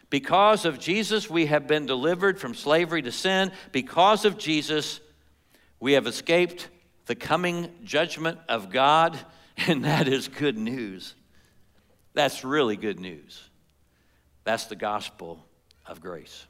Because 0.08 0.64
of 0.64 0.78
Jesus, 0.78 1.28
we 1.28 1.44
have 1.44 1.66
been 1.66 1.84
delivered 1.84 2.40
from 2.40 2.54
slavery 2.54 3.02
to 3.02 3.12
sin. 3.12 3.52
Because 3.72 4.24
of 4.24 4.38
Jesus, 4.38 4.98
we 5.80 5.92
have 5.92 6.06
escaped 6.06 6.70
the 7.04 7.14
coming 7.14 7.68
judgment 7.84 8.38
of 8.48 8.70
God, 8.70 9.18
and 9.66 9.84
that 9.84 10.08
is 10.08 10.28
good 10.28 10.56
news. 10.56 11.14
That's 12.14 12.42
really 12.42 12.78
good 12.78 12.98
news. 12.98 13.50
That's 14.44 14.64
the 14.64 14.76
gospel 14.76 15.44
of 15.84 16.00
grace. 16.00 16.46